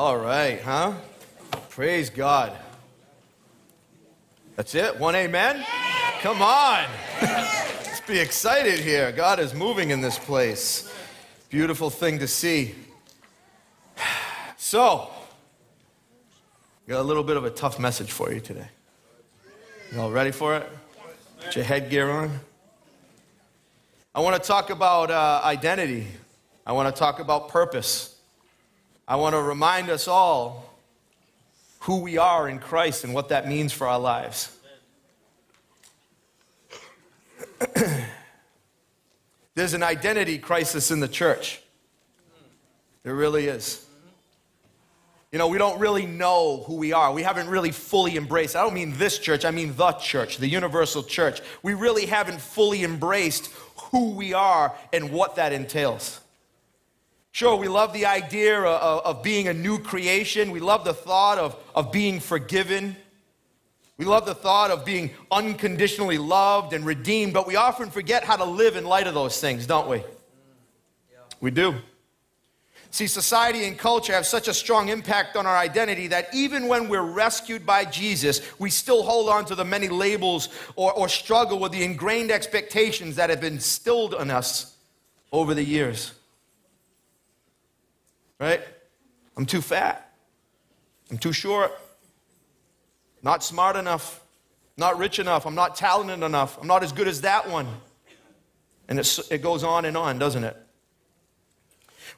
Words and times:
All 0.00 0.16
right, 0.16 0.58
huh? 0.62 0.94
Praise 1.68 2.08
God. 2.08 2.56
That's 4.56 4.74
it? 4.74 4.98
One 4.98 5.14
amen? 5.14 5.62
Come 6.22 6.40
on. 6.40 6.86
Let's 7.20 8.00
be 8.08 8.18
excited 8.18 8.80
here. 8.80 9.12
God 9.12 9.38
is 9.38 9.52
moving 9.52 9.90
in 9.90 10.00
this 10.00 10.18
place. 10.18 10.90
Beautiful 11.50 11.90
thing 11.90 12.18
to 12.20 12.26
see. 12.26 12.74
So, 14.56 15.10
got 16.88 17.00
a 17.00 17.02
little 17.02 17.22
bit 17.22 17.36
of 17.36 17.44
a 17.44 17.50
tough 17.50 17.78
message 17.78 18.10
for 18.10 18.32
you 18.32 18.40
today. 18.40 18.68
You 19.92 20.00
all 20.00 20.10
ready 20.10 20.30
for 20.30 20.56
it? 20.56 20.66
Get 21.42 21.56
your 21.56 21.64
headgear 21.66 22.10
on. 22.10 22.40
I 24.14 24.20
want 24.20 24.42
to 24.42 24.48
talk 24.48 24.70
about 24.70 25.10
uh, 25.10 25.42
identity. 25.44 26.06
I 26.66 26.72
want 26.72 26.94
to 26.94 26.98
talk 26.98 27.20
about 27.20 27.50
purpose. 27.50 28.16
I 29.10 29.16
want 29.16 29.34
to 29.34 29.42
remind 29.42 29.90
us 29.90 30.06
all 30.06 30.72
who 31.80 31.96
we 31.96 32.16
are 32.16 32.48
in 32.48 32.60
Christ 32.60 33.02
and 33.02 33.12
what 33.12 33.30
that 33.30 33.48
means 33.48 33.72
for 33.72 33.88
our 33.88 33.98
lives. 33.98 34.56
There's 39.56 39.74
an 39.74 39.82
identity 39.82 40.38
crisis 40.38 40.92
in 40.92 41.00
the 41.00 41.08
church. 41.08 41.60
There 43.02 43.16
really 43.16 43.48
is. 43.48 43.84
You 45.32 45.40
know, 45.40 45.48
we 45.48 45.58
don't 45.58 45.80
really 45.80 46.06
know 46.06 46.62
who 46.68 46.76
we 46.76 46.92
are. 46.92 47.12
We 47.12 47.24
haven't 47.24 47.48
really 47.48 47.72
fully 47.72 48.16
embraced. 48.16 48.54
I 48.54 48.62
don't 48.62 48.74
mean 48.74 48.96
this 48.96 49.18
church, 49.18 49.44
I 49.44 49.50
mean 49.50 49.74
the 49.74 49.90
church, 49.94 50.38
the 50.38 50.46
universal 50.46 51.02
church. 51.02 51.40
We 51.64 51.74
really 51.74 52.06
haven't 52.06 52.40
fully 52.40 52.84
embraced 52.84 53.50
who 53.90 54.10
we 54.10 54.34
are 54.34 54.72
and 54.92 55.10
what 55.10 55.34
that 55.34 55.52
entails. 55.52 56.19
Sure, 57.32 57.56
we 57.56 57.68
love 57.68 57.92
the 57.92 58.06
idea 58.06 58.60
of, 58.60 59.04
of 59.04 59.22
being 59.22 59.48
a 59.48 59.54
new 59.54 59.78
creation. 59.78 60.50
We 60.50 60.60
love 60.60 60.84
the 60.84 60.94
thought 60.94 61.38
of, 61.38 61.56
of 61.74 61.92
being 61.92 62.20
forgiven. 62.20 62.96
We 63.96 64.04
love 64.04 64.26
the 64.26 64.34
thought 64.34 64.70
of 64.70 64.84
being 64.84 65.10
unconditionally 65.30 66.18
loved 66.18 66.72
and 66.72 66.84
redeemed, 66.84 67.32
but 67.32 67.46
we 67.46 67.56
often 67.56 67.90
forget 67.90 68.24
how 68.24 68.36
to 68.36 68.44
live 68.44 68.76
in 68.76 68.84
light 68.84 69.06
of 69.06 69.14
those 69.14 69.40
things, 69.40 69.66
don't 69.66 69.88
we? 69.88 70.02
We 71.40 71.50
do. 71.50 71.76
See, 72.92 73.06
society 73.06 73.66
and 73.66 73.78
culture 73.78 74.12
have 74.12 74.26
such 74.26 74.48
a 74.48 74.54
strong 74.54 74.88
impact 74.88 75.36
on 75.36 75.46
our 75.46 75.56
identity 75.56 76.08
that 76.08 76.34
even 76.34 76.66
when 76.66 76.88
we're 76.88 77.02
rescued 77.02 77.64
by 77.64 77.84
Jesus, 77.84 78.40
we 78.58 78.68
still 78.68 79.04
hold 79.04 79.28
on 79.28 79.44
to 79.44 79.54
the 79.54 79.64
many 79.64 79.88
labels 79.88 80.48
or, 80.74 80.92
or 80.94 81.08
struggle 81.08 81.60
with 81.60 81.70
the 81.70 81.84
ingrained 81.84 82.32
expectations 82.32 83.14
that 83.16 83.30
have 83.30 83.40
been 83.40 83.54
instilled 83.54 84.14
in 84.14 84.30
us 84.30 84.76
over 85.30 85.54
the 85.54 85.62
years. 85.62 86.12
Right? 88.40 88.62
I'm 89.36 89.46
too 89.46 89.60
fat. 89.60 90.12
I'm 91.10 91.18
too 91.18 91.32
short. 91.32 91.72
Not 93.22 93.44
smart 93.44 93.76
enough. 93.76 94.20
Not 94.76 94.98
rich 94.98 95.18
enough. 95.18 95.46
I'm 95.46 95.54
not 95.54 95.76
talented 95.76 96.22
enough. 96.22 96.58
I'm 96.60 96.66
not 96.66 96.82
as 96.82 96.90
good 96.90 97.06
as 97.06 97.20
that 97.20 97.50
one. 97.50 97.68
And 98.88 98.98
it 98.98 99.42
goes 99.42 99.62
on 99.62 99.84
and 99.84 99.96
on, 99.96 100.18
doesn't 100.18 100.42
it? 100.42 100.56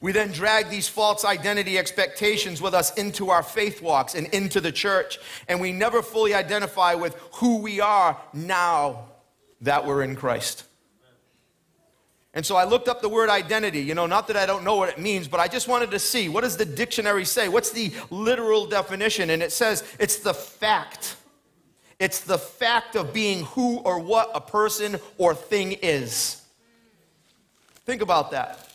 We 0.00 0.12
then 0.12 0.32
drag 0.32 0.68
these 0.68 0.88
false 0.88 1.24
identity 1.24 1.76
expectations 1.78 2.62
with 2.62 2.72
us 2.72 2.94
into 2.94 3.30
our 3.30 3.42
faith 3.42 3.82
walks 3.82 4.14
and 4.14 4.26
into 4.28 4.60
the 4.60 4.72
church, 4.72 5.18
and 5.48 5.60
we 5.60 5.70
never 5.70 6.02
fully 6.02 6.34
identify 6.34 6.94
with 6.94 7.14
who 7.34 7.58
we 7.58 7.80
are 7.80 8.16
now 8.32 9.04
that 9.60 9.86
we're 9.86 10.02
in 10.02 10.16
Christ. 10.16 10.64
And 12.34 12.46
so 12.46 12.56
I 12.56 12.64
looked 12.64 12.88
up 12.88 13.02
the 13.02 13.08
word 13.08 13.28
identity. 13.28 13.80
You 13.80 13.94
know, 13.94 14.06
not 14.06 14.26
that 14.28 14.36
I 14.36 14.46
don't 14.46 14.64
know 14.64 14.76
what 14.76 14.88
it 14.88 14.98
means, 14.98 15.28
but 15.28 15.38
I 15.38 15.48
just 15.48 15.68
wanted 15.68 15.90
to 15.90 15.98
see 15.98 16.28
what 16.28 16.42
does 16.42 16.56
the 16.56 16.64
dictionary 16.64 17.24
say? 17.24 17.48
What's 17.48 17.70
the 17.70 17.92
literal 18.10 18.66
definition? 18.66 19.30
And 19.30 19.42
it 19.42 19.52
says 19.52 19.84
it's 19.98 20.16
the 20.16 20.34
fact. 20.34 21.16
It's 21.98 22.20
the 22.20 22.38
fact 22.38 22.96
of 22.96 23.12
being 23.12 23.44
who 23.44 23.78
or 23.78 23.98
what 23.98 24.30
a 24.34 24.40
person 24.40 24.98
or 25.18 25.34
thing 25.34 25.72
is. 25.72 26.42
Think 27.84 28.00
about 28.02 28.30
that. 28.30 28.68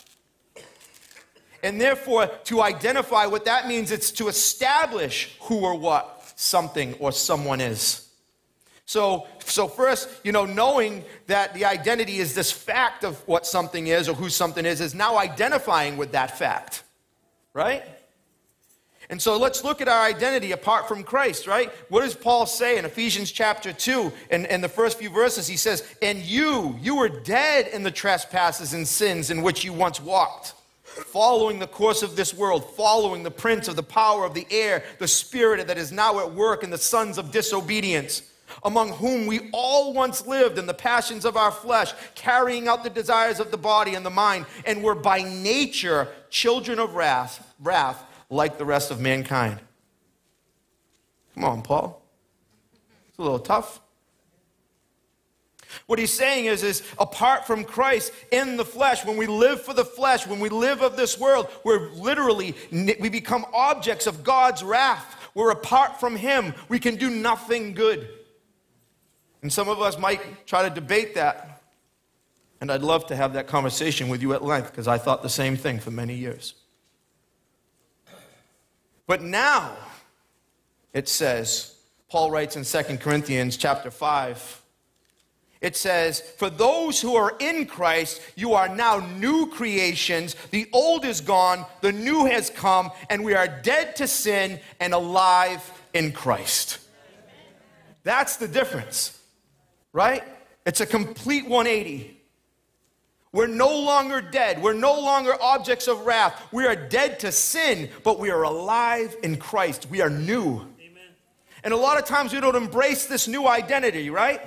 And 1.63 1.81
therefore, 1.81 2.27
to 2.45 2.61
identify 2.61 3.25
what 3.25 3.45
that 3.45 3.67
means, 3.67 3.91
it's 3.91 4.11
to 4.11 4.27
establish 4.27 5.35
who 5.41 5.61
or 5.61 5.77
what 5.77 6.31
something 6.35 6.93
or 6.99 7.11
someone 7.11 7.59
is. 7.59 8.06
So, 8.87 9.27
so 9.43 9.67
first, 9.67 10.09
you 10.23 10.31
know, 10.31 10.45
knowing 10.45 11.03
that 11.27 11.53
the 11.53 11.65
identity 11.65 12.19
is 12.19 12.33
this 12.33 12.53
fact 12.53 13.03
of 13.03 13.17
what 13.27 13.45
something 13.45 13.87
is 13.87 14.07
or 14.07 14.15
who 14.15 14.29
something 14.29 14.65
is, 14.65 14.79
is 14.79 14.95
now 14.95 15.17
identifying 15.17 15.97
with 15.97 16.13
that 16.13 16.37
fact, 16.37 16.83
right? 17.53 17.83
And 19.09 19.21
so 19.21 19.37
let's 19.37 19.65
look 19.65 19.81
at 19.81 19.89
our 19.89 20.05
identity 20.05 20.53
apart 20.53 20.87
from 20.87 21.03
Christ, 21.03 21.47
right? 21.47 21.69
What 21.89 22.01
does 22.01 22.15
Paul 22.15 22.45
say 22.45 22.77
in 22.77 22.85
Ephesians 22.85 23.29
chapter 23.29 23.73
2 23.73 24.09
and, 24.31 24.47
and 24.47 24.63
the 24.63 24.69
first 24.69 24.97
few 24.97 25.09
verses? 25.09 25.47
He 25.47 25.57
says, 25.57 25.83
And 26.01 26.19
you, 26.19 26.77
you 26.81 26.95
were 26.95 27.09
dead 27.09 27.67
in 27.67 27.83
the 27.83 27.91
trespasses 27.91 28.73
and 28.73 28.87
sins 28.87 29.29
in 29.29 29.41
which 29.41 29.65
you 29.65 29.73
once 29.73 29.99
walked 29.99 30.53
following 30.83 31.59
the 31.59 31.67
course 31.67 32.01
of 32.01 32.15
this 32.15 32.33
world, 32.33 32.73
following 32.75 33.21
the 33.21 33.29
prince 33.29 33.67
of 33.67 33.75
the 33.75 33.83
power 33.83 34.25
of 34.25 34.33
the 34.33 34.47
air, 34.49 34.83
the 34.97 35.07
spirit 35.07 35.67
that 35.67 35.77
is 35.77 35.91
now 35.91 36.19
at 36.19 36.33
work 36.33 36.63
in 36.63 36.71
the 36.71 36.77
sons 36.77 37.19
of 37.19 37.29
disobedience, 37.31 38.23
among 38.63 38.93
whom 38.93 39.27
we 39.27 39.49
all 39.51 39.93
once 39.93 40.25
lived 40.25 40.57
in 40.57 40.65
the 40.65 40.73
passions 40.73 41.25
of 41.25 41.37
our 41.37 41.51
flesh, 41.51 41.93
carrying 42.15 42.67
out 42.67 42.83
the 42.83 42.89
desires 42.89 43.39
of 43.39 43.51
the 43.51 43.57
body 43.57 43.95
and 43.95 44.05
the 44.05 44.09
mind, 44.09 44.45
and 44.65 44.83
were 44.83 44.95
by 44.95 45.21
nature 45.21 46.07
children 46.29 46.79
of 46.79 46.95
wrath, 46.95 47.53
wrath 47.59 48.03
like 48.29 48.57
the 48.57 48.65
rest 48.65 48.91
of 48.91 48.99
mankind. 48.99 49.59
Come 51.33 51.43
on, 51.43 51.61
Paul. 51.61 52.01
It's 53.09 53.19
a 53.19 53.21
little 53.21 53.39
tough. 53.39 53.79
What 55.85 55.99
he's 55.99 56.13
saying 56.13 56.45
is, 56.45 56.63
is 56.63 56.83
apart 56.97 57.45
from 57.45 57.63
Christ 57.63 58.11
in 58.31 58.57
the 58.57 58.65
flesh, 58.65 59.05
when 59.05 59.17
we 59.17 59.27
live 59.27 59.61
for 59.61 59.73
the 59.73 59.85
flesh, 59.85 60.25
when 60.25 60.39
we 60.39 60.49
live 60.49 60.81
of 60.81 60.97
this 60.97 61.19
world, 61.19 61.47
we're 61.63 61.89
literally, 61.91 62.55
we 62.71 63.09
become 63.09 63.45
objects 63.53 64.07
of 64.07 64.23
God's 64.23 64.63
wrath. 64.63 65.29
We're 65.33 65.51
apart 65.51 65.99
from 65.99 66.15
him. 66.15 66.55
We 66.67 66.79
can 66.79 66.95
do 66.95 67.09
nothing 67.09 67.73
good. 67.73 68.09
And 69.41 69.51
some 69.51 69.69
of 69.69 69.81
us 69.81 69.97
might 69.97 70.47
try 70.47 70.67
to 70.67 70.73
debate 70.73 71.15
that. 71.15 71.61
And 72.59 72.71
I'd 72.71 72.81
love 72.81 73.05
to 73.07 73.15
have 73.15 73.33
that 73.33 73.47
conversation 73.47 74.09
with 74.09 74.21
you 74.21 74.33
at 74.33 74.43
length 74.43 74.71
because 74.71 74.87
I 74.87 74.97
thought 74.97 75.21
the 75.21 75.29
same 75.29 75.55
thing 75.55 75.79
for 75.79 75.91
many 75.91 76.15
years. 76.15 76.55
But 79.05 79.21
now, 79.21 79.77
it 80.93 81.07
says, 81.07 81.75
Paul 82.09 82.31
writes 82.31 82.55
in 82.55 82.63
2 82.63 82.97
Corinthians 82.97 83.57
chapter 83.57 83.91
5, 83.91 84.63
it 85.59 85.75
says, 85.75 86.21
For 86.21 86.49
those 86.49 87.01
who 87.01 87.15
are 87.15 87.35
in 87.39 87.65
Christ, 87.65 88.21
you 88.35 88.53
are 88.53 88.67
now 88.67 88.99
new 89.17 89.47
creations. 89.47 90.35
The 90.51 90.69
old 90.71 91.03
is 91.03 91.21
gone, 91.21 91.65
the 91.81 91.91
new 91.91 92.25
has 92.25 92.49
come, 92.49 92.91
and 93.09 93.23
we 93.23 93.33
are 93.33 93.47
dead 93.47 93.95
to 93.97 94.07
sin 94.07 94.59
and 94.79 94.93
alive 94.93 95.69
in 95.93 96.11
Christ. 96.11 96.79
That's 98.03 98.37
the 98.37 98.47
difference, 98.47 99.16
right? 99.97 100.23
It's 100.63 100.79
a 100.79 100.85
complete 100.85 101.47
180. 101.47 102.21
We're 103.31 103.47
no 103.47 103.79
longer 103.79 104.21
dead. 104.21 104.61
We're 104.61 104.73
no 104.73 104.93
longer 105.01 105.33
objects 105.41 105.87
of 105.87 106.05
wrath. 106.05 106.39
We 106.51 106.67
are 106.67 106.75
dead 106.75 107.19
to 107.21 107.31
sin, 107.31 107.89
but 108.03 108.19
we 108.19 108.29
are 108.29 108.43
alive 108.43 109.15
in 109.23 109.37
Christ. 109.37 109.87
We 109.89 110.01
are 110.01 110.09
new. 110.11 110.57
Amen. 110.79 111.09
And 111.63 111.73
a 111.73 111.77
lot 111.77 111.97
of 111.97 112.05
times 112.05 112.31
we 112.31 112.39
don't 112.39 112.55
embrace 112.55 113.07
this 113.07 113.27
new 113.27 113.47
identity, 113.47 114.11
right? 114.11 114.39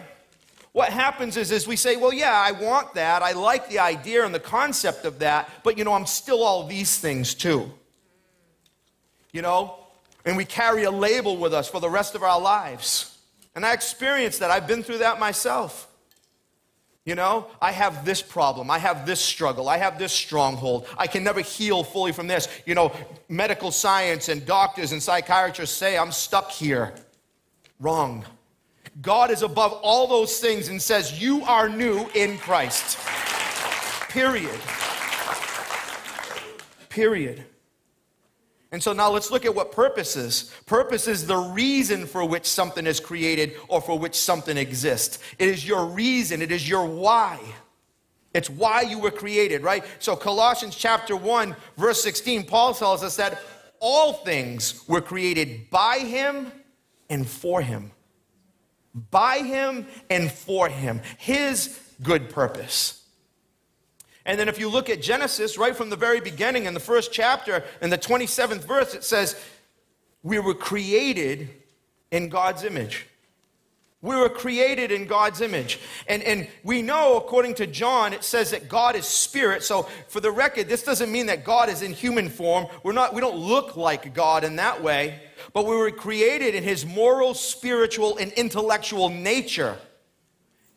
what 0.72 0.90
happens 0.90 1.36
is, 1.36 1.50
is 1.50 1.66
we 1.66 1.74
say, 1.74 1.96
well, 1.96 2.12
yeah, 2.12 2.32
I 2.32 2.52
want 2.52 2.94
that. 2.94 3.24
I 3.24 3.32
like 3.32 3.68
the 3.68 3.80
idea 3.80 4.24
and 4.24 4.32
the 4.32 4.38
concept 4.38 5.04
of 5.04 5.18
that, 5.18 5.50
but 5.64 5.76
you 5.76 5.82
know, 5.82 5.94
I'm 5.94 6.06
still 6.06 6.44
all 6.44 6.64
these 6.64 6.96
things 6.96 7.34
too. 7.34 7.72
You 9.32 9.42
know? 9.42 9.74
And 10.24 10.36
we 10.36 10.44
carry 10.44 10.84
a 10.84 10.90
label 10.92 11.36
with 11.36 11.52
us 11.52 11.68
for 11.68 11.80
the 11.80 11.90
rest 11.90 12.14
of 12.14 12.22
our 12.22 12.40
lives. 12.40 13.09
And 13.54 13.66
I 13.66 13.72
experienced 13.72 14.40
that. 14.40 14.50
I've 14.50 14.66
been 14.66 14.82
through 14.82 14.98
that 14.98 15.18
myself. 15.18 15.88
You 17.04 17.14
know, 17.14 17.46
I 17.60 17.72
have 17.72 18.04
this 18.04 18.20
problem. 18.20 18.70
I 18.70 18.78
have 18.78 19.06
this 19.06 19.20
struggle. 19.20 19.68
I 19.68 19.78
have 19.78 19.98
this 19.98 20.12
stronghold. 20.12 20.86
I 20.98 21.06
can 21.06 21.24
never 21.24 21.40
heal 21.40 21.82
fully 21.82 22.12
from 22.12 22.26
this. 22.26 22.46
You 22.66 22.74
know, 22.74 22.92
medical 23.28 23.70
science 23.70 24.28
and 24.28 24.44
doctors 24.44 24.92
and 24.92 25.02
psychiatrists 25.02 25.76
say 25.76 25.96
I'm 25.96 26.12
stuck 26.12 26.50
here. 26.50 26.94
Wrong. 27.80 28.24
God 29.00 29.30
is 29.30 29.42
above 29.42 29.72
all 29.82 30.06
those 30.06 30.38
things 30.38 30.68
and 30.68 30.80
says, 30.80 31.20
You 31.20 31.42
are 31.44 31.68
new 31.68 32.08
in 32.14 32.36
Christ. 32.38 32.98
Period. 34.10 34.60
Period. 36.90 37.44
And 38.72 38.82
so 38.82 38.92
now 38.92 39.10
let's 39.10 39.30
look 39.30 39.44
at 39.44 39.54
what 39.54 39.72
purpose 39.72 40.16
is. 40.16 40.52
Purpose 40.66 41.08
is 41.08 41.26
the 41.26 41.36
reason 41.36 42.06
for 42.06 42.24
which 42.24 42.46
something 42.46 42.86
is 42.86 43.00
created 43.00 43.56
or 43.68 43.80
for 43.80 43.98
which 43.98 44.14
something 44.14 44.56
exists. 44.56 45.18
It 45.38 45.48
is 45.48 45.66
your 45.66 45.86
reason, 45.86 46.40
it 46.40 46.52
is 46.52 46.68
your 46.68 46.86
why. 46.86 47.40
It's 48.32 48.48
why 48.48 48.82
you 48.82 49.00
were 49.00 49.10
created, 49.10 49.62
right? 49.62 49.84
So 49.98 50.14
Colossians 50.14 50.76
chapter 50.76 51.16
1 51.16 51.56
verse 51.76 52.00
16 52.02 52.44
Paul 52.44 52.74
tells 52.74 53.02
us 53.02 53.16
that 53.16 53.42
all 53.80 54.12
things 54.12 54.84
were 54.86 55.00
created 55.00 55.68
by 55.70 55.98
him 55.98 56.52
and 57.08 57.26
for 57.26 57.60
him. 57.62 57.90
By 59.10 59.38
him 59.38 59.86
and 60.08 60.30
for 60.30 60.68
him. 60.68 61.00
His 61.18 61.76
good 62.02 62.30
purpose. 62.30 62.99
And 64.26 64.38
then 64.38 64.48
if 64.48 64.58
you 64.58 64.68
look 64.68 64.90
at 64.90 65.00
Genesis, 65.00 65.56
right 65.56 65.74
from 65.74 65.90
the 65.90 65.96
very 65.96 66.20
beginning, 66.20 66.66
in 66.66 66.74
the 66.74 66.80
first 66.80 67.12
chapter, 67.12 67.64
in 67.80 67.90
the 67.90 67.98
27th 67.98 68.64
verse, 68.64 68.94
it 68.94 69.04
says, 69.04 69.40
We 70.22 70.38
were 70.38 70.54
created 70.54 71.48
in 72.10 72.28
God's 72.28 72.64
image. 72.64 73.06
We 74.02 74.16
were 74.16 74.30
created 74.30 74.90
in 74.90 75.06
God's 75.06 75.42
image. 75.42 75.78
And, 76.08 76.22
and 76.22 76.48
we 76.64 76.80
know, 76.80 77.18
according 77.18 77.56
to 77.56 77.66
John, 77.66 78.14
it 78.14 78.24
says 78.24 78.50
that 78.52 78.66
God 78.66 78.96
is 78.96 79.04
spirit. 79.04 79.62
So, 79.62 79.82
for 80.08 80.20
the 80.20 80.30
record, 80.30 80.68
this 80.68 80.82
doesn't 80.82 81.12
mean 81.12 81.26
that 81.26 81.44
God 81.44 81.68
is 81.68 81.82
in 81.82 81.92
human 81.92 82.30
form. 82.30 82.66
We're 82.82 82.92
not, 82.92 83.14
we 83.14 83.20
don't 83.20 83.36
look 83.36 83.76
like 83.76 84.14
God 84.14 84.42
in 84.42 84.56
that 84.56 84.82
way. 84.82 85.20
But 85.52 85.66
we 85.66 85.76
were 85.76 85.90
created 85.90 86.54
in 86.54 86.64
his 86.64 86.86
moral, 86.86 87.34
spiritual, 87.34 88.16
and 88.16 88.32
intellectual 88.32 89.10
nature. 89.10 89.76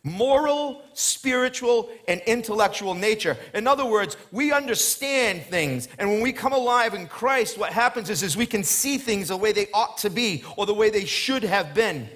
Moral, 0.04 0.82
spiritual, 0.94 1.90
and 2.08 2.22
intellectual 2.26 2.94
nature. 2.94 3.38
In 3.54 3.68
other 3.68 3.86
words, 3.86 4.18
we 4.32 4.52
understand 4.52 5.44
things. 5.44 5.88
And 5.98 6.10
when 6.10 6.22
we 6.22 6.34
come 6.34 6.52
alive 6.52 6.94
in 6.94 7.08
Christ, 7.08 7.58
what 7.58 7.72
happens 7.72 8.10
is, 8.10 8.22
is 8.22 8.36
we 8.36 8.46
can 8.46 8.64
see 8.64 8.98
things 8.98 9.30
the 9.30 9.38
way 9.38 9.54
they 9.54 9.68
ought 9.74 9.98
to 10.00 10.10
be 10.10 10.44
or 10.58 10.66
the 10.66 10.74
way 10.74 10.90
they 10.90 11.06
should 11.06 11.44
have 11.44 11.74
been 11.74 12.10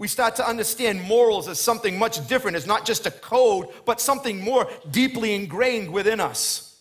we 0.00 0.08
start 0.08 0.34
to 0.36 0.48
understand 0.48 1.02
morals 1.02 1.46
as 1.46 1.60
something 1.60 1.98
much 1.98 2.26
different. 2.26 2.56
It's 2.56 2.64
not 2.64 2.86
just 2.86 3.04
a 3.04 3.10
code, 3.10 3.68
but 3.84 4.00
something 4.00 4.42
more 4.42 4.66
deeply 4.90 5.34
ingrained 5.34 5.92
within 5.92 6.20
us. 6.20 6.80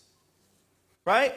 Right? 1.03 1.35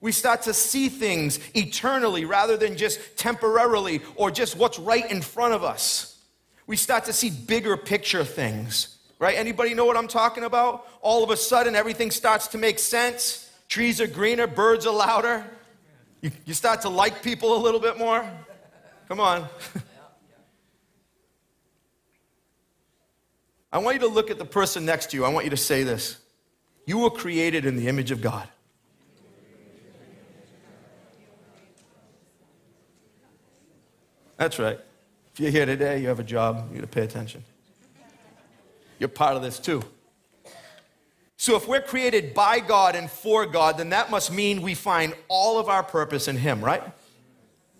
We 0.00 0.12
start 0.12 0.42
to 0.42 0.54
see 0.54 0.88
things 0.88 1.40
eternally 1.54 2.24
rather 2.24 2.56
than 2.56 2.76
just 2.76 3.00
temporarily 3.16 4.00
or 4.14 4.30
just 4.30 4.56
what's 4.56 4.78
right 4.78 5.10
in 5.10 5.22
front 5.22 5.54
of 5.54 5.64
us. 5.64 6.11
We 6.66 6.76
start 6.76 7.04
to 7.06 7.12
see 7.12 7.30
bigger 7.30 7.76
picture 7.76 8.24
things. 8.24 8.98
Right? 9.18 9.36
Anybody 9.36 9.74
know 9.74 9.84
what 9.84 9.96
I'm 9.96 10.08
talking 10.08 10.42
about? 10.44 10.86
All 11.00 11.22
of 11.22 11.30
a 11.30 11.36
sudden, 11.36 11.76
everything 11.76 12.10
starts 12.10 12.48
to 12.48 12.58
make 12.58 12.80
sense. 12.80 13.48
Trees 13.68 14.00
are 14.00 14.06
greener, 14.06 14.46
birds 14.46 14.84
are 14.86 14.94
louder. 14.94 15.44
You, 16.20 16.30
you 16.44 16.54
start 16.54 16.82
to 16.82 16.88
like 16.88 17.22
people 17.22 17.56
a 17.56 17.60
little 17.62 17.80
bit 17.80 17.98
more. 17.98 18.28
Come 19.08 19.20
on. 19.20 19.46
I 23.72 23.78
want 23.78 23.94
you 23.94 24.00
to 24.00 24.08
look 24.08 24.30
at 24.30 24.38
the 24.38 24.44
person 24.44 24.84
next 24.84 25.10
to 25.10 25.16
you. 25.16 25.24
I 25.24 25.28
want 25.28 25.44
you 25.44 25.50
to 25.50 25.56
say 25.56 25.82
this 25.82 26.18
You 26.86 26.98
were 26.98 27.10
created 27.10 27.64
in 27.64 27.76
the 27.76 27.88
image 27.88 28.10
of 28.10 28.20
God. 28.20 28.48
That's 34.36 34.58
right. 34.58 34.80
If 35.32 35.40
you're 35.40 35.50
here 35.50 35.66
today, 35.66 36.00
you 36.00 36.08
have 36.08 36.20
a 36.20 36.24
job, 36.24 36.68
you 36.70 36.76
got 36.76 36.82
to 36.82 36.86
pay 36.86 37.02
attention. 37.02 37.42
You're 38.98 39.08
part 39.08 39.34
of 39.34 39.42
this 39.42 39.58
too. 39.58 39.82
So, 41.38 41.56
if 41.56 41.66
we're 41.66 41.80
created 41.80 42.34
by 42.34 42.60
God 42.60 42.94
and 42.94 43.10
for 43.10 43.46
God, 43.46 43.78
then 43.78 43.88
that 43.90 44.10
must 44.10 44.30
mean 44.30 44.62
we 44.62 44.74
find 44.74 45.14
all 45.28 45.58
of 45.58 45.68
our 45.68 45.82
purpose 45.82 46.28
in 46.28 46.36
Him, 46.36 46.62
right? 46.62 46.82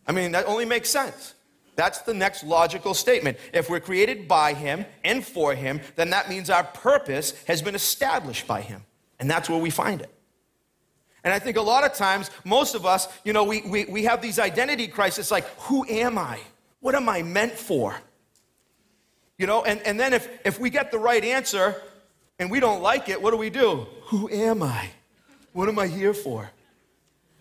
I 0.06 0.12
mean, 0.12 0.32
that 0.32 0.46
only 0.46 0.64
makes 0.64 0.88
sense. 0.90 1.34
That's 1.76 2.00
the 2.00 2.14
next 2.14 2.42
logical 2.42 2.94
statement. 2.94 3.38
If 3.52 3.70
we're 3.70 3.80
created 3.80 4.26
by 4.26 4.54
Him 4.54 4.84
and 5.04 5.24
for 5.24 5.54
Him, 5.54 5.80
then 5.94 6.10
that 6.10 6.28
means 6.28 6.50
our 6.50 6.64
purpose 6.64 7.34
has 7.46 7.62
been 7.62 7.74
established 7.74 8.46
by 8.46 8.62
Him. 8.62 8.82
And 9.20 9.30
that's 9.30 9.48
where 9.48 9.60
we 9.60 9.70
find 9.70 10.00
it. 10.00 10.12
And 11.22 11.32
I 11.32 11.38
think 11.38 11.56
a 11.56 11.62
lot 11.62 11.84
of 11.84 11.94
times, 11.94 12.30
most 12.44 12.74
of 12.74 12.84
us, 12.84 13.06
you 13.24 13.32
know, 13.32 13.44
we, 13.44 13.60
we, 13.60 13.84
we 13.84 14.04
have 14.04 14.20
these 14.20 14.38
identity 14.40 14.88
crises 14.88 15.30
like, 15.30 15.46
who 15.60 15.86
am 15.86 16.18
I? 16.18 16.40
What 16.82 16.94
am 16.94 17.08
I 17.08 17.22
meant 17.22 17.52
for? 17.52 17.96
You 19.38 19.46
know, 19.46 19.62
and, 19.64 19.80
and 19.82 19.98
then 19.98 20.12
if, 20.12 20.28
if 20.44 20.60
we 20.60 20.68
get 20.68 20.90
the 20.90 20.98
right 20.98 21.24
answer 21.24 21.80
and 22.38 22.50
we 22.50 22.60
don't 22.60 22.82
like 22.82 23.08
it, 23.08 23.22
what 23.22 23.30
do 23.30 23.38
we 23.38 23.48
do? 23.48 23.86
Who 24.08 24.28
am 24.28 24.62
I? 24.62 24.90
What 25.52 25.68
am 25.68 25.78
I 25.78 25.86
here 25.86 26.12
for? 26.12 26.50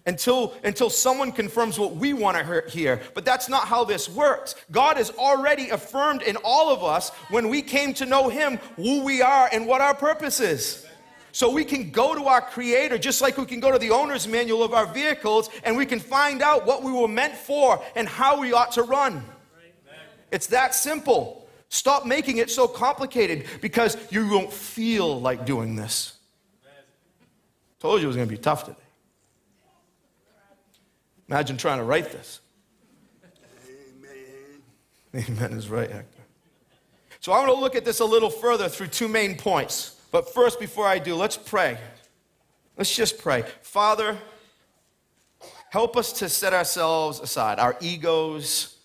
until, 0.05 0.53
until 0.63 0.89
someone 0.89 1.31
confirms 1.31 1.77
what 1.77 1.95
we 1.95 2.13
want 2.13 2.37
to 2.37 2.63
hear. 2.69 3.01
But 3.13 3.25
that's 3.25 3.49
not 3.49 3.67
how 3.67 3.83
this 3.83 4.09
works. 4.09 4.55
God 4.71 4.97
has 4.97 5.11
already 5.11 5.69
affirmed 5.69 6.21
in 6.21 6.37
all 6.43 6.73
of 6.73 6.83
us 6.83 7.09
when 7.29 7.49
we 7.49 7.61
came 7.61 7.93
to 7.95 8.05
know 8.05 8.29
Him 8.29 8.57
who 8.75 9.03
we 9.03 9.21
are 9.21 9.49
and 9.51 9.67
what 9.67 9.81
our 9.81 9.93
purpose 9.93 10.39
is. 10.39 10.85
So 11.31 11.49
we 11.49 11.63
can 11.63 11.91
go 11.91 12.13
to 12.13 12.25
our 12.25 12.41
Creator 12.41 12.97
just 12.97 13.21
like 13.21 13.37
we 13.37 13.45
can 13.45 13.59
go 13.59 13.71
to 13.71 13.79
the 13.79 13.91
owner's 13.91 14.27
manual 14.27 14.63
of 14.63 14.73
our 14.73 14.85
vehicles 14.85 15.49
and 15.63 15.77
we 15.77 15.85
can 15.85 15.99
find 15.99 16.41
out 16.41 16.65
what 16.65 16.83
we 16.83 16.91
were 16.91 17.07
meant 17.07 17.35
for 17.35 17.81
and 17.95 18.07
how 18.07 18.39
we 18.39 18.53
ought 18.53 18.73
to 18.73 18.83
run. 18.83 19.23
It's 20.31 20.47
that 20.47 20.75
simple. 20.75 21.47
Stop 21.69 22.05
making 22.05 22.37
it 22.37 22.49
so 22.49 22.67
complicated 22.67 23.45
because 23.61 23.97
you 24.11 24.27
won't 24.27 24.51
feel 24.51 25.21
like 25.21 25.45
doing 25.45 25.75
this. 25.75 26.17
Told 27.79 28.01
you 28.01 28.05
it 28.05 28.07
was 28.07 28.15
going 28.15 28.27
to 28.27 28.35
be 28.35 28.41
tough 28.41 28.65
today. 28.65 28.77
Imagine 31.29 31.55
trying 31.55 31.77
to 31.77 31.85
write 31.85 32.11
this. 32.11 32.41
Amen. 35.15 35.25
Amen 35.29 35.53
is 35.53 35.69
right, 35.69 35.89
Hector. 35.89 36.21
So 37.21 37.31
I 37.31 37.39
want 37.39 37.51
to 37.51 37.59
look 37.59 37.75
at 37.75 37.85
this 37.85 38.01
a 38.01 38.05
little 38.05 38.29
further 38.29 38.67
through 38.67 38.87
two 38.87 39.07
main 39.07 39.37
points. 39.37 39.95
But 40.11 40.33
first, 40.33 40.59
before 40.59 40.85
I 40.85 40.99
do, 40.99 41.15
let's 41.15 41.37
pray. 41.37 41.77
Let's 42.77 42.93
just 42.93 43.17
pray. 43.17 43.45
Father, 43.61 44.17
help 45.69 45.95
us 45.95 46.11
to 46.13 46.29
set 46.29 46.53
ourselves 46.53 47.19
aside, 47.19 47.59
our 47.59 47.77
egos, 47.79 48.75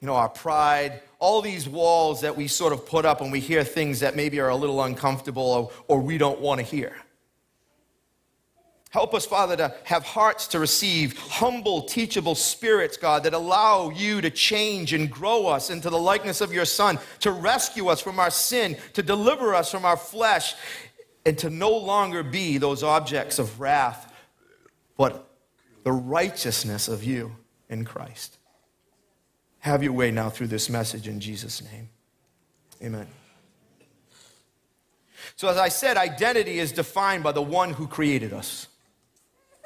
you 0.00 0.06
know, 0.06 0.14
our 0.14 0.28
pride, 0.28 1.00
all 1.18 1.42
these 1.42 1.68
walls 1.68 2.20
that 2.22 2.36
we 2.36 2.46
sort 2.46 2.72
of 2.72 2.86
put 2.86 3.04
up 3.04 3.20
when 3.20 3.30
we 3.30 3.40
hear 3.40 3.64
things 3.64 4.00
that 4.00 4.16
maybe 4.16 4.40
are 4.40 4.48
a 4.48 4.56
little 4.56 4.82
uncomfortable 4.82 5.42
or, 5.42 5.70
or 5.88 6.00
we 6.00 6.18
don't 6.18 6.40
want 6.40 6.58
to 6.58 6.64
hear. 6.64 6.94
Help 8.90 9.14
us, 9.14 9.24
Father, 9.24 9.56
to 9.56 9.74
have 9.84 10.02
hearts 10.02 10.48
to 10.48 10.58
receive 10.58 11.16
humble, 11.16 11.82
teachable 11.82 12.34
spirits, 12.34 12.96
God, 12.96 13.22
that 13.22 13.34
allow 13.34 13.90
you 13.90 14.20
to 14.20 14.30
change 14.30 14.92
and 14.92 15.08
grow 15.08 15.46
us 15.46 15.70
into 15.70 15.90
the 15.90 15.98
likeness 15.98 16.40
of 16.40 16.52
your 16.52 16.64
Son, 16.64 16.98
to 17.20 17.30
rescue 17.30 17.86
us 17.86 18.00
from 18.00 18.18
our 18.18 18.30
sin, 18.30 18.76
to 18.94 19.02
deliver 19.02 19.54
us 19.54 19.70
from 19.70 19.84
our 19.84 19.96
flesh, 19.96 20.56
and 21.24 21.38
to 21.38 21.50
no 21.50 21.70
longer 21.70 22.24
be 22.24 22.58
those 22.58 22.82
objects 22.82 23.38
of 23.38 23.60
wrath, 23.60 24.12
but 24.96 25.30
the 25.84 25.92
righteousness 25.92 26.88
of 26.88 27.04
you 27.04 27.36
in 27.68 27.84
Christ. 27.84 28.38
Have 29.60 29.84
your 29.84 29.92
way 29.92 30.10
now 30.10 30.30
through 30.30 30.48
this 30.48 30.68
message 30.68 31.06
in 31.06 31.20
Jesus' 31.20 31.62
name. 31.62 31.90
Amen. 32.82 33.06
So, 35.36 35.48
as 35.48 35.58
I 35.58 35.68
said, 35.68 35.96
identity 35.96 36.58
is 36.58 36.72
defined 36.72 37.22
by 37.22 37.32
the 37.32 37.42
one 37.42 37.74
who 37.74 37.86
created 37.86 38.32
us. 38.32 38.66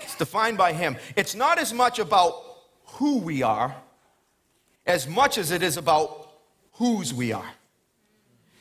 It's 0.00 0.16
defined 0.16 0.58
by 0.58 0.72
Him. 0.72 0.96
It's 1.16 1.34
not 1.34 1.58
as 1.58 1.72
much 1.72 1.98
about 1.98 2.34
who 2.84 3.18
we 3.18 3.42
are 3.42 3.74
as 4.86 5.08
much 5.08 5.38
as 5.38 5.50
it 5.50 5.62
is 5.62 5.76
about 5.76 6.28
whose 6.72 7.14
we 7.14 7.32
are. 7.32 7.50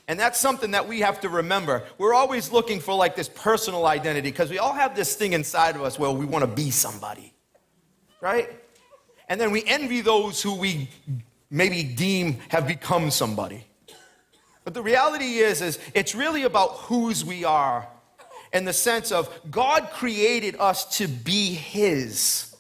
And 0.07 0.19
that's 0.19 0.39
something 0.39 0.71
that 0.71 0.87
we 0.87 0.99
have 0.99 1.21
to 1.21 1.29
remember. 1.29 1.83
We're 1.97 2.13
always 2.13 2.51
looking 2.51 2.79
for 2.79 2.95
like 2.95 3.15
this 3.15 3.29
personal 3.29 3.85
identity 3.85 4.29
because 4.29 4.49
we 4.49 4.59
all 4.59 4.73
have 4.73 4.95
this 4.95 5.15
thing 5.15 5.33
inside 5.33 5.75
of 5.75 5.81
us 5.81 5.97
where 5.97 6.11
we 6.11 6.25
want 6.25 6.43
to 6.43 6.51
be 6.51 6.71
somebody, 6.71 7.33
right? 8.19 8.49
And 9.29 9.39
then 9.39 9.51
we 9.51 9.63
envy 9.65 10.01
those 10.01 10.41
who 10.41 10.55
we 10.55 10.89
maybe 11.49 11.83
deem 11.83 12.39
have 12.49 12.67
become 12.67 13.11
somebody. 13.11 13.65
But 14.65 14.73
the 14.73 14.81
reality 14.81 15.37
is, 15.37 15.61
is 15.61 15.79
it's 15.93 16.15
really 16.15 16.43
about 16.43 16.71
whose 16.71 17.23
we 17.23 17.45
are 17.45 17.87
in 18.53 18.65
the 18.65 18.74
sense 18.74 19.12
of 19.12 19.29
God 19.51 19.89
created 19.91 20.55
us 20.60 20.98
to 20.98 21.07
be 21.07 21.53
His, 21.53 22.55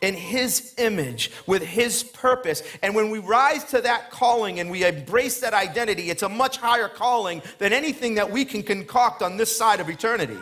in 0.00 0.14
His 0.14 0.74
image, 0.78 1.30
with 1.46 1.62
His 1.62 2.02
purpose. 2.02 2.62
And 2.82 2.94
when 2.94 3.10
we 3.10 3.18
rise 3.18 3.64
to 3.64 3.80
that 3.82 4.10
calling 4.10 4.58
and 4.58 4.70
we 4.70 4.84
embrace 4.84 5.40
that 5.40 5.54
identity, 5.54 6.10
it's 6.10 6.22
a 6.22 6.28
much 6.28 6.56
higher 6.56 6.88
calling 6.88 7.42
than 7.58 7.72
anything 7.72 8.14
that 8.14 8.30
we 8.30 8.44
can 8.44 8.62
concoct 8.62 9.22
on 9.22 9.36
this 9.36 9.56
side 9.56 9.80
of 9.80 9.88
eternity. 9.88 10.38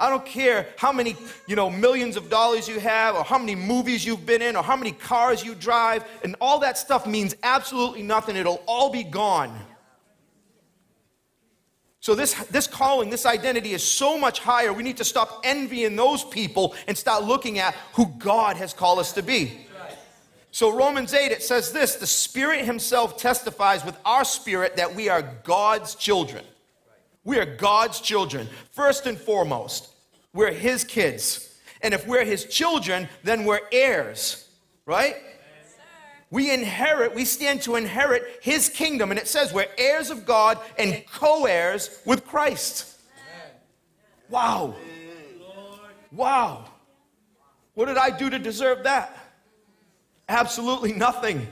I 0.00 0.10
don't 0.10 0.24
care 0.24 0.68
how 0.76 0.92
many, 0.92 1.16
you 1.48 1.56
know, 1.56 1.68
millions 1.68 2.16
of 2.16 2.30
dollars 2.30 2.68
you 2.68 2.78
have 2.78 3.16
or 3.16 3.24
how 3.24 3.36
many 3.36 3.56
movies 3.56 4.06
you've 4.06 4.24
been 4.24 4.42
in 4.42 4.54
or 4.54 4.62
how 4.62 4.76
many 4.76 4.92
cars 4.92 5.44
you 5.44 5.56
drive 5.56 6.04
and 6.22 6.36
all 6.40 6.60
that 6.60 6.78
stuff 6.78 7.04
means 7.04 7.34
absolutely 7.42 8.02
nothing. 8.02 8.36
It'll 8.36 8.62
all 8.68 8.90
be 8.90 9.02
gone 9.02 9.58
so, 12.08 12.14
this, 12.14 12.32
this 12.46 12.66
calling, 12.66 13.10
this 13.10 13.26
identity 13.26 13.74
is 13.74 13.82
so 13.82 14.16
much 14.16 14.40
higher. 14.40 14.72
We 14.72 14.82
need 14.82 14.96
to 14.96 15.04
stop 15.04 15.42
envying 15.44 15.94
those 15.94 16.24
people 16.24 16.74
and 16.86 16.96
start 16.96 17.24
looking 17.24 17.58
at 17.58 17.74
who 17.92 18.06
God 18.16 18.56
has 18.56 18.72
called 18.72 18.98
us 18.98 19.12
to 19.12 19.22
be. 19.22 19.66
So, 20.50 20.74
Romans 20.74 21.12
8, 21.12 21.30
it 21.30 21.42
says 21.42 21.70
this 21.70 21.96
the 21.96 22.06
Spirit 22.06 22.64
Himself 22.64 23.18
testifies 23.18 23.84
with 23.84 23.94
our 24.06 24.24
spirit 24.24 24.76
that 24.76 24.94
we 24.94 25.10
are 25.10 25.20
God's 25.44 25.94
children. 25.96 26.46
We 27.24 27.38
are 27.38 27.44
God's 27.44 28.00
children. 28.00 28.48
First 28.72 29.06
and 29.06 29.18
foremost, 29.18 29.90
we're 30.32 30.50
His 30.50 30.84
kids. 30.84 31.58
And 31.82 31.92
if 31.92 32.06
we're 32.06 32.24
his 32.24 32.46
children, 32.46 33.06
then 33.22 33.44
we're 33.44 33.60
heirs, 33.70 34.48
right? 34.86 35.16
We 36.30 36.52
inherit, 36.52 37.14
we 37.14 37.24
stand 37.24 37.62
to 37.62 37.76
inherit 37.76 38.40
his 38.42 38.68
kingdom. 38.68 39.10
And 39.10 39.18
it 39.18 39.28
says 39.28 39.52
we're 39.52 39.68
heirs 39.78 40.10
of 40.10 40.26
God 40.26 40.58
and 40.78 41.02
co 41.10 41.46
heirs 41.46 42.00
with 42.04 42.26
Christ. 42.26 42.96
Wow. 44.28 44.74
Wow. 46.12 46.64
What 47.74 47.86
did 47.86 47.96
I 47.96 48.10
do 48.10 48.28
to 48.28 48.38
deserve 48.38 48.84
that? 48.84 49.16
Absolutely 50.28 50.92
nothing. 50.92 51.46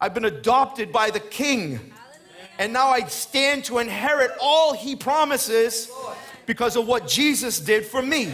I've 0.00 0.14
been 0.14 0.24
adopted 0.24 0.92
by 0.92 1.10
the 1.10 1.20
King. 1.20 1.80
And 2.58 2.72
now 2.72 2.88
I 2.88 3.04
stand 3.06 3.64
to 3.64 3.78
inherit 3.78 4.30
all 4.40 4.74
he 4.74 4.94
promises 4.94 5.90
because 6.46 6.76
of 6.76 6.86
what 6.86 7.08
Jesus 7.08 7.58
did 7.58 7.86
for 7.86 8.02
me. 8.02 8.32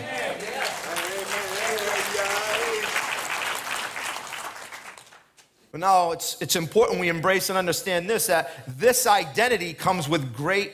But 5.76 5.80
now 5.80 6.12
it's, 6.12 6.40
it's 6.40 6.56
important 6.56 7.00
we 7.00 7.10
embrace 7.10 7.50
and 7.50 7.58
understand 7.58 8.08
this 8.08 8.28
that 8.28 8.50
this 8.78 9.06
identity 9.06 9.74
comes 9.74 10.08
with 10.08 10.34
great 10.34 10.72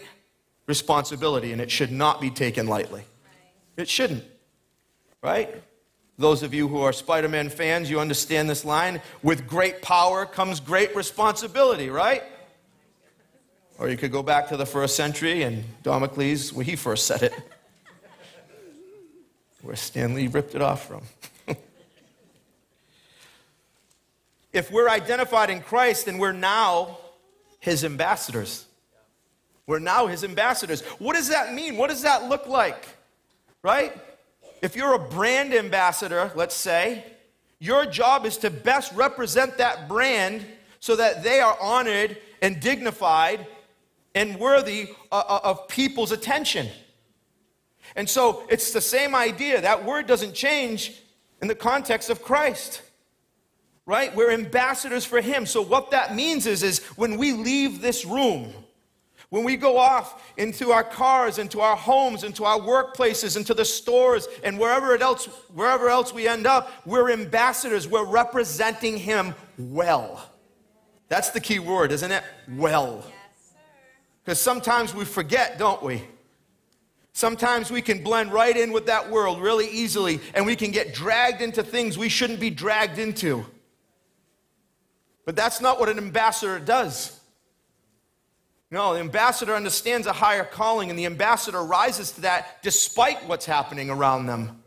responsibility 0.68 1.50
and 1.50 1.60
it 1.60 1.72
should 1.72 1.90
not 1.90 2.20
be 2.20 2.30
taken 2.30 2.68
lightly. 2.68 3.02
It 3.76 3.88
shouldn't, 3.88 4.22
right? 5.20 5.60
Those 6.18 6.44
of 6.44 6.54
you 6.54 6.68
who 6.68 6.82
are 6.82 6.92
Spider 6.92 7.28
Man 7.28 7.48
fans, 7.48 7.90
you 7.90 7.98
understand 7.98 8.48
this 8.48 8.64
line. 8.64 9.02
With 9.24 9.48
great 9.48 9.82
power 9.82 10.24
comes 10.24 10.60
great 10.60 10.94
responsibility, 10.94 11.90
right? 11.90 12.22
Or 13.80 13.88
you 13.88 13.96
could 13.96 14.12
go 14.12 14.22
back 14.22 14.50
to 14.50 14.56
the 14.56 14.66
first 14.66 14.94
century 14.94 15.42
and 15.42 15.64
Damocles, 15.82 16.52
when 16.52 16.64
he 16.64 16.76
first 16.76 17.08
said 17.08 17.24
it, 17.24 17.34
where 19.62 19.74
Stan 19.74 20.14
Lee 20.14 20.28
ripped 20.28 20.54
it 20.54 20.62
off 20.62 20.86
from. 20.86 21.02
If 24.52 24.70
we're 24.70 24.88
identified 24.88 25.50
in 25.50 25.60
Christ, 25.60 26.06
then 26.06 26.18
we're 26.18 26.32
now 26.32 26.98
his 27.60 27.84
ambassadors. 27.84 28.66
We're 29.66 29.78
now 29.78 30.06
his 30.06 30.24
ambassadors. 30.24 30.82
What 30.98 31.14
does 31.14 31.28
that 31.28 31.54
mean? 31.54 31.76
What 31.76 31.90
does 31.90 32.02
that 32.02 32.28
look 32.28 32.46
like? 32.46 32.86
Right? 33.62 33.96
If 34.60 34.76
you're 34.76 34.94
a 34.94 34.98
brand 34.98 35.54
ambassador, 35.54 36.30
let's 36.34 36.56
say, 36.56 37.04
your 37.58 37.86
job 37.86 38.26
is 38.26 38.38
to 38.38 38.50
best 38.50 38.92
represent 38.92 39.58
that 39.58 39.88
brand 39.88 40.44
so 40.80 40.96
that 40.96 41.22
they 41.22 41.40
are 41.40 41.56
honored 41.60 42.18
and 42.42 42.60
dignified 42.60 43.46
and 44.14 44.38
worthy 44.38 44.90
uh, 45.10 45.22
uh, 45.26 45.40
of 45.44 45.68
people's 45.68 46.12
attention. 46.12 46.68
And 47.94 48.10
so 48.10 48.44
it's 48.48 48.72
the 48.72 48.80
same 48.80 49.14
idea. 49.14 49.60
That 49.60 49.84
word 49.84 50.06
doesn't 50.06 50.34
change 50.34 51.00
in 51.40 51.48
the 51.48 51.54
context 51.54 52.10
of 52.10 52.22
Christ. 52.22 52.82
Right? 53.92 54.16
We're 54.16 54.30
ambassadors 54.30 55.04
for 55.04 55.20
him. 55.20 55.44
So 55.44 55.60
what 55.60 55.90
that 55.90 56.14
means 56.14 56.46
is 56.46 56.62
is 56.62 56.78
when 56.96 57.18
we 57.18 57.34
leave 57.34 57.82
this 57.82 58.06
room, 58.06 58.50
when 59.28 59.44
we 59.44 59.54
go 59.54 59.76
off 59.76 60.32
into 60.38 60.72
our 60.72 60.82
cars, 60.82 61.36
into 61.36 61.60
our 61.60 61.76
homes, 61.76 62.24
into 62.24 62.46
our 62.46 62.58
workplaces, 62.58 63.36
into 63.36 63.52
the 63.52 63.66
stores, 63.66 64.28
and 64.44 64.58
wherever 64.58 64.96
else, 64.96 65.26
wherever 65.52 65.90
else 65.90 66.14
we 66.14 66.26
end 66.26 66.46
up, 66.46 66.72
we're 66.86 67.10
ambassadors. 67.12 67.86
We're 67.86 68.06
representing 68.06 68.96
Him 68.96 69.34
well. 69.58 70.26
That's 71.10 71.28
the 71.28 71.40
key 71.40 71.58
word, 71.58 71.92
isn't 71.92 72.12
it? 72.12 72.24
Well. 72.48 73.04
Because 74.24 74.40
sometimes 74.40 74.94
we 74.94 75.04
forget, 75.04 75.58
don't 75.58 75.82
we? 75.82 76.02
Sometimes 77.12 77.70
we 77.70 77.82
can 77.82 78.02
blend 78.02 78.32
right 78.32 78.56
in 78.56 78.72
with 78.72 78.86
that 78.86 79.10
world 79.10 79.42
really 79.42 79.68
easily, 79.68 80.18
and 80.32 80.46
we 80.46 80.56
can 80.56 80.70
get 80.70 80.94
dragged 80.94 81.42
into 81.42 81.62
things 81.62 81.98
we 81.98 82.08
shouldn't 82.08 82.40
be 82.40 82.48
dragged 82.48 82.98
into. 82.98 83.44
But 85.24 85.36
that's 85.36 85.60
not 85.60 85.78
what 85.78 85.88
an 85.88 85.98
ambassador 85.98 86.58
does. 86.58 87.18
No, 88.70 88.94
the 88.94 89.00
ambassador 89.00 89.54
understands 89.54 90.06
a 90.06 90.12
higher 90.12 90.44
calling, 90.44 90.88
and 90.88 90.98
the 90.98 91.04
ambassador 91.04 91.62
rises 91.62 92.12
to 92.12 92.22
that 92.22 92.62
despite 92.62 93.26
what's 93.28 93.44
happening 93.44 93.90
around 93.90 94.26
them. 94.26 94.62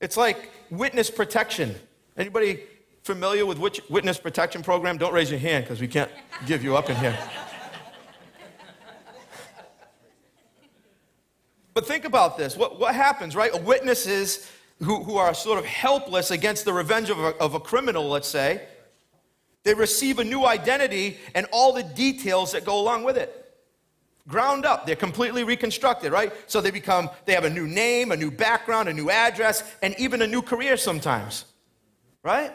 It's 0.00 0.16
like 0.16 0.50
witness 0.70 1.10
protection. 1.10 1.76
Anybody 2.16 2.64
familiar 3.04 3.46
with 3.46 3.58
which 3.58 3.80
witness 3.88 4.18
protection 4.18 4.62
program? 4.62 4.98
Don't 4.98 5.14
raise 5.14 5.30
your 5.30 5.38
hand 5.38 5.64
because 5.64 5.80
we 5.80 5.88
can't 5.88 6.10
give 6.46 6.64
you 6.64 6.76
up 6.76 6.90
in 6.90 6.96
here. 6.96 7.16
But 11.72 11.86
think 11.86 12.04
about 12.04 12.36
this. 12.36 12.56
What, 12.56 12.78
what 12.78 12.94
happens, 12.94 13.34
right? 13.34 13.50
A 13.52 13.60
witness 13.60 14.06
is 14.06 14.50
who, 14.82 15.02
who 15.02 15.16
are 15.16 15.34
sort 15.34 15.58
of 15.58 15.64
helpless 15.64 16.30
against 16.30 16.64
the 16.64 16.72
revenge 16.72 17.10
of 17.10 17.18
a, 17.18 17.36
of 17.38 17.54
a 17.54 17.60
criminal, 17.60 18.08
let's 18.08 18.28
say 18.28 18.66
they 19.64 19.74
receive 19.74 20.18
a 20.18 20.24
new 20.24 20.44
identity 20.44 21.18
and 21.34 21.46
all 21.50 21.72
the 21.72 21.82
details 21.82 22.52
that 22.52 22.64
go 22.64 22.78
along 22.78 23.02
with 23.04 23.16
it. 23.16 23.40
Ground 24.28 24.64
up, 24.64 24.86
they're 24.86 24.96
completely 24.96 25.44
reconstructed, 25.44 26.12
right? 26.12 26.32
So 26.50 26.60
they 26.60 26.70
become, 26.70 27.10
they 27.24 27.34
have 27.34 27.44
a 27.44 27.50
new 27.50 27.66
name, 27.66 28.12
a 28.12 28.16
new 28.16 28.30
background, 28.30 28.88
a 28.88 28.92
new 28.92 29.10
address, 29.10 29.62
and 29.82 29.94
even 29.98 30.22
a 30.22 30.26
new 30.26 30.42
career 30.42 30.76
sometimes, 30.76 31.44
right? 32.22 32.52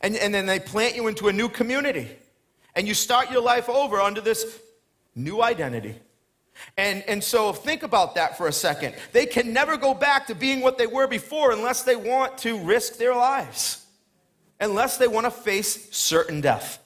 And, 0.00 0.16
and 0.16 0.34
then 0.34 0.46
they 0.46 0.60
plant 0.60 0.94
you 0.94 1.06
into 1.06 1.28
a 1.28 1.32
new 1.32 1.48
community. 1.48 2.16
And 2.76 2.86
you 2.86 2.94
start 2.94 3.30
your 3.30 3.42
life 3.42 3.68
over 3.68 4.00
under 4.00 4.20
this 4.20 4.60
new 5.14 5.42
identity. 5.42 5.96
And, 6.76 7.02
and 7.06 7.22
so 7.22 7.52
think 7.52 7.82
about 7.82 8.14
that 8.16 8.36
for 8.36 8.48
a 8.48 8.52
second. 8.52 8.94
They 9.12 9.26
can 9.26 9.52
never 9.52 9.76
go 9.76 9.94
back 9.94 10.26
to 10.26 10.34
being 10.34 10.60
what 10.60 10.78
they 10.78 10.86
were 10.86 11.06
before 11.06 11.52
unless 11.52 11.82
they 11.82 11.96
want 11.96 12.38
to 12.38 12.58
risk 12.58 12.96
their 12.96 13.14
lives 13.14 13.84
unless 14.60 14.96
they 14.96 15.08
want 15.08 15.24
to 15.26 15.30
face 15.30 15.94
certain 15.94 16.40
death. 16.40 16.78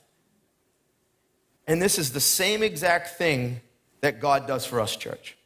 And 1.66 1.80
this 1.80 1.98
is 1.98 2.12
the 2.12 2.20
same 2.20 2.62
exact 2.62 3.18
thing 3.18 3.60
that 4.00 4.20
God 4.20 4.46
does 4.46 4.64
for 4.64 4.80
us, 4.80 4.96
church. 4.96 5.36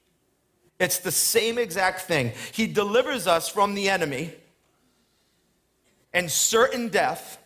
It's 0.78 0.98
the 0.98 1.12
same 1.12 1.58
exact 1.58 2.02
thing. 2.02 2.32
He 2.52 2.66
delivers 2.66 3.26
us 3.26 3.48
from 3.48 3.74
the 3.74 3.88
enemy 3.88 4.32
and 6.12 6.30
certain 6.30 6.88
death 6.88 7.38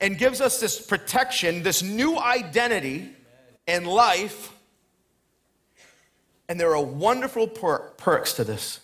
and 0.00 0.16
gives 0.16 0.40
us 0.40 0.60
this 0.60 0.80
protection, 0.80 1.62
this 1.62 1.82
new 1.82 2.18
identity 2.18 3.10
and 3.66 3.86
life. 3.86 4.52
And 6.50 6.58
there 6.58 6.74
are 6.74 6.82
wonderful 6.82 7.46
per- 7.46 7.90
perks 7.90 8.32
to 8.32 8.42
this, 8.42 8.80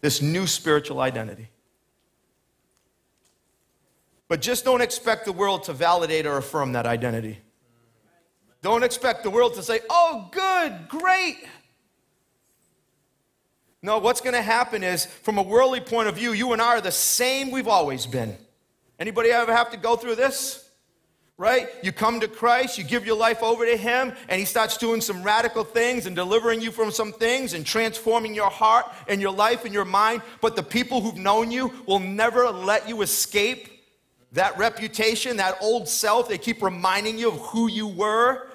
this 0.00 0.20
new 0.20 0.48
spiritual 0.48 0.98
identity. 0.98 1.48
But 4.26 4.40
just 4.40 4.64
don't 4.64 4.80
expect 4.80 5.24
the 5.24 5.30
world 5.30 5.62
to 5.64 5.72
validate 5.72 6.26
or 6.26 6.38
affirm 6.38 6.72
that 6.72 6.86
identity. 6.86 7.38
Don't 8.62 8.82
expect 8.82 9.22
the 9.22 9.30
world 9.30 9.54
to 9.54 9.62
say, 9.62 9.78
oh, 9.88 10.28
good, 10.32 10.88
great. 10.88 11.36
No, 13.80 13.98
what's 13.98 14.20
going 14.20 14.34
to 14.34 14.42
happen 14.42 14.82
is, 14.82 15.06
from 15.06 15.38
a 15.38 15.42
worldly 15.42 15.80
point 15.80 16.08
of 16.08 16.16
view, 16.16 16.32
you 16.32 16.52
and 16.52 16.60
I 16.60 16.78
are 16.78 16.80
the 16.80 16.90
same 16.90 17.52
we've 17.52 17.68
always 17.68 18.06
been. 18.06 18.36
Anybody 18.98 19.30
ever 19.30 19.54
have 19.54 19.70
to 19.70 19.76
go 19.76 19.94
through 19.94 20.16
this? 20.16 20.67
Right? 21.38 21.68
You 21.84 21.92
come 21.92 22.18
to 22.18 22.26
Christ, 22.26 22.78
you 22.78 22.84
give 22.84 23.06
your 23.06 23.16
life 23.16 23.44
over 23.44 23.64
to 23.64 23.76
Him, 23.76 24.12
and 24.28 24.40
He 24.40 24.44
starts 24.44 24.76
doing 24.76 25.00
some 25.00 25.22
radical 25.22 25.62
things 25.62 26.06
and 26.06 26.16
delivering 26.16 26.60
you 26.60 26.72
from 26.72 26.90
some 26.90 27.12
things 27.12 27.54
and 27.54 27.64
transforming 27.64 28.34
your 28.34 28.50
heart 28.50 28.86
and 29.06 29.20
your 29.20 29.30
life 29.30 29.64
and 29.64 29.72
your 29.72 29.84
mind. 29.84 30.22
But 30.40 30.56
the 30.56 30.64
people 30.64 31.00
who've 31.00 31.16
known 31.16 31.52
you 31.52 31.72
will 31.86 32.00
never 32.00 32.50
let 32.50 32.88
you 32.88 33.02
escape 33.02 33.68
that 34.32 34.58
reputation, 34.58 35.36
that 35.36 35.56
old 35.60 35.88
self, 35.88 36.28
they 36.28 36.38
keep 36.38 36.60
reminding 36.60 37.18
you 37.18 37.28
of 37.28 37.38
who 37.38 37.70
you 37.70 37.86
were 37.86 38.48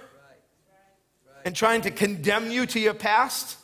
and 1.46 1.56
trying 1.56 1.82
to 1.82 1.92
condemn 1.92 2.52
you 2.52 2.66
to 2.66 2.80
your 2.82 2.94
past. 2.94 3.58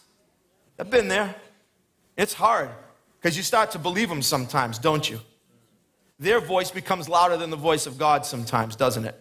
I've 0.79 0.89
been 0.89 1.09
there. 1.09 1.35
It's 2.15 2.33
hard 2.33 2.69
because 3.19 3.35
you 3.35 3.43
start 3.43 3.71
to 3.71 3.79
believe 3.79 4.07
them 4.07 4.21
sometimes, 4.21 4.79
don't 4.79 5.09
you? 5.09 5.19
Their 6.19 6.41
voice 6.41 6.69
becomes 6.69 7.07
louder 7.07 7.37
than 7.37 7.49
the 7.49 7.57
voice 7.57 7.85
of 7.85 7.97
God 7.97 8.25
sometimes, 8.25 8.75
doesn't 8.75 9.05
it? 9.05 9.19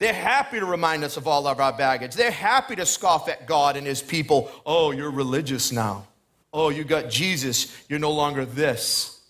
They're 0.00 0.12
happy 0.12 0.58
to 0.58 0.66
remind 0.66 1.04
us 1.04 1.16
of 1.16 1.28
all 1.28 1.46
of 1.46 1.60
our 1.60 1.72
baggage. 1.72 2.14
They're 2.14 2.30
happy 2.30 2.74
to 2.76 2.86
scoff 2.86 3.28
at 3.28 3.46
God 3.46 3.76
and 3.76 3.86
His 3.86 4.02
people. 4.02 4.50
Oh, 4.64 4.92
you're 4.92 5.10
religious 5.10 5.72
now. 5.72 6.06
Oh, 6.52 6.70
you 6.70 6.84
got 6.84 7.10
Jesus. 7.10 7.76
You're 7.88 7.98
no 7.98 8.10
longer 8.10 8.44
this. 8.44 9.20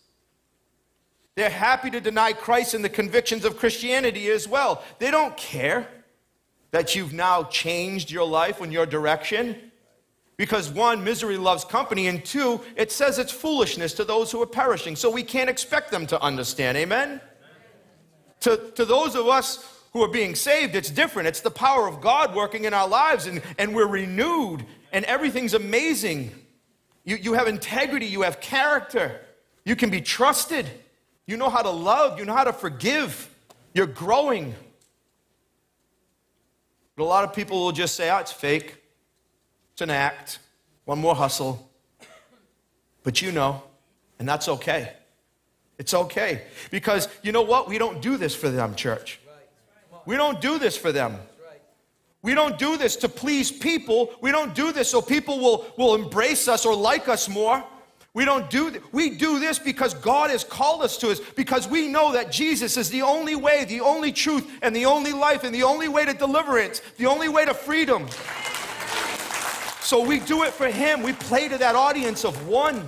They're 1.35 1.51
happy 1.51 1.91
to 1.91 2.01
deny 2.01 2.33
Christ 2.33 2.75
and 2.75 2.85
the 2.85 2.89
convictions 2.89 3.45
of 3.45 3.57
Christianity 3.57 4.31
as 4.31 4.47
well. 4.47 4.83
They 4.99 5.11
don't 5.11 5.37
care 5.37 5.89
that 6.71 6.95
you've 6.95 7.13
now 7.13 7.45
changed 7.45 8.11
your 8.11 8.27
life 8.27 8.61
and 8.61 8.73
your 8.73 8.87
direction. 8.87 9.70
Because 10.41 10.71
one, 10.71 11.05
misery 11.05 11.37
loves 11.37 11.67
company, 11.67 12.07
and 12.07 12.25
two, 12.25 12.63
it 12.75 12.91
says 12.91 13.19
it's 13.19 13.31
foolishness 13.31 13.93
to 13.93 14.05
those 14.05 14.33
who 14.33 14.41
are 14.41 14.47
perishing. 14.47 14.97
So 14.97 15.11
we 15.11 15.23
can't 15.23 15.51
expect 15.51 15.91
them 15.91 16.07
to 16.07 16.19
understand. 16.23 16.79
Amen? 16.79 17.21
To, 18.41 18.57
to 18.75 18.87
those 18.87 19.17
of 19.17 19.29
us 19.29 19.63
who 19.93 20.03
are 20.03 20.09
being 20.09 20.35
saved, 20.35 20.75
it's 20.75 20.89
different. 20.89 21.29
It's 21.29 21.43
the 21.43 21.51
power 21.51 21.87
of 21.87 22.01
God 22.01 22.35
working 22.35 22.65
in 22.65 22.73
our 22.73 22.89
lives, 22.89 23.27
and, 23.27 23.43
and 23.59 23.75
we're 23.75 23.87
renewed, 23.87 24.65
and 24.93 25.05
everything's 25.05 25.53
amazing. 25.53 26.31
You, 27.05 27.17
you 27.17 27.35
have 27.35 27.47
integrity, 27.47 28.07
you 28.07 28.23
have 28.23 28.41
character, 28.41 29.21
you 29.67 29.77
can 29.77 29.91
be 29.91 30.01
trusted, 30.01 30.65
you 31.27 31.37
know 31.37 31.51
how 31.51 31.61
to 31.61 31.71
love, 31.71 32.19
you 32.19 32.25
know 32.25 32.33
how 32.35 32.45
to 32.45 32.55
forgive, 32.55 33.29
you're 33.75 33.87
growing. 33.87 34.55
But 36.97 37.03
a 37.03 37.05
lot 37.05 37.25
of 37.25 37.35
people 37.35 37.63
will 37.63 37.73
just 37.73 37.95
say, 37.95 38.09
oh, 38.09 38.17
it's 38.17 38.33
fake, 38.33 38.80
it's 39.81 39.89
an 39.89 39.97
act, 39.97 40.41
one 40.85 40.99
more 40.99 41.15
hustle. 41.15 41.71
But 43.03 43.23
you 43.23 43.33
know, 43.33 43.63
and 44.19 44.29
that's 44.29 44.47
okay. 44.47 44.93
It's 45.79 45.95
okay. 45.95 46.43
Because 46.71 47.09
you 47.23 47.33
know 47.33 47.41
what? 47.41 47.67
We 47.67 47.79
don't 47.79 48.03
do 48.03 48.19
this 48.19 48.35
for 48.35 48.51
them, 48.51 48.75
church. 48.75 49.21
We 50.05 50.17
don't 50.17 50.39
do 50.39 50.59
this 50.59 50.77
for 50.77 50.93
them. 50.93 51.17
We 52.21 52.35
don't 52.35 52.59
do 52.59 52.77
this 52.77 52.95
to 52.97 53.09
please 53.09 53.51
people. 53.51 54.13
We 54.21 54.31
don't 54.31 54.55
do 54.55 54.71
this 54.71 54.91
so 54.91 55.01
people 55.01 55.39
will, 55.39 55.65
will 55.79 55.95
embrace 55.95 56.47
us 56.47 56.67
or 56.67 56.77
like 56.77 57.09
us 57.09 57.27
more. 57.27 57.65
We 58.13 58.27
don't 58.27 58.51
do 58.51 58.71
th- 58.71 58.83
we 58.93 59.17
do 59.17 59.39
this 59.39 59.59
because 59.59 59.95
God 59.95 60.29
has 60.29 60.45
called 60.45 60.83
us 60.83 60.99
to 60.99 61.11
us 61.11 61.21
because 61.37 61.67
we 61.67 61.89
know 61.89 62.13
that 62.13 62.31
Jesus 62.31 62.77
is 62.77 62.91
the 62.91 63.01
only 63.01 63.37
way, 63.37 63.65
the 63.65 63.81
only 63.81 64.13
truth 64.13 64.47
and 64.61 64.77
the 64.77 64.85
only 64.85 65.13
life 65.13 65.45
and 65.45 65.55
the 65.55 65.63
only 65.63 65.89
way 65.89 66.05
to 66.05 66.13
deliverance, 66.13 66.83
the 66.99 67.07
only 67.07 67.31
way 67.31 67.47
to 67.47 67.55
freedom. 67.55 68.09
So 69.81 70.05
we 70.05 70.21
do 70.21 70.45
it 70.45 70.53
for 70.53 70.69
him. 70.69 71.03
We 71.03 71.13
play 71.13 71.49
to 71.49 71.59
that 71.59 71.75
audience 71.75 72.25
of 72.25 72.47
one. 72.47 72.87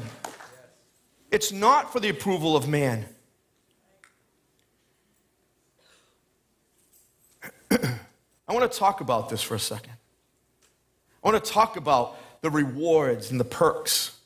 It's 1.30 1.50
not 1.50 1.92
for 1.92 2.00
the 2.00 2.10
approval 2.10 2.56
of 2.56 2.68
man. 2.68 3.06
I 7.70 8.54
want 8.54 8.70
to 8.70 8.78
talk 8.78 9.00
about 9.00 9.30
this 9.30 9.42
for 9.42 9.54
a 9.54 9.58
second. 9.58 9.94
I 11.24 11.28
want 11.28 11.42
to 11.42 11.50
talk 11.50 11.76
about 11.76 12.18
the 12.42 12.50
rewards 12.50 13.30
and 13.30 13.40
the 13.40 13.44
perks 13.44 14.18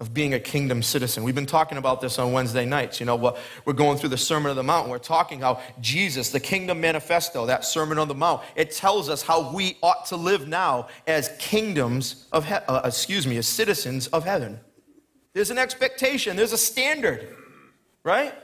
of 0.00 0.12
being 0.12 0.34
a 0.34 0.40
kingdom 0.40 0.82
citizen. 0.82 1.22
We've 1.22 1.34
been 1.36 1.46
talking 1.46 1.78
about 1.78 2.00
this 2.00 2.18
on 2.18 2.32
Wednesday 2.32 2.64
nights. 2.64 2.98
You 2.98 3.06
know, 3.06 3.36
we're 3.64 3.72
going 3.72 3.96
through 3.96 4.08
the 4.08 4.18
Sermon 4.18 4.50
on 4.50 4.56
the 4.56 4.62
Mount. 4.62 4.88
We're 4.88 4.98
talking 4.98 5.40
how 5.40 5.60
Jesus, 5.80 6.30
the 6.30 6.40
Kingdom 6.40 6.80
Manifesto, 6.80 7.46
that 7.46 7.64
Sermon 7.64 7.98
on 7.98 8.08
the 8.08 8.14
Mount, 8.14 8.42
it 8.56 8.72
tells 8.72 9.08
us 9.08 9.22
how 9.22 9.52
we 9.52 9.76
ought 9.82 10.06
to 10.06 10.16
live 10.16 10.48
now 10.48 10.88
as 11.06 11.30
kingdoms 11.38 12.26
of, 12.32 12.44
he- 12.44 12.54
uh, 12.54 12.82
excuse 12.84 13.26
me, 13.26 13.36
as 13.36 13.46
citizens 13.46 14.08
of 14.08 14.24
heaven. 14.24 14.58
There's 15.32 15.50
an 15.50 15.58
expectation. 15.58 16.36
There's 16.36 16.52
a 16.52 16.58
standard, 16.58 17.28
right? 18.02 18.34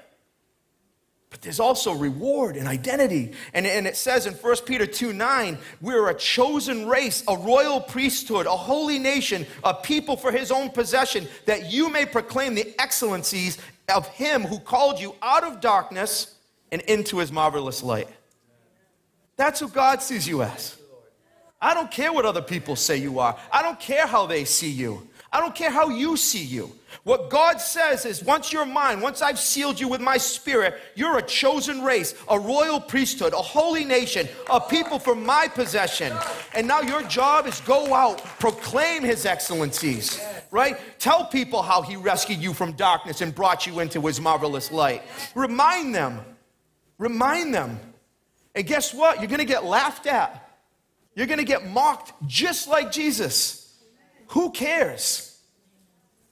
But 1.30 1.42
there's 1.42 1.60
also 1.60 1.94
reward 1.94 2.56
and 2.56 2.66
identity. 2.66 3.32
And, 3.54 3.64
and 3.64 3.86
it 3.86 3.96
says 3.96 4.26
in 4.26 4.34
1 4.34 4.56
Peter 4.66 4.84
2 4.84 5.12
9, 5.12 5.56
we're 5.80 6.10
a 6.10 6.14
chosen 6.14 6.88
race, 6.88 7.22
a 7.28 7.36
royal 7.36 7.80
priesthood, 7.80 8.46
a 8.46 8.50
holy 8.50 8.98
nation, 8.98 9.46
a 9.62 9.72
people 9.72 10.16
for 10.16 10.32
his 10.32 10.50
own 10.50 10.70
possession, 10.70 11.28
that 11.46 11.70
you 11.72 11.88
may 11.88 12.04
proclaim 12.04 12.56
the 12.56 12.74
excellencies 12.80 13.58
of 13.88 14.08
him 14.08 14.42
who 14.42 14.58
called 14.58 15.00
you 15.00 15.14
out 15.22 15.44
of 15.44 15.60
darkness 15.60 16.34
and 16.72 16.82
into 16.82 17.18
his 17.18 17.30
marvelous 17.30 17.82
light. 17.82 18.08
That's 19.36 19.60
who 19.60 19.68
God 19.68 20.02
sees 20.02 20.26
you 20.28 20.42
as. 20.42 20.76
I 21.62 21.74
don't 21.74 21.90
care 21.90 22.12
what 22.12 22.24
other 22.24 22.42
people 22.42 22.74
say 22.74 22.96
you 22.96 23.20
are, 23.20 23.38
I 23.52 23.62
don't 23.62 23.78
care 23.78 24.06
how 24.06 24.26
they 24.26 24.44
see 24.44 24.70
you. 24.70 25.06
I 25.32 25.38
don't 25.40 25.54
care 25.54 25.70
how 25.70 25.90
you 25.90 26.16
see 26.16 26.42
you. 26.42 26.72
What 27.04 27.30
God 27.30 27.60
says 27.60 28.04
is 28.04 28.22
once 28.22 28.52
you're 28.52 28.66
mine, 28.66 29.00
once 29.00 29.22
I've 29.22 29.38
sealed 29.38 29.80
you 29.80 29.88
with 29.88 30.00
my 30.00 30.16
spirit, 30.16 30.74
you're 30.94 31.18
a 31.18 31.22
chosen 31.22 31.82
race, 31.82 32.14
a 32.28 32.38
royal 32.38 32.80
priesthood, 32.80 33.32
a 33.32 33.36
holy 33.36 33.84
nation, 33.84 34.28
a 34.50 34.60
people 34.60 34.98
for 34.98 35.14
my 35.14 35.48
possession. 35.48 36.12
And 36.54 36.66
now 36.66 36.80
your 36.80 37.02
job 37.04 37.46
is 37.46 37.60
go 37.60 37.94
out, 37.94 38.18
proclaim 38.38 39.02
his 39.02 39.24
excellencies, 39.24 40.20
right? 40.50 40.78
Tell 40.98 41.24
people 41.26 41.62
how 41.62 41.82
he 41.82 41.96
rescued 41.96 42.40
you 42.40 42.52
from 42.52 42.72
darkness 42.72 43.20
and 43.20 43.34
brought 43.34 43.66
you 43.66 43.80
into 43.80 44.00
his 44.02 44.20
marvelous 44.20 44.70
light. 44.70 45.02
Remind 45.34 45.94
them. 45.94 46.20
Remind 46.98 47.54
them. 47.54 47.80
And 48.54 48.66
guess 48.66 48.92
what? 48.92 49.20
You're 49.20 49.28
going 49.28 49.38
to 49.38 49.44
get 49.44 49.64
laughed 49.64 50.06
at. 50.06 50.48
You're 51.14 51.26
going 51.26 51.38
to 51.38 51.44
get 51.44 51.66
mocked 51.66 52.12
just 52.26 52.68
like 52.68 52.92
Jesus. 52.92 53.76
Who 54.28 54.50
cares? 54.50 55.29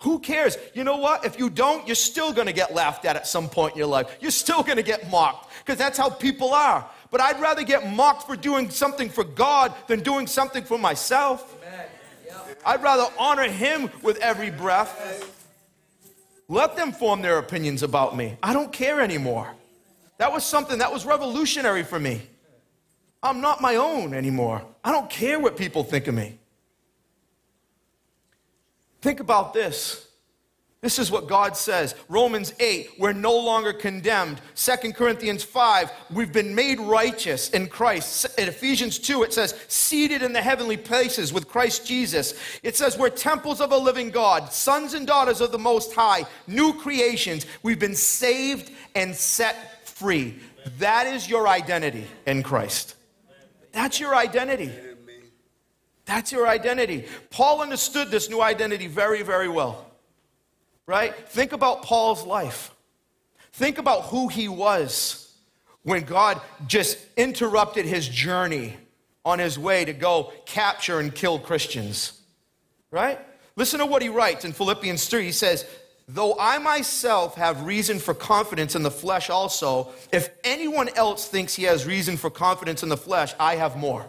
Who 0.02 0.20
cares? 0.20 0.56
You 0.74 0.84
know 0.84 0.96
what? 0.96 1.24
If 1.24 1.38
you 1.38 1.50
don't, 1.50 1.86
you're 1.86 1.96
still 1.96 2.32
going 2.32 2.46
to 2.46 2.52
get 2.52 2.72
laughed 2.72 3.04
at 3.04 3.16
at 3.16 3.26
some 3.26 3.48
point 3.48 3.72
in 3.72 3.78
your 3.78 3.88
life. 3.88 4.16
You're 4.20 4.30
still 4.30 4.62
going 4.62 4.76
to 4.76 4.82
get 4.82 5.10
mocked 5.10 5.50
because 5.58 5.76
that's 5.76 5.98
how 5.98 6.08
people 6.08 6.54
are. 6.54 6.88
But 7.10 7.20
I'd 7.20 7.40
rather 7.40 7.64
get 7.64 7.90
mocked 7.92 8.24
for 8.26 8.36
doing 8.36 8.70
something 8.70 9.08
for 9.08 9.24
God 9.24 9.74
than 9.88 10.00
doing 10.00 10.26
something 10.26 10.62
for 10.62 10.78
myself. 10.78 11.56
I'd 12.64 12.82
rather 12.82 13.12
honor 13.18 13.48
Him 13.48 13.90
with 14.02 14.18
every 14.18 14.50
breath. 14.50 15.34
Let 16.48 16.76
them 16.76 16.92
form 16.92 17.22
their 17.22 17.38
opinions 17.38 17.82
about 17.82 18.16
me. 18.16 18.36
I 18.42 18.52
don't 18.52 18.72
care 18.72 19.00
anymore. 19.00 19.52
That 20.18 20.32
was 20.32 20.44
something 20.44 20.78
that 20.78 20.92
was 20.92 21.06
revolutionary 21.06 21.82
for 21.82 21.98
me. 21.98 22.22
I'm 23.22 23.40
not 23.40 23.60
my 23.60 23.76
own 23.76 24.14
anymore. 24.14 24.62
I 24.84 24.92
don't 24.92 25.10
care 25.10 25.40
what 25.40 25.56
people 25.56 25.82
think 25.82 26.06
of 26.06 26.14
me. 26.14 26.38
Think 29.00 29.20
about 29.20 29.52
this. 29.52 30.08
This 30.80 31.00
is 31.00 31.10
what 31.10 31.26
God 31.26 31.56
says. 31.56 31.96
Romans 32.08 32.54
8, 32.60 32.90
we're 33.00 33.12
no 33.12 33.36
longer 33.36 33.72
condemned. 33.72 34.40
2 34.54 34.92
Corinthians 34.92 35.42
5, 35.42 35.90
we've 36.12 36.32
been 36.32 36.54
made 36.54 36.78
righteous 36.78 37.50
in 37.50 37.66
Christ. 37.66 38.38
In 38.38 38.46
Ephesians 38.46 39.00
2, 39.00 39.24
it 39.24 39.32
says, 39.32 39.58
seated 39.66 40.22
in 40.22 40.32
the 40.32 40.40
heavenly 40.40 40.76
places 40.76 41.32
with 41.32 41.48
Christ 41.48 41.84
Jesus. 41.84 42.34
It 42.62 42.76
says, 42.76 42.96
we're 42.96 43.10
temples 43.10 43.60
of 43.60 43.72
a 43.72 43.76
living 43.76 44.10
God, 44.10 44.52
sons 44.52 44.94
and 44.94 45.04
daughters 45.04 45.40
of 45.40 45.50
the 45.50 45.58
Most 45.58 45.92
High, 45.94 46.24
new 46.46 46.72
creations. 46.72 47.44
We've 47.64 47.80
been 47.80 47.96
saved 47.96 48.70
and 48.94 49.16
set 49.16 49.88
free. 49.88 50.38
That 50.78 51.08
is 51.08 51.28
your 51.28 51.48
identity 51.48 52.06
in 52.24 52.44
Christ. 52.44 52.94
That's 53.72 53.98
your 53.98 54.14
identity. 54.14 54.70
That's 56.08 56.32
your 56.32 56.48
identity. 56.48 57.04
Paul 57.28 57.60
understood 57.60 58.10
this 58.10 58.30
new 58.30 58.40
identity 58.40 58.86
very, 58.86 59.20
very 59.20 59.46
well. 59.46 59.84
Right? 60.86 61.14
Think 61.28 61.52
about 61.52 61.82
Paul's 61.82 62.24
life. 62.24 62.74
Think 63.52 63.76
about 63.76 64.04
who 64.04 64.28
he 64.28 64.48
was 64.48 65.36
when 65.82 66.04
God 66.04 66.40
just 66.66 66.96
interrupted 67.18 67.84
his 67.84 68.08
journey 68.08 68.74
on 69.22 69.38
his 69.38 69.58
way 69.58 69.84
to 69.84 69.92
go 69.92 70.32
capture 70.46 70.98
and 70.98 71.14
kill 71.14 71.38
Christians. 71.38 72.18
Right? 72.90 73.20
Listen 73.56 73.78
to 73.80 73.86
what 73.86 74.00
he 74.00 74.08
writes 74.08 74.46
in 74.46 74.52
Philippians 74.52 75.06
3. 75.08 75.24
He 75.24 75.32
says, 75.32 75.66
Though 76.08 76.38
I 76.40 76.56
myself 76.56 77.34
have 77.34 77.66
reason 77.66 77.98
for 77.98 78.14
confidence 78.14 78.74
in 78.74 78.82
the 78.82 78.90
flesh 78.90 79.28
also, 79.28 79.90
if 80.10 80.30
anyone 80.42 80.88
else 80.96 81.28
thinks 81.28 81.54
he 81.54 81.64
has 81.64 81.84
reason 81.84 82.16
for 82.16 82.30
confidence 82.30 82.82
in 82.82 82.88
the 82.88 82.96
flesh, 82.96 83.34
I 83.38 83.56
have 83.56 83.76
more. 83.76 84.06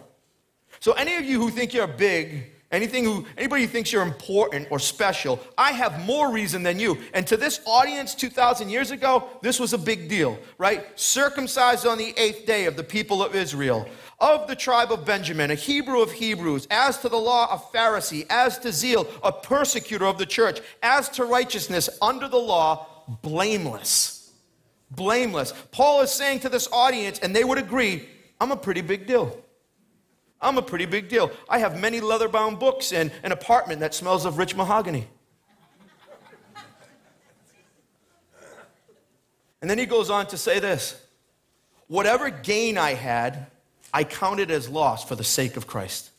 So 0.80 0.92
any 0.92 1.16
of 1.16 1.24
you 1.24 1.38
who 1.38 1.50
think 1.50 1.74
you're 1.74 1.86
big, 1.86 2.52
anything 2.72 3.04
who 3.04 3.26
anybody 3.36 3.62
who 3.62 3.68
thinks 3.68 3.92
you're 3.92 4.02
important 4.02 4.66
or 4.70 4.78
special, 4.78 5.38
I 5.58 5.72
have 5.72 6.06
more 6.06 6.32
reason 6.32 6.62
than 6.62 6.78
you. 6.78 6.98
And 7.12 7.26
to 7.26 7.36
this 7.36 7.60
audience 7.66 8.14
2000 8.14 8.70
years 8.70 8.90
ago, 8.90 9.28
this 9.42 9.60
was 9.60 9.74
a 9.74 9.78
big 9.78 10.08
deal, 10.08 10.38
right? 10.56 10.86
Circumcised 10.98 11.86
on 11.86 11.98
the 11.98 12.14
8th 12.14 12.46
day 12.46 12.64
of 12.64 12.76
the 12.76 12.82
people 12.82 13.22
of 13.22 13.34
Israel, 13.34 13.86
of 14.20 14.48
the 14.48 14.56
tribe 14.56 14.90
of 14.90 15.04
Benjamin, 15.04 15.50
a 15.50 15.54
Hebrew 15.54 16.00
of 16.00 16.12
Hebrews, 16.12 16.66
as 16.70 16.98
to 16.98 17.10
the 17.10 17.16
law 17.16 17.52
a 17.52 17.76
Pharisee, 17.76 18.24
as 18.30 18.58
to 18.60 18.72
zeal 18.72 19.06
a 19.22 19.32
persecutor 19.32 20.06
of 20.06 20.16
the 20.16 20.26
church, 20.26 20.60
as 20.82 21.10
to 21.10 21.26
righteousness 21.26 21.90
under 22.00 22.26
the 22.26 22.38
law 22.38 22.86
blameless. 23.20 24.32
Blameless. 24.90 25.52
Paul 25.72 26.00
is 26.00 26.10
saying 26.10 26.40
to 26.40 26.48
this 26.48 26.68
audience 26.72 27.18
and 27.18 27.36
they 27.36 27.44
would 27.44 27.58
agree, 27.58 28.08
I'm 28.40 28.50
a 28.50 28.56
pretty 28.56 28.80
big 28.80 29.06
deal. 29.06 29.44
I'm 30.42 30.56
a 30.56 30.62
pretty 30.62 30.86
big 30.86 31.08
deal. 31.08 31.30
I 31.48 31.58
have 31.58 31.78
many 31.78 32.00
leather 32.00 32.28
bound 32.28 32.58
books 32.58 32.92
and 32.92 33.10
an 33.22 33.32
apartment 33.32 33.80
that 33.80 33.94
smells 33.94 34.24
of 34.24 34.38
rich 34.38 34.56
mahogany. 34.56 35.06
And 39.60 39.68
then 39.68 39.78
he 39.78 39.84
goes 39.84 40.08
on 40.08 40.26
to 40.28 40.38
say 40.38 40.58
this 40.58 41.00
Whatever 41.88 42.30
gain 42.30 42.78
I 42.78 42.94
had, 42.94 43.46
I 43.92 44.04
counted 44.04 44.50
as 44.50 44.68
loss 44.68 45.04
for 45.04 45.16
the 45.16 45.24
sake 45.24 45.56
of 45.56 45.66
Christ. 45.66 46.10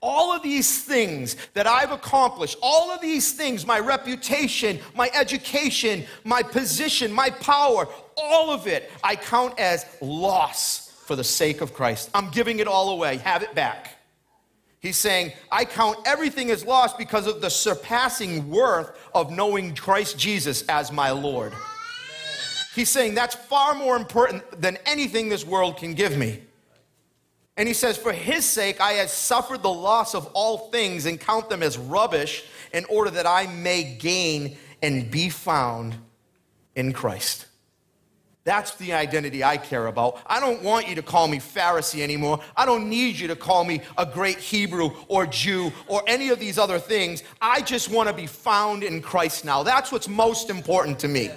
All 0.00 0.34
of 0.34 0.42
these 0.42 0.84
things 0.84 1.36
that 1.54 1.66
I've 1.66 1.90
accomplished, 1.90 2.58
all 2.60 2.90
of 2.90 3.00
these 3.00 3.32
things, 3.32 3.66
my 3.66 3.78
reputation, 3.78 4.78
my 4.94 5.10
education, 5.14 6.04
my 6.24 6.42
position, 6.42 7.10
my 7.10 7.30
power, 7.30 7.88
all 8.16 8.50
of 8.50 8.66
it, 8.66 8.90
I 9.02 9.16
count 9.16 9.58
as 9.58 9.86
loss 10.02 10.83
for 11.06 11.16
the 11.16 11.24
sake 11.24 11.60
of 11.60 11.74
Christ. 11.74 12.10
I'm 12.14 12.30
giving 12.30 12.58
it 12.58 12.66
all 12.66 12.90
away. 12.90 13.18
Have 13.18 13.42
it 13.42 13.54
back. 13.54 13.90
He's 14.80 14.96
saying, 14.98 15.32
I 15.50 15.64
count 15.64 15.98
everything 16.04 16.50
as 16.50 16.64
lost 16.64 16.98
because 16.98 17.26
of 17.26 17.40
the 17.40 17.48
surpassing 17.48 18.50
worth 18.50 18.90
of 19.14 19.30
knowing 19.30 19.74
Christ 19.74 20.18
Jesus 20.18 20.62
as 20.68 20.92
my 20.92 21.10
Lord. 21.10 21.54
He's 22.74 22.90
saying 22.90 23.14
that's 23.14 23.34
far 23.34 23.74
more 23.74 23.96
important 23.96 24.60
than 24.60 24.76
anything 24.84 25.28
this 25.28 25.46
world 25.46 25.78
can 25.78 25.94
give 25.94 26.18
me. 26.18 26.40
And 27.56 27.68
he 27.68 27.74
says, 27.74 27.96
For 27.96 28.12
his 28.12 28.44
sake 28.44 28.80
I 28.80 28.92
have 28.94 29.10
suffered 29.10 29.62
the 29.62 29.72
loss 29.72 30.14
of 30.14 30.26
all 30.34 30.70
things 30.70 31.06
and 31.06 31.20
count 31.20 31.48
them 31.48 31.62
as 31.62 31.78
rubbish 31.78 32.44
in 32.72 32.84
order 32.86 33.10
that 33.12 33.26
I 33.26 33.46
may 33.46 33.84
gain 33.94 34.56
and 34.82 35.10
be 35.10 35.28
found 35.28 35.94
in 36.74 36.92
Christ. 36.92 37.46
That's 38.44 38.74
the 38.74 38.92
identity 38.92 39.42
I 39.42 39.56
care 39.56 39.86
about. 39.86 40.20
I 40.26 40.38
don't 40.38 40.62
want 40.62 40.86
you 40.86 40.94
to 40.96 41.02
call 41.02 41.28
me 41.28 41.38
Pharisee 41.38 42.02
anymore. 42.02 42.40
I 42.54 42.66
don't 42.66 42.90
need 42.90 43.18
you 43.18 43.26
to 43.28 43.36
call 43.36 43.64
me 43.64 43.80
a 43.96 44.04
great 44.04 44.38
Hebrew 44.38 44.90
or 45.08 45.26
Jew 45.26 45.72
or 45.88 46.02
any 46.06 46.28
of 46.28 46.38
these 46.38 46.58
other 46.58 46.78
things. 46.78 47.22
I 47.40 47.62
just 47.62 47.90
want 47.90 48.10
to 48.10 48.14
be 48.14 48.26
found 48.26 48.82
in 48.82 49.00
Christ 49.00 49.46
now. 49.46 49.62
That's 49.62 49.90
what's 49.90 50.08
most 50.08 50.50
important 50.50 50.98
to 51.00 51.08
me. 51.08 51.30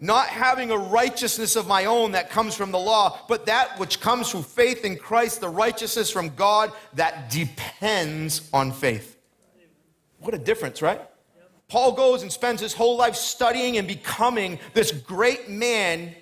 Not 0.00 0.26
having 0.26 0.72
a 0.72 0.76
righteousness 0.76 1.56
of 1.56 1.66
my 1.66 1.84
own 1.84 2.12
that 2.12 2.30
comes 2.30 2.54
from 2.54 2.72
the 2.72 2.78
law, 2.78 3.18
but 3.28 3.46
that 3.46 3.78
which 3.78 4.00
comes 4.00 4.30
through 4.30 4.42
faith 4.42 4.84
in 4.84 4.96
Christ, 4.96 5.40
the 5.40 5.48
righteousness 5.48 6.10
from 6.10 6.34
God 6.34 6.72
that 6.94 7.30
depends 7.30 8.48
on 8.52 8.72
faith. 8.72 9.16
What 10.18 10.34
a 10.34 10.38
difference, 10.38 10.82
right? 10.82 11.00
Paul 11.70 11.92
goes 11.92 12.22
and 12.22 12.32
spends 12.32 12.60
his 12.60 12.74
whole 12.74 12.96
life 12.96 13.14
studying 13.14 13.78
and 13.78 13.86
becoming 13.86 14.58
this 14.74 14.90
great 14.90 15.48
man 15.48 16.14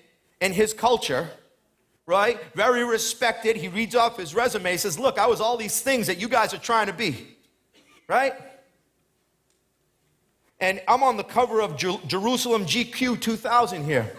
in 0.42 0.52
his 0.52 0.74
culture, 0.74 1.28
right? 2.06 2.38
Very 2.54 2.84
respected. 2.84 3.56
He 3.56 3.68
reads 3.68 3.96
off 3.96 4.18
his 4.18 4.34
resume, 4.34 4.76
says, 4.76 4.98
Look, 4.98 5.18
I 5.18 5.26
was 5.26 5.40
all 5.40 5.56
these 5.56 5.80
things 5.80 6.06
that 6.06 6.20
you 6.20 6.28
guys 6.28 6.52
are 6.52 6.58
trying 6.58 6.86
to 6.86 6.92
be, 6.92 7.36
right? 8.08 8.34
And 10.60 10.82
I'm 10.86 11.02
on 11.02 11.16
the 11.16 11.24
cover 11.24 11.62
of 11.62 11.76
Jerusalem 11.76 12.66
GQ 12.66 13.18
2000 13.18 13.84
here. 13.84 14.12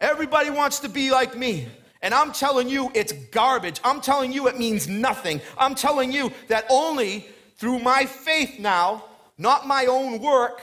Everybody 0.00 0.48
wants 0.48 0.78
to 0.80 0.88
be 0.88 1.10
like 1.10 1.36
me. 1.36 1.68
And 2.00 2.14
I'm 2.14 2.32
telling 2.32 2.68
you, 2.68 2.90
it's 2.94 3.12
garbage. 3.12 3.80
I'm 3.84 4.00
telling 4.00 4.32
you, 4.32 4.46
it 4.46 4.56
means 4.56 4.88
nothing. 4.88 5.40
I'm 5.58 5.74
telling 5.74 6.10
you 6.12 6.32
that 6.46 6.64
only 6.70 7.26
through 7.56 7.80
my 7.80 8.06
faith 8.06 8.60
now 8.60 9.04
not 9.38 9.66
my 9.66 9.86
own 9.86 10.20
work 10.20 10.60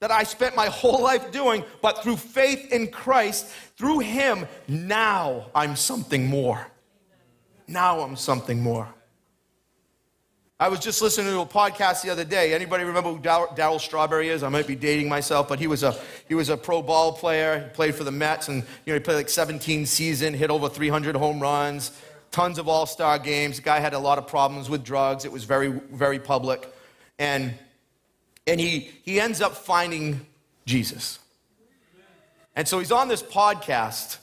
that 0.00 0.10
I 0.10 0.24
spent 0.24 0.54
my 0.54 0.66
whole 0.80 1.02
life 1.02 1.30
doing, 1.30 1.64
but 1.80 2.02
through 2.02 2.16
faith 2.16 2.72
in 2.72 2.88
Christ, 2.88 3.46
through 3.76 4.00
Him, 4.00 4.46
now 4.66 5.46
I'm 5.54 5.76
something 5.76 6.26
more. 6.26 6.66
Now 7.66 8.00
I'm 8.00 8.16
something 8.16 8.62
more. 8.62 8.88
I 10.60 10.68
was 10.68 10.80
just 10.80 11.00
listening 11.00 11.32
to 11.32 11.40
a 11.40 11.46
podcast 11.46 12.02
the 12.02 12.10
other 12.10 12.24
day. 12.24 12.52
Anybody 12.52 12.82
remember 12.82 13.12
who 13.12 13.20
Darryl 13.20 13.80
Strawberry 13.80 14.28
is? 14.28 14.42
I 14.42 14.48
might 14.48 14.66
be 14.66 14.74
dating 14.74 15.08
myself, 15.08 15.48
but 15.48 15.60
he 15.60 15.68
was 15.68 15.84
a 15.84 15.96
he 16.26 16.34
was 16.34 16.48
a 16.48 16.56
pro 16.56 16.82
ball 16.82 17.12
player. 17.12 17.60
He 17.60 17.74
played 17.76 17.94
for 17.94 18.02
the 18.02 18.10
Mets, 18.10 18.48
and 18.48 18.64
you 18.84 18.92
know 18.92 18.94
he 18.94 19.00
played 19.00 19.14
like 19.14 19.28
17 19.28 19.86
season, 19.86 20.34
hit 20.34 20.50
over 20.50 20.68
300 20.68 21.14
home 21.14 21.38
runs, 21.38 21.92
tons 22.32 22.58
of 22.58 22.66
All 22.66 22.86
Star 22.86 23.20
games. 23.20 23.58
The 23.58 23.62
guy 23.62 23.78
had 23.78 23.94
a 23.94 24.00
lot 24.00 24.18
of 24.18 24.26
problems 24.26 24.68
with 24.68 24.82
drugs. 24.82 25.24
It 25.24 25.30
was 25.30 25.44
very 25.44 25.68
very 25.68 26.18
public, 26.18 26.68
and 27.20 27.54
and 28.48 28.58
he, 28.58 28.90
he 29.02 29.20
ends 29.20 29.40
up 29.40 29.54
finding 29.54 30.26
Jesus. 30.66 31.18
And 32.56 32.66
so 32.66 32.80
he's 32.80 32.90
on 32.90 33.06
this 33.06 33.22
podcast, 33.22 34.18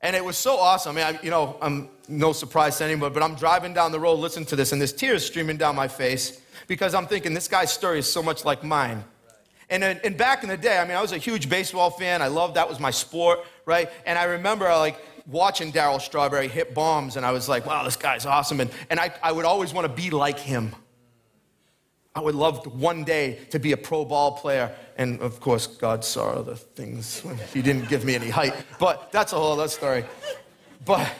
and 0.00 0.16
it 0.16 0.24
was 0.24 0.36
so 0.36 0.58
awesome. 0.58 0.96
I 0.96 1.00
mean, 1.00 1.16
I, 1.16 1.22
you 1.22 1.30
know, 1.30 1.56
I'm 1.62 1.88
no 2.08 2.32
surprise 2.32 2.78
to 2.78 2.84
anyone, 2.84 3.12
but 3.12 3.22
I'm 3.22 3.36
driving 3.36 3.74
down 3.74 3.92
the 3.92 4.00
road 4.00 4.18
listening 4.18 4.46
to 4.46 4.56
this, 4.56 4.72
and 4.72 4.80
there's 4.80 4.92
tears 4.92 5.24
streaming 5.24 5.56
down 5.56 5.76
my 5.76 5.86
face 5.86 6.40
because 6.66 6.94
I'm 6.94 7.06
thinking 7.06 7.34
this 7.34 7.48
guy's 7.48 7.72
story 7.72 8.00
is 8.00 8.10
so 8.10 8.22
much 8.22 8.44
like 8.44 8.64
mine. 8.64 9.04
And, 9.68 9.84
uh, 9.84 9.94
and 10.04 10.16
back 10.16 10.42
in 10.42 10.48
the 10.48 10.56
day, 10.56 10.78
I 10.78 10.84
mean, 10.84 10.96
I 10.96 11.02
was 11.02 11.12
a 11.12 11.18
huge 11.18 11.48
baseball 11.48 11.90
fan. 11.90 12.22
I 12.22 12.28
loved 12.28 12.54
that 12.54 12.68
was 12.68 12.80
my 12.80 12.90
sport, 12.90 13.40
right? 13.66 13.90
And 14.04 14.18
I 14.18 14.24
remember 14.24 14.68
uh, 14.68 14.78
like 14.78 15.00
watching 15.26 15.72
Darryl 15.72 16.00
Strawberry 16.00 16.48
hit 16.48 16.74
bombs, 16.74 17.16
and 17.16 17.26
I 17.26 17.32
was 17.32 17.48
like, 17.48 17.66
wow, 17.66 17.84
this 17.84 17.96
guy's 17.96 18.26
awesome. 18.26 18.60
And, 18.60 18.70
and 18.90 18.98
I, 19.00 19.12
I 19.22 19.32
would 19.32 19.44
always 19.44 19.72
want 19.72 19.86
to 19.86 20.02
be 20.02 20.10
like 20.10 20.38
him. 20.38 20.74
I 22.16 22.20
would 22.20 22.34
love 22.34 22.80
one 22.80 23.04
day 23.04 23.38
to 23.50 23.58
be 23.58 23.72
a 23.72 23.76
pro 23.76 24.02
ball 24.06 24.32
player. 24.32 24.74
And 24.96 25.20
of 25.20 25.38
course, 25.38 25.66
God 25.66 26.02
saw 26.02 26.30
other 26.30 26.54
things. 26.54 27.20
when 27.20 27.36
He 27.52 27.60
didn't 27.60 27.90
give 27.90 28.06
me 28.06 28.14
any 28.14 28.30
height. 28.30 28.54
But 28.80 29.12
that's 29.12 29.34
a 29.34 29.36
whole 29.36 29.52
other 29.52 29.68
story. 29.68 30.02
But, 30.82 31.12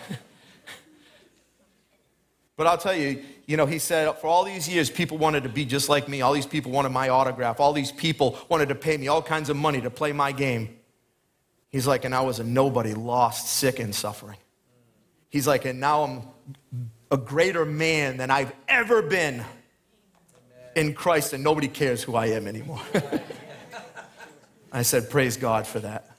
but 2.57 2.67
I'll 2.67 2.79
tell 2.79 2.95
you, 2.95 3.23
you 3.45 3.59
know, 3.59 3.67
he 3.67 3.79
said, 3.79 4.11
for 4.21 4.27
all 4.27 4.43
these 4.43 4.67
years, 4.67 4.89
people 4.89 5.19
wanted 5.19 5.43
to 5.43 5.51
be 5.51 5.67
just 5.67 5.91
like 5.91 6.09
me. 6.09 6.23
All 6.23 6.33
these 6.33 6.47
people 6.47 6.73
wanted 6.73 6.93
my 6.93 7.11
autograph. 7.11 7.61
All 7.61 7.75
these 7.75 7.93
people 7.93 8.39
wanted 8.49 8.71
to 8.71 8.75
pay 8.75 8.97
me 8.97 9.09
all 9.09 9.21
kinds 9.21 9.51
of 9.51 9.57
money 9.57 9.83
to 9.83 9.91
play 9.91 10.13
my 10.13 10.33
game. 10.33 10.79
He's 11.69 11.87
like, 11.87 12.07
and 12.07 12.15
I 12.15 12.23
was 12.23 12.39
a 12.39 12.45
nobody, 12.45 12.95
lost, 12.95 13.49
sick, 13.49 13.81
and 13.81 13.95
suffering. 13.95 14.39
He's 15.29 15.47
like, 15.47 15.67
and 15.67 15.79
now 15.79 16.05
I'm 16.05 16.23
a 17.11 17.19
greater 17.19 17.67
man 17.67 18.17
than 18.17 18.31
I've 18.31 18.53
ever 18.67 19.03
been 19.03 19.45
in 20.77 20.93
Christ 20.95 21.33
and 21.33 21.43
nobody 21.43 21.67
cares 21.67 22.03
who 22.03 22.15
I 22.15 22.27
am 22.27 22.47
anymore. 22.47 22.83
I 24.73 24.83
said, 24.83 25.11
Praise 25.11 25.37
God 25.37 25.67
for 25.67 25.81
that. 25.81 26.17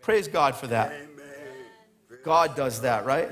Praise 0.00 0.26
God 0.26 0.56
for 0.56 0.66
that. 0.68 0.92
God 2.24 2.56
does 2.56 2.80
that, 2.80 3.04
right? 3.04 3.28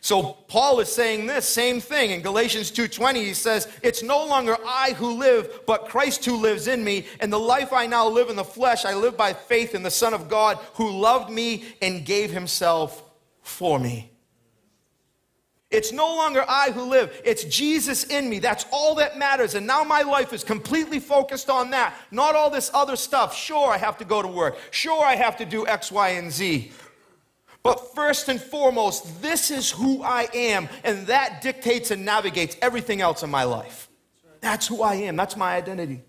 So 0.00 0.22
Paul 0.22 0.78
is 0.80 0.92
saying 0.92 1.26
this 1.26 1.48
same 1.48 1.80
thing 1.80 2.12
in 2.12 2.20
Galatians 2.20 2.70
2:20 2.70 3.16
he 3.16 3.34
says 3.34 3.66
it's 3.82 4.02
no 4.02 4.24
longer 4.26 4.56
I 4.66 4.92
who 4.92 5.12
live 5.12 5.62
but 5.66 5.88
Christ 5.88 6.24
who 6.24 6.36
lives 6.36 6.68
in 6.68 6.84
me 6.84 7.06
and 7.20 7.32
the 7.32 7.38
life 7.38 7.72
I 7.72 7.86
now 7.86 8.06
live 8.06 8.28
in 8.28 8.36
the 8.36 8.44
flesh 8.44 8.84
I 8.84 8.94
live 8.94 9.16
by 9.16 9.32
faith 9.32 9.74
in 9.74 9.82
the 9.82 9.90
son 9.90 10.12
of 10.14 10.28
God 10.28 10.58
who 10.74 10.90
loved 10.90 11.30
me 11.30 11.64
and 11.80 12.04
gave 12.04 12.30
himself 12.30 13.02
for 13.42 13.78
me. 13.80 14.12
It's 15.70 15.92
no 15.92 16.06
longer 16.06 16.44
I 16.48 16.70
who 16.70 16.82
live, 16.84 17.20
it's 17.24 17.44
Jesus 17.44 18.04
in 18.04 18.30
me. 18.30 18.38
That's 18.38 18.64
all 18.70 18.94
that 18.94 19.18
matters. 19.18 19.54
And 19.54 19.66
now 19.66 19.84
my 19.84 20.00
life 20.00 20.32
is 20.32 20.42
completely 20.42 20.98
focused 20.98 21.50
on 21.50 21.70
that, 21.70 21.94
not 22.10 22.34
all 22.34 22.48
this 22.48 22.70
other 22.72 22.96
stuff. 22.96 23.36
Sure, 23.36 23.70
I 23.70 23.76
have 23.76 23.98
to 23.98 24.04
go 24.06 24.22
to 24.22 24.28
work. 24.28 24.56
Sure, 24.70 25.04
I 25.04 25.14
have 25.14 25.36
to 25.38 25.44
do 25.44 25.66
X, 25.66 25.92
Y, 25.92 26.08
and 26.10 26.32
Z. 26.32 26.72
But 27.62 27.94
first 27.94 28.30
and 28.30 28.40
foremost, 28.40 29.20
this 29.20 29.50
is 29.50 29.70
who 29.70 30.02
I 30.02 30.28
am, 30.32 30.70
and 30.84 31.06
that 31.08 31.42
dictates 31.42 31.90
and 31.90 32.02
navigates 32.02 32.56
everything 32.62 33.02
else 33.02 33.22
in 33.22 33.28
my 33.28 33.44
life. 33.44 33.90
That's 34.40 34.66
who 34.66 34.82
I 34.82 34.94
am, 34.94 35.16
that's 35.16 35.36
my 35.36 35.54
identity. 35.54 36.00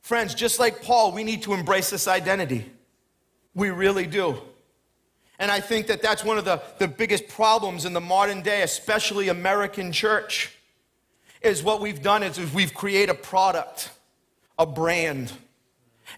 Friends, 0.00 0.34
just 0.34 0.58
like 0.58 0.82
Paul, 0.82 1.12
we 1.12 1.24
need 1.24 1.42
to 1.42 1.52
embrace 1.52 1.90
this 1.90 2.08
identity. 2.08 2.70
We 3.54 3.70
really 3.70 4.06
do. 4.06 4.40
And 5.38 5.50
I 5.50 5.60
think 5.60 5.88
that 5.88 6.00
that's 6.00 6.24
one 6.24 6.38
of 6.38 6.44
the, 6.44 6.62
the 6.78 6.86
biggest 6.86 7.28
problems 7.28 7.84
in 7.84 7.92
the 7.92 8.00
modern 8.00 8.42
day, 8.42 8.62
especially 8.62 9.28
American 9.28 9.90
church, 9.90 10.56
is 11.42 11.62
what 11.62 11.80
we've 11.80 12.02
done 12.02 12.22
is 12.22 12.38
we've 12.54 12.72
created 12.72 13.10
a 13.10 13.14
product, 13.14 13.90
a 14.58 14.64
brand. 14.64 15.32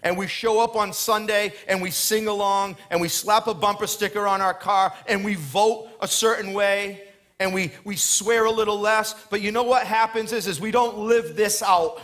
And 0.03 0.17
we 0.17 0.27
show 0.27 0.59
up 0.59 0.75
on 0.75 0.93
Sunday 0.93 1.53
and 1.67 1.81
we 1.81 1.89
sing 1.89 2.27
along 2.27 2.77
and 2.91 3.01
we 3.01 3.07
slap 3.07 3.47
a 3.47 3.53
bumper 3.53 3.87
sticker 3.87 4.27
on 4.27 4.41
our 4.41 4.53
car 4.53 4.93
and 5.07 5.25
we 5.25 5.35
vote 5.35 5.89
a 5.99 6.07
certain 6.07 6.53
way 6.53 7.03
and 7.39 7.53
we, 7.53 7.71
we 7.83 7.95
swear 7.95 8.45
a 8.45 8.51
little 8.51 8.79
less. 8.79 9.15
But 9.29 9.41
you 9.41 9.51
know 9.51 9.63
what 9.63 9.87
happens 9.87 10.31
is, 10.31 10.45
is 10.45 10.61
we 10.61 10.71
don't 10.71 10.97
live 10.97 11.35
this 11.35 11.63
out. 11.63 11.99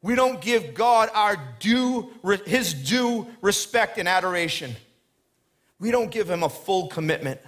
We 0.00 0.14
don't 0.14 0.40
give 0.40 0.72
God 0.72 1.10
our 1.14 1.36
due, 1.58 2.10
his 2.46 2.72
due 2.72 3.26
respect 3.42 3.98
and 3.98 4.08
adoration 4.08 4.76
we 5.78 5.90
don't 5.90 6.10
give 6.10 6.28
him 6.30 6.42
a 6.42 6.48
full 6.48 6.88
commitment. 6.88 7.40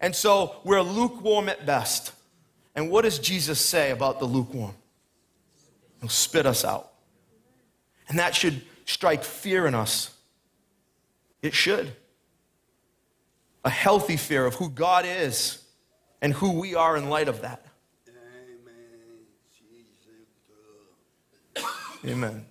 And 0.00 0.14
so 0.14 0.56
we're 0.64 0.80
lukewarm 0.80 1.48
at 1.48 1.66
best. 1.66 2.12
And 2.74 2.90
what 2.90 3.02
does 3.02 3.18
Jesus 3.18 3.60
say 3.60 3.90
about 3.90 4.18
the 4.18 4.24
lukewarm? 4.24 4.74
He'll 6.00 6.08
spit 6.08 6.46
us 6.46 6.64
out. 6.64 6.92
And 8.08 8.18
that 8.18 8.34
should 8.34 8.62
strike 8.86 9.22
fear 9.22 9.66
in 9.66 9.74
us. 9.74 10.14
It 11.42 11.54
should. 11.54 11.92
A 13.64 13.70
healthy 13.70 14.16
fear 14.16 14.46
of 14.46 14.54
who 14.54 14.70
God 14.70 15.04
is 15.06 15.62
and 16.22 16.32
who 16.32 16.58
we 16.58 16.74
are 16.74 16.96
in 16.96 17.10
light 17.10 17.28
of 17.28 17.42
that. 17.42 17.66
Amen. 22.06 22.46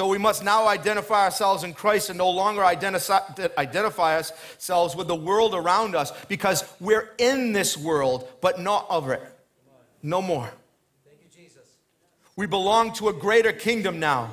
So 0.00 0.08
we 0.08 0.16
must 0.16 0.42
now 0.42 0.66
identify 0.66 1.24
ourselves 1.24 1.62
in 1.62 1.74
Christ 1.74 2.08
and 2.08 2.16
no 2.16 2.30
longer 2.30 2.64
identify 2.64 4.16
ourselves 4.16 4.96
with 4.96 5.08
the 5.08 5.14
world 5.14 5.54
around 5.54 5.94
us 5.94 6.10
because 6.26 6.64
we're 6.80 7.10
in 7.18 7.52
this 7.52 7.76
world, 7.76 8.26
but 8.40 8.58
not 8.58 8.86
of 8.88 9.10
it. 9.10 9.20
No 10.02 10.22
more. 10.22 10.50
Thank 11.04 11.18
you, 11.20 11.42
Jesus. 11.44 11.76
We 12.34 12.46
belong 12.46 12.94
to 12.94 13.10
a 13.10 13.12
greater 13.12 13.52
kingdom 13.52 14.00
now. 14.00 14.30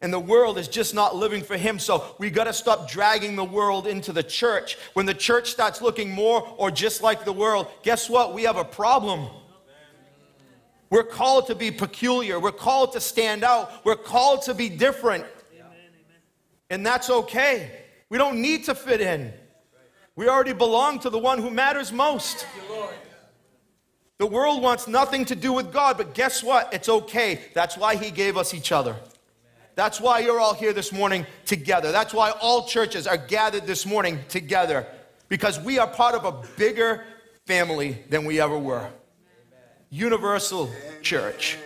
And 0.00 0.12
the 0.12 0.18
world 0.18 0.58
is 0.58 0.66
just 0.66 0.96
not 0.96 1.14
living 1.14 1.44
for 1.44 1.56
Him. 1.56 1.78
So 1.78 2.04
we 2.18 2.28
got 2.28 2.48
to 2.48 2.52
stop 2.52 2.90
dragging 2.90 3.36
the 3.36 3.44
world 3.44 3.86
into 3.86 4.12
the 4.12 4.24
church. 4.24 4.78
When 4.94 5.06
the 5.06 5.14
church 5.14 5.52
starts 5.52 5.80
looking 5.80 6.10
more 6.10 6.42
or 6.56 6.72
just 6.72 7.04
like 7.04 7.24
the 7.24 7.32
world, 7.32 7.68
guess 7.84 8.10
what? 8.10 8.34
We 8.34 8.42
have 8.42 8.56
a 8.56 8.64
problem. 8.64 9.28
We're 10.92 11.04
called 11.04 11.46
to 11.46 11.54
be 11.54 11.70
peculiar. 11.70 12.38
We're 12.38 12.52
called 12.52 12.92
to 12.92 13.00
stand 13.00 13.44
out. 13.44 13.82
We're 13.82 13.96
called 13.96 14.42
to 14.42 14.52
be 14.52 14.68
different. 14.68 15.24
And 16.68 16.84
that's 16.84 17.08
okay. 17.08 17.70
We 18.10 18.18
don't 18.18 18.42
need 18.42 18.64
to 18.64 18.74
fit 18.74 19.00
in. 19.00 19.32
We 20.16 20.28
already 20.28 20.52
belong 20.52 20.98
to 20.98 21.08
the 21.08 21.18
one 21.18 21.38
who 21.40 21.50
matters 21.50 21.92
most. 21.92 22.46
The 24.18 24.26
world 24.26 24.62
wants 24.62 24.86
nothing 24.86 25.24
to 25.24 25.34
do 25.34 25.54
with 25.54 25.72
God, 25.72 25.96
but 25.96 26.12
guess 26.12 26.42
what? 26.42 26.74
It's 26.74 26.90
okay. 26.90 27.40
That's 27.54 27.78
why 27.78 27.96
He 27.96 28.10
gave 28.10 28.36
us 28.36 28.52
each 28.52 28.70
other. 28.70 28.94
That's 29.74 29.98
why 29.98 30.18
you're 30.18 30.40
all 30.40 30.52
here 30.52 30.74
this 30.74 30.92
morning 30.92 31.24
together. 31.46 31.90
That's 31.90 32.12
why 32.12 32.32
all 32.32 32.66
churches 32.66 33.06
are 33.06 33.16
gathered 33.16 33.66
this 33.66 33.86
morning 33.86 34.18
together, 34.28 34.86
because 35.30 35.58
we 35.58 35.78
are 35.78 35.86
part 35.86 36.14
of 36.14 36.26
a 36.26 36.46
bigger 36.58 37.02
family 37.46 38.04
than 38.10 38.26
we 38.26 38.42
ever 38.42 38.58
were. 38.58 38.90
Universal 39.92 40.70
Church. 41.02 41.58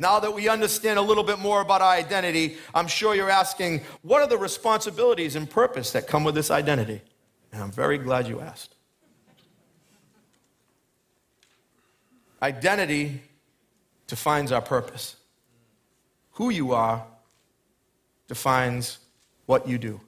Now 0.00 0.18
that 0.18 0.34
we 0.34 0.48
understand 0.48 0.98
a 0.98 1.02
little 1.02 1.22
bit 1.22 1.38
more 1.38 1.60
about 1.60 1.80
our 1.80 1.92
identity, 1.92 2.56
I'm 2.74 2.88
sure 2.88 3.14
you're 3.14 3.30
asking, 3.30 3.82
what 4.02 4.20
are 4.20 4.26
the 4.26 4.36
responsibilities 4.36 5.36
and 5.36 5.48
purpose 5.48 5.92
that 5.92 6.08
come 6.08 6.24
with 6.24 6.34
this 6.34 6.50
identity? 6.50 7.00
And 7.52 7.62
I'm 7.62 7.70
very 7.70 7.98
glad 7.98 8.26
you 8.26 8.40
asked. 8.40 8.74
Identity 12.42 13.22
defines 14.08 14.50
our 14.50 14.62
purpose. 14.62 15.14
Who 16.32 16.50
you 16.50 16.72
are 16.72 17.06
defines 18.26 18.98
what 19.46 19.68
you 19.68 19.78
do. 19.78 20.00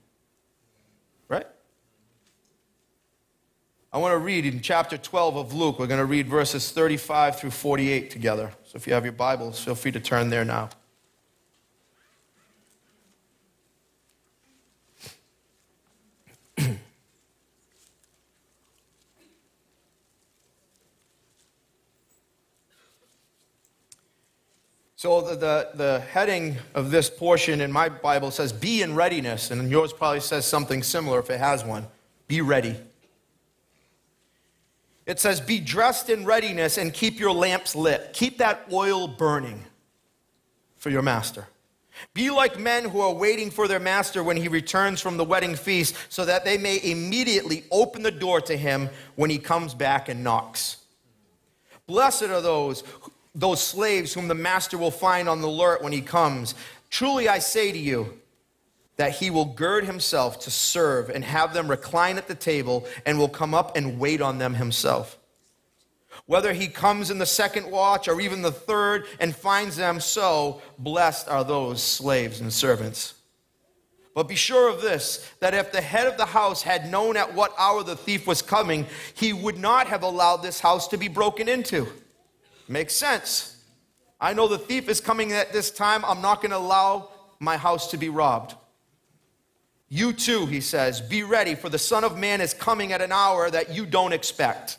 I 3.94 3.98
want 3.98 4.12
to 4.12 4.18
read 4.18 4.44
in 4.44 4.60
chapter 4.60 4.98
12 4.98 5.36
of 5.36 5.54
Luke. 5.54 5.78
We're 5.78 5.86
going 5.86 6.00
to 6.00 6.04
read 6.04 6.26
verses 6.26 6.72
35 6.72 7.38
through 7.38 7.52
48 7.52 8.10
together. 8.10 8.50
So 8.64 8.74
if 8.74 8.88
you 8.88 8.92
have 8.92 9.04
your 9.04 9.12
Bibles, 9.12 9.62
feel 9.62 9.76
free 9.76 9.92
to 9.92 10.00
turn 10.00 10.30
there 10.30 10.44
now. 10.44 10.70
So 24.96 25.20
the, 25.20 25.36
the, 25.36 25.70
the, 25.74 26.00
heading 26.00 26.56
of 26.74 26.90
this 26.90 27.10
portion 27.10 27.60
in 27.60 27.70
my 27.70 27.90
Bible 27.90 28.30
says, 28.30 28.54
Be 28.54 28.80
in 28.82 28.94
readiness. 28.94 29.50
And 29.50 29.70
yours 29.70 29.92
probably 29.92 30.20
says 30.20 30.46
something 30.46 30.82
similar 30.82 31.20
if 31.20 31.28
it 31.28 31.38
has 31.38 31.62
one. 31.62 31.86
Be 32.26 32.40
ready. 32.40 32.76
It 35.06 35.20
says, 35.20 35.40
Be 35.40 35.60
dressed 35.60 36.10
in 36.10 36.24
readiness 36.24 36.78
and 36.78 36.92
keep 36.92 37.18
your 37.18 37.32
lamps 37.32 37.74
lit. 37.74 38.12
Keep 38.12 38.38
that 38.38 38.66
oil 38.72 39.06
burning 39.06 39.64
for 40.76 40.90
your 40.90 41.02
master. 41.02 41.46
Be 42.12 42.30
like 42.30 42.58
men 42.58 42.84
who 42.88 43.00
are 43.00 43.12
waiting 43.12 43.50
for 43.50 43.68
their 43.68 43.80
master 43.80 44.22
when 44.22 44.36
he 44.36 44.48
returns 44.48 45.00
from 45.00 45.16
the 45.16 45.24
wedding 45.24 45.54
feast, 45.54 45.94
so 46.08 46.24
that 46.24 46.44
they 46.44 46.58
may 46.58 46.80
immediately 46.82 47.64
open 47.70 48.02
the 48.02 48.10
door 48.10 48.40
to 48.42 48.56
him 48.56 48.88
when 49.14 49.30
he 49.30 49.38
comes 49.38 49.74
back 49.74 50.08
and 50.08 50.24
knocks. 50.24 50.78
Blessed 51.86 52.24
are 52.24 52.40
those, 52.40 52.82
those 53.34 53.62
slaves 53.62 54.12
whom 54.12 54.28
the 54.28 54.34
master 54.34 54.76
will 54.76 54.90
find 54.90 55.28
on 55.28 55.40
the 55.40 55.48
alert 55.48 55.82
when 55.82 55.92
he 55.92 56.00
comes. 56.00 56.54
Truly 56.90 57.28
I 57.28 57.38
say 57.38 57.70
to 57.70 57.78
you, 57.78 58.18
that 58.96 59.12
he 59.12 59.30
will 59.30 59.44
gird 59.44 59.84
himself 59.84 60.38
to 60.40 60.50
serve 60.50 61.10
and 61.10 61.24
have 61.24 61.52
them 61.52 61.68
recline 61.68 62.16
at 62.16 62.28
the 62.28 62.34
table 62.34 62.86
and 63.04 63.18
will 63.18 63.28
come 63.28 63.54
up 63.54 63.76
and 63.76 63.98
wait 63.98 64.20
on 64.20 64.38
them 64.38 64.54
himself. 64.54 65.18
Whether 66.26 66.52
he 66.52 66.68
comes 66.68 67.10
in 67.10 67.18
the 67.18 67.26
second 67.26 67.70
watch 67.70 68.08
or 68.08 68.20
even 68.20 68.42
the 68.42 68.52
third 68.52 69.06
and 69.20 69.34
finds 69.34 69.76
them 69.76 70.00
so, 70.00 70.62
blessed 70.78 71.28
are 71.28 71.44
those 71.44 71.82
slaves 71.82 72.40
and 72.40 72.52
servants. 72.52 73.14
But 74.14 74.28
be 74.28 74.36
sure 74.36 74.70
of 74.70 74.80
this 74.80 75.28
that 75.40 75.54
if 75.54 75.72
the 75.72 75.80
head 75.80 76.06
of 76.06 76.16
the 76.16 76.24
house 76.24 76.62
had 76.62 76.90
known 76.90 77.16
at 77.16 77.34
what 77.34 77.52
hour 77.58 77.82
the 77.82 77.96
thief 77.96 78.26
was 78.28 78.42
coming, 78.42 78.86
he 79.14 79.32
would 79.32 79.58
not 79.58 79.88
have 79.88 80.04
allowed 80.04 80.38
this 80.38 80.60
house 80.60 80.86
to 80.88 80.96
be 80.96 81.08
broken 81.08 81.48
into. 81.48 81.88
Makes 82.68 82.94
sense. 82.94 83.64
I 84.20 84.32
know 84.32 84.46
the 84.46 84.56
thief 84.56 84.88
is 84.88 85.00
coming 85.00 85.32
at 85.32 85.52
this 85.52 85.70
time. 85.70 86.04
I'm 86.04 86.22
not 86.22 86.40
going 86.40 86.52
to 86.52 86.56
allow 86.56 87.10
my 87.40 87.56
house 87.56 87.90
to 87.90 87.96
be 87.96 88.08
robbed. 88.08 88.54
You 89.88 90.12
too, 90.12 90.46
he 90.46 90.60
says, 90.60 91.00
be 91.00 91.22
ready, 91.22 91.54
for 91.54 91.68
the 91.68 91.78
Son 91.78 92.04
of 92.04 92.18
Man 92.18 92.40
is 92.40 92.54
coming 92.54 92.92
at 92.92 93.02
an 93.02 93.12
hour 93.12 93.50
that 93.50 93.74
you 93.74 93.86
don't 93.86 94.12
expect. 94.12 94.78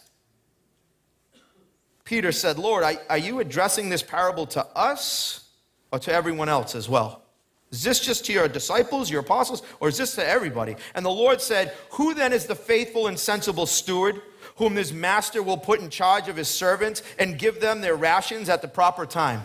Peter 2.04 2.32
said, 2.32 2.60
Lord, 2.60 2.84
are 3.10 3.18
you 3.18 3.40
addressing 3.40 3.90
this 3.90 4.04
parable 4.04 4.46
to 4.48 4.66
us 4.76 5.50
or 5.92 6.00
to 6.00 6.14
everyone 6.14 6.50
else 6.50 6.76
as 6.76 6.88
well? 6.88 7.24
Is 7.72 7.84
this 7.84 8.00
just 8.00 8.26
to 8.26 8.34
your 8.34 8.48
disciples, 8.48 9.10
your 9.10 9.22
apostles, 9.22 9.64
or 9.80 9.90
is 9.90 9.98
this 9.98 10.16
to 10.16 10.26
everybody? 10.26 10.76
And 10.94 11.06
the 11.06 11.10
Lord 11.10 11.42
said, 11.42 11.74
Who 11.92 12.14
then 12.14 12.32
is 12.32 12.46
the 12.46 12.56
faithful 12.56 13.08
and 13.08 13.20
sensible 13.20 13.66
steward, 13.66 14.22
whom 14.58 14.76
his 14.76 14.94
master 14.94 15.42
will 15.42 15.58
put 15.58 15.82
in 15.82 15.90
charge 15.90 16.30
of 16.30 16.38
his 16.38 16.48
servants 16.48 17.02
and 17.18 17.40
give 17.40 17.60
them 17.60 17.82
their 17.82 17.96
rations 17.96 18.50
at 18.50 18.62
the 18.62 18.68
proper 18.68 19.06
time? 19.06 19.42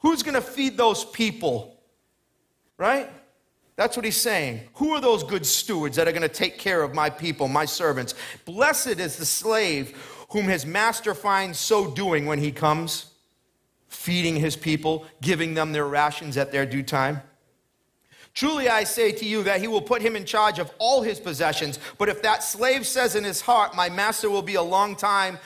Who's 0.00 0.22
going 0.22 0.34
to 0.34 0.42
feed 0.42 0.76
those 0.76 1.04
people? 1.04 1.80
Right? 2.76 3.10
That's 3.78 3.96
what 3.96 4.04
he's 4.04 4.16
saying. 4.16 4.62
Who 4.74 4.90
are 4.94 5.00
those 5.00 5.22
good 5.22 5.46
stewards 5.46 5.94
that 5.96 6.08
are 6.08 6.12
going 6.12 6.22
to 6.22 6.28
take 6.28 6.58
care 6.58 6.82
of 6.82 6.94
my 6.94 7.08
people, 7.08 7.46
my 7.46 7.64
servants? 7.64 8.12
Blessed 8.44 8.98
is 8.98 9.18
the 9.18 9.24
slave 9.24 9.96
whom 10.30 10.46
his 10.46 10.66
master 10.66 11.14
finds 11.14 11.60
so 11.60 11.88
doing 11.88 12.26
when 12.26 12.40
he 12.40 12.50
comes, 12.50 13.06
feeding 13.86 14.34
his 14.34 14.56
people, 14.56 15.06
giving 15.22 15.54
them 15.54 15.70
their 15.70 15.86
rations 15.86 16.36
at 16.36 16.50
their 16.50 16.66
due 16.66 16.82
time. 16.82 17.22
Truly 18.34 18.68
I 18.68 18.82
say 18.82 19.12
to 19.12 19.24
you 19.24 19.44
that 19.44 19.60
he 19.60 19.68
will 19.68 19.80
put 19.80 20.02
him 20.02 20.16
in 20.16 20.24
charge 20.24 20.58
of 20.58 20.72
all 20.80 21.02
his 21.02 21.20
possessions. 21.20 21.78
But 21.98 22.08
if 22.08 22.20
that 22.22 22.42
slave 22.42 22.84
says 22.84 23.14
in 23.14 23.22
his 23.22 23.40
heart, 23.40 23.76
My 23.76 23.88
master 23.88 24.28
will 24.28 24.42
be 24.42 24.56
a 24.56 24.62
long 24.62 24.96
time, 24.96 25.38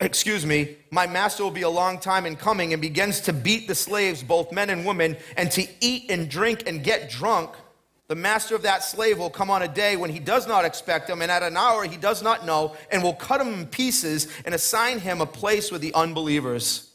excuse 0.00 0.46
me, 0.46 0.76
my 0.90 1.06
master 1.06 1.42
will 1.42 1.50
be 1.50 1.62
a 1.62 1.68
long 1.68 1.98
time 1.98 2.26
in 2.26 2.36
coming 2.36 2.72
and 2.72 2.80
begins 2.80 3.20
to 3.22 3.32
beat 3.32 3.68
the 3.68 3.74
slaves, 3.74 4.22
both 4.22 4.52
men 4.52 4.70
and 4.70 4.86
women, 4.86 5.16
and 5.36 5.50
to 5.52 5.66
eat 5.80 6.10
and 6.10 6.28
drink 6.28 6.68
and 6.68 6.84
get 6.84 7.10
drunk, 7.10 7.50
the 8.08 8.14
master 8.14 8.54
of 8.54 8.62
that 8.62 8.82
slave 8.82 9.18
will 9.18 9.28
come 9.28 9.50
on 9.50 9.60
a 9.60 9.68
day 9.68 9.96
when 9.96 10.08
he 10.08 10.18
does 10.18 10.48
not 10.48 10.64
expect 10.64 11.10
him 11.10 11.20
and 11.20 11.30
at 11.30 11.42
an 11.42 11.58
hour 11.58 11.84
he 11.84 11.98
does 11.98 12.22
not 12.22 12.46
know 12.46 12.74
and 12.90 13.02
will 13.02 13.12
cut 13.12 13.38
him 13.38 13.52
in 13.52 13.66
pieces 13.66 14.28
and 14.46 14.54
assign 14.54 14.98
him 14.98 15.20
a 15.20 15.26
place 15.26 15.70
with 15.70 15.82
the 15.82 15.92
unbelievers. 15.92 16.90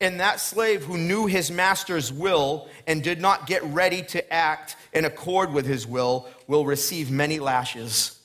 And 0.00 0.20
that 0.20 0.40
slave 0.40 0.84
who 0.84 0.96
knew 0.96 1.26
his 1.26 1.50
master's 1.50 2.10
will 2.10 2.66
and 2.86 3.02
did 3.02 3.20
not 3.20 3.46
get 3.46 3.62
ready 3.64 4.00
to 4.04 4.32
act 4.32 4.76
in 4.94 5.04
accord 5.04 5.52
with 5.52 5.66
his 5.66 5.86
will 5.86 6.26
will 6.46 6.64
receive 6.64 7.10
many 7.10 7.38
lashes. 7.38 8.18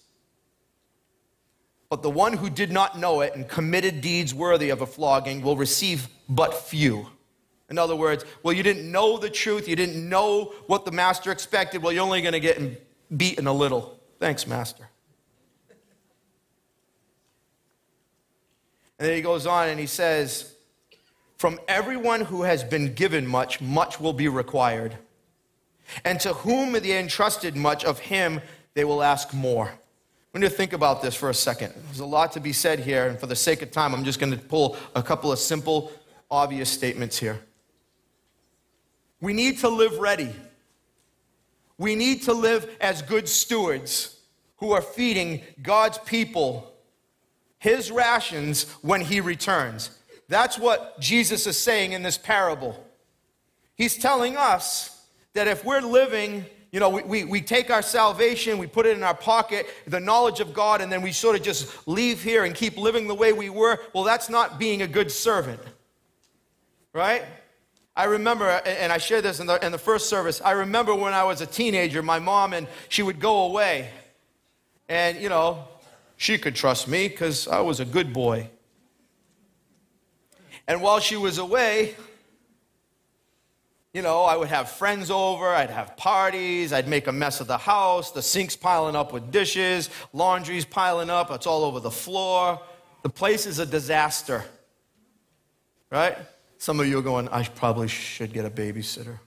But 1.96 2.02
the 2.02 2.10
one 2.10 2.34
who 2.34 2.50
did 2.50 2.74
not 2.74 3.00
know 3.00 3.22
it 3.22 3.38
and 3.38 3.48
committed 3.48 4.02
deeds 4.02 4.34
worthy 4.34 4.70
of 4.70 4.82
a 4.82 4.86
flogging 4.86 5.42
will 5.42 5.56
receive 5.56 6.10
but 6.28 6.54
few. 6.54 7.08
In 7.70 7.78
other 7.78 7.96
words, 7.96 8.26
well, 8.44 8.54
you 8.54 8.64
didn't 8.64 8.92
know 8.92 9.18
the 9.18 9.30
truth, 9.30 9.66
you 9.66 9.78
didn't 9.78 10.10
know 10.10 10.54
what 10.68 10.84
the 10.84 10.92
master 10.92 11.32
expected, 11.32 11.82
well, 11.82 11.94
you're 11.94 12.04
only 12.04 12.22
going 12.22 12.34
to 12.34 12.42
get 12.42 12.86
beaten 13.16 13.48
a 13.48 13.54
little. 13.54 13.98
Thanks, 14.20 14.46
master. 14.46 14.90
And 19.00 19.08
then 19.08 19.16
he 19.16 19.22
goes 19.22 19.48
on 19.48 19.70
and 19.70 19.80
he 19.80 19.88
says, 19.88 20.54
From 21.38 21.62
everyone 21.66 22.20
who 22.20 22.42
has 22.44 22.62
been 22.62 22.94
given 22.94 23.26
much, 23.26 23.62
much 23.62 24.02
will 24.02 24.12
be 24.12 24.28
required. 24.28 24.98
And 26.04 26.20
to 26.20 26.34
whom 26.34 26.74
they 26.74 27.00
entrusted 27.00 27.56
much, 27.56 27.86
of 27.86 28.00
him 28.00 28.42
they 28.74 28.84
will 28.84 29.02
ask 29.02 29.34
more. 29.34 29.80
We 30.36 30.42
need 30.42 30.50
to 30.50 30.54
think 30.54 30.74
about 30.74 31.02
this 31.02 31.16
for 31.16 31.30
a 31.30 31.34
second. 31.34 31.74
There's 31.86 32.02
a 32.02 32.06
lot 32.06 32.34
to 32.34 32.42
be 32.42 32.52
said 32.52 32.82
here, 32.82 33.08
and 33.08 33.18
for 33.18 33.26
the 33.26 33.38
sake 33.38 33.62
of 33.62 33.72
time, 33.72 33.96
I'm 33.96 34.04
just 34.04 34.20
going 34.20 34.34
to 34.34 34.38
pull 34.38 34.76
a 34.94 35.02
couple 35.02 35.32
of 35.32 35.40
simple, 35.40 35.94
obvious 36.30 36.70
statements 36.70 37.18
here. 37.18 37.40
We 39.22 39.32
need 39.32 39.60
to 39.60 39.70
live 39.70 39.98
ready. 39.98 40.36
We 41.78 41.96
need 41.96 42.24
to 42.24 42.34
live 42.34 42.70
as 42.82 43.02
good 43.02 43.30
stewards 43.30 44.20
who 44.58 44.74
are 44.74 44.82
feeding 44.82 45.42
God's 45.64 46.00
people 46.00 46.70
his 47.60 47.90
rations 47.90 48.70
when 48.82 49.00
he 49.00 49.22
returns. 49.22 49.90
That's 50.28 50.60
what 50.60 51.00
Jesus 51.00 51.48
is 51.48 51.58
saying 51.58 51.94
in 51.94 52.04
this 52.04 52.18
parable. 52.18 52.86
He's 53.76 53.98
telling 53.98 54.36
us 54.36 55.08
that 55.32 55.48
if 55.48 55.64
we're 55.64 55.80
living 55.80 56.44
you 56.76 56.82
know, 56.82 56.90
we, 56.90 57.04
we, 57.04 57.24
we, 57.24 57.40
take 57.40 57.72
our 57.72 57.82
salvation, 57.82 58.58
we 58.58 58.68
put 58.68 58.86
it 58.86 58.98
in 58.98 59.02
our 59.02 59.14
pocket, 59.14 59.66
the 59.88 60.02
knowledge 60.02 60.42
of 60.42 60.54
God, 60.54 60.82
and 60.82 60.92
then 60.92 61.02
we 61.02 61.14
sort 61.14 61.38
of 61.38 61.42
just 61.42 61.88
leave 61.88 62.22
here 62.22 62.44
and 62.44 62.54
keep 62.54 62.76
living 62.76 63.08
the 63.08 63.16
way 63.16 63.32
we 63.32 63.50
were. 63.50 63.80
Well, 63.94 64.04
that's 64.04 64.28
not 64.28 64.60
being 64.60 64.82
a 64.82 64.88
good 64.88 65.10
servant, 65.10 65.62
right? 66.92 67.24
I 67.96 68.04
remember, 68.04 68.50
and 68.50 68.92
I 68.92 68.98
shared 68.98 69.24
this 69.24 69.40
in 69.40 69.48
the, 69.48 69.66
in 69.66 69.72
the 69.72 69.78
first 69.78 70.10
service, 70.10 70.42
I 70.44 70.52
remember 70.52 70.94
when 70.94 71.14
I 71.14 71.24
was 71.24 71.40
a 71.40 71.46
teenager, 71.46 72.04
my 72.04 72.20
mom, 72.20 72.52
and 72.52 72.68
she 72.90 73.04
would 73.04 73.22
go 73.22 73.44
away. 73.44 73.90
And, 74.90 75.18
you 75.22 75.30
know, 75.30 75.70
she 76.18 76.38
could 76.38 76.56
trust 76.56 76.90
me 76.90 77.08
because 77.08 77.48
I 77.48 77.62
was 77.62 77.80
a 77.80 77.86
good 77.86 78.12
boy. 78.12 78.50
And 80.68 80.82
while 80.82 81.00
she 81.00 81.16
was 81.16 81.38
away, 81.38 81.96
you 83.96 84.02
know, 84.02 84.24
I 84.24 84.36
would 84.36 84.50
have 84.50 84.70
friends 84.70 85.10
over, 85.10 85.48
I'd 85.48 85.70
have 85.70 85.96
parties, 85.96 86.74
I'd 86.74 86.86
make 86.86 87.08
a 87.08 87.14
mess 87.14 87.40
of 87.40 87.48
the 87.48 87.58
house, 87.58 88.12
the 88.12 88.22
sink's 88.22 88.54
piling 88.54 88.94
up 88.94 89.14
with 89.14 89.32
dishes, 89.32 89.90
laundry's 90.12 90.66
piling 90.66 91.10
up, 91.10 91.32
it's 91.32 91.48
all 91.48 91.64
over 91.64 91.80
the 91.80 91.90
floor. 91.90 92.60
The 93.04 93.10
place 93.10 93.46
is 93.46 93.58
a 93.60 93.66
disaster. 93.66 94.44
Right? 95.90 96.18
Some 96.58 96.82
of 96.82 96.88
you 96.88 97.00
are 97.00 97.02
going, 97.02 97.30
I 97.30 97.44
probably 97.44 97.88
should 97.88 98.34
get 98.34 98.44
a 98.44 98.50
babysitter. 98.50 99.18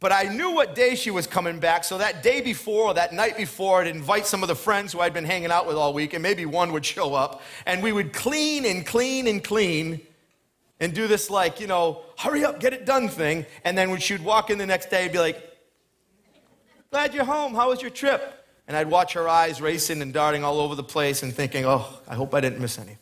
But 0.00 0.12
I 0.12 0.22
knew 0.22 0.52
what 0.52 0.74
day 0.74 0.94
she 0.94 1.10
was 1.10 1.26
coming 1.26 1.58
back, 1.58 1.84
so 1.84 1.98
that 1.98 2.22
day 2.22 2.40
before 2.40 2.84
or 2.84 2.94
that 2.94 3.12
night 3.12 3.36
before, 3.36 3.82
I'd 3.82 3.88
invite 3.88 4.26
some 4.26 4.42
of 4.42 4.48
the 4.48 4.56
friends 4.56 4.94
who 4.94 5.00
I'd 5.00 5.12
been 5.12 5.26
hanging 5.26 5.50
out 5.50 5.66
with 5.66 5.76
all 5.76 5.92
week, 5.92 6.14
and 6.14 6.22
maybe 6.22 6.46
one 6.46 6.72
would 6.72 6.86
show 6.86 7.12
up, 7.12 7.42
and 7.66 7.82
we 7.82 7.92
would 7.92 8.14
clean 8.14 8.64
and 8.64 8.86
clean 8.86 9.26
and 9.26 9.44
clean 9.44 10.00
and 10.80 10.94
do 10.94 11.06
this, 11.08 11.30
like, 11.30 11.60
you 11.60 11.66
know, 11.66 12.02
hurry 12.16 12.44
up, 12.44 12.60
get 12.60 12.72
it 12.72 12.86
done 12.86 13.08
thing. 13.08 13.46
And 13.64 13.76
then 13.76 13.90
when 13.90 14.00
she'd 14.00 14.22
walk 14.22 14.50
in 14.50 14.58
the 14.58 14.66
next 14.66 14.90
day, 14.90 15.04
I'd 15.04 15.12
be 15.12 15.18
like, 15.18 15.44
Glad 16.90 17.12
you're 17.12 17.24
home. 17.24 17.54
How 17.54 17.68
was 17.68 17.82
your 17.82 17.90
trip? 17.90 18.34
And 18.66 18.76
I'd 18.76 18.88
watch 18.88 19.12
her 19.12 19.28
eyes 19.28 19.60
racing 19.60 20.00
and 20.00 20.12
darting 20.12 20.42
all 20.42 20.60
over 20.60 20.74
the 20.74 20.82
place 20.82 21.22
and 21.22 21.34
thinking, 21.34 21.64
Oh, 21.66 22.00
I 22.08 22.14
hope 22.14 22.34
I 22.34 22.40
didn't 22.40 22.60
miss 22.60 22.78
anything. 22.78 22.98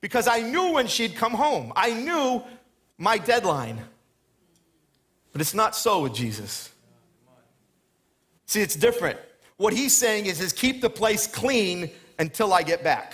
Because 0.00 0.26
I 0.26 0.40
knew 0.40 0.72
when 0.72 0.86
she'd 0.86 1.14
come 1.14 1.32
home, 1.32 1.72
I 1.76 1.92
knew 1.92 2.42
my 2.96 3.18
deadline. 3.18 3.80
But 5.32 5.40
it's 5.40 5.54
not 5.54 5.76
so 5.76 6.02
with 6.02 6.14
Jesus. 6.14 6.70
See, 8.46 8.60
it's 8.60 8.74
different. 8.74 9.18
What 9.58 9.72
he's 9.72 9.96
saying 9.96 10.26
is, 10.26 10.40
is 10.40 10.52
keep 10.52 10.80
the 10.80 10.90
place 10.90 11.26
clean 11.26 11.90
until 12.18 12.52
I 12.52 12.62
get 12.62 12.82
back. 12.82 13.12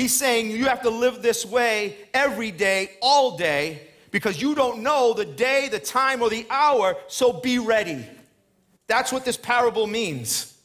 He's 0.00 0.16
saying 0.16 0.50
you 0.50 0.64
have 0.64 0.80
to 0.84 0.88
live 0.88 1.20
this 1.20 1.44
way 1.44 1.94
every 2.14 2.50
day, 2.50 2.92
all 3.02 3.36
day, 3.36 3.82
because 4.10 4.40
you 4.40 4.54
don't 4.54 4.82
know 4.82 5.12
the 5.12 5.26
day, 5.26 5.68
the 5.70 5.78
time, 5.78 6.22
or 6.22 6.30
the 6.30 6.46
hour, 6.48 6.96
so 7.06 7.34
be 7.34 7.58
ready. 7.58 8.06
That's 8.86 9.12
what 9.12 9.26
this 9.26 9.36
parable 9.36 9.86
means. 9.86 10.56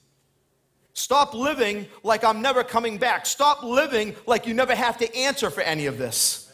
Stop 0.93 1.33
living 1.33 1.85
like 2.01 2.23
I'm 2.23 2.41
never 2.41 2.63
coming 2.63 2.97
back. 2.97 3.25
Stop 3.25 3.61
living 3.61 4.15
like 4.25 4.47
you 4.47 4.53
never 4.53 4.73
have 4.73 4.97
to 4.99 5.13
answer 5.13 5.49
for 5.49 5.59
any 5.59 5.87
of 5.87 5.97
this. 5.97 6.49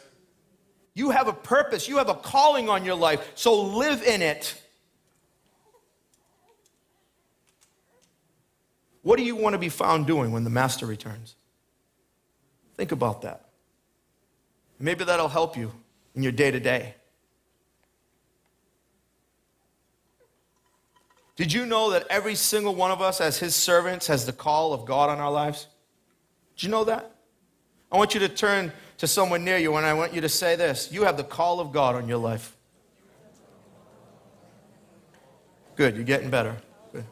You 0.92 1.10
have 1.10 1.28
a 1.28 1.32
purpose, 1.32 1.86
you 1.86 1.98
have 1.98 2.08
a 2.08 2.16
calling 2.16 2.68
on 2.68 2.84
your 2.84 2.96
life, 2.96 3.30
so 3.36 3.62
live 3.62 4.02
in 4.02 4.22
it. 4.22 4.60
What 9.02 9.18
do 9.18 9.22
you 9.24 9.36
want 9.36 9.52
to 9.52 9.58
be 9.58 9.68
found 9.68 10.08
doing 10.08 10.32
when 10.32 10.42
the 10.42 10.50
master 10.50 10.84
returns? 10.84 11.36
Think 12.82 12.90
about 12.90 13.22
that. 13.22 13.44
Maybe 14.80 15.04
that'll 15.04 15.28
help 15.28 15.56
you 15.56 15.70
in 16.16 16.24
your 16.24 16.32
day 16.32 16.50
to 16.50 16.58
day. 16.58 16.96
Did 21.36 21.52
you 21.52 21.64
know 21.64 21.90
that 21.90 22.08
every 22.10 22.34
single 22.34 22.74
one 22.74 22.90
of 22.90 23.00
us, 23.00 23.20
as 23.20 23.38
his 23.38 23.54
servants, 23.54 24.08
has 24.08 24.26
the 24.26 24.32
call 24.32 24.72
of 24.72 24.84
God 24.84 25.10
on 25.10 25.20
our 25.20 25.30
lives? 25.30 25.68
Did 26.56 26.64
you 26.64 26.70
know 26.70 26.82
that? 26.82 27.14
I 27.92 27.98
want 27.98 28.14
you 28.14 28.20
to 28.20 28.28
turn 28.28 28.72
to 28.98 29.06
someone 29.06 29.44
near 29.44 29.58
you 29.58 29.76
and 29.76 29.86
I 29.86 29.94
want 29.94 30.12
you 30.12 30.20
to 30.20 30.28
say 30.28 30.56
this 30.56 30.90
You 30.90 31.04
have 31.04 31.16
the 31.16 31.22
call 31.22 31.60
of 31.60 31.70
God 31.70 31.94
on 31.94 32.08
your 32.08 32.18
life. 32.18 32.56
Good, 35.76 35.94
you're 35.94 36.02
getting 36.02 36.30
better. 36.30 36.56
Good. 36.92 37.04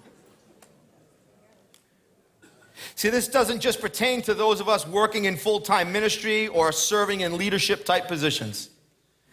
See, 3.00 3.08
this 3.08 3.28
doesn't 3.28 3.60
just 3.60 3.80
pertain 3.80 4.20
to 4.24 4.34
those 4.34 4.60
of 4.60 4.68
us 4.68 4.86
working 4.86 5.24
in 5.24 5.38
full 5.38 5.60
time 5.60 5.90
ministry 5.90 6.48
or 6.48 6.70
serving 6.70 7.22
in 7.22 7.38
leadership 7.38 7.86
type 7.86 8.08
positions. 8.08 8.68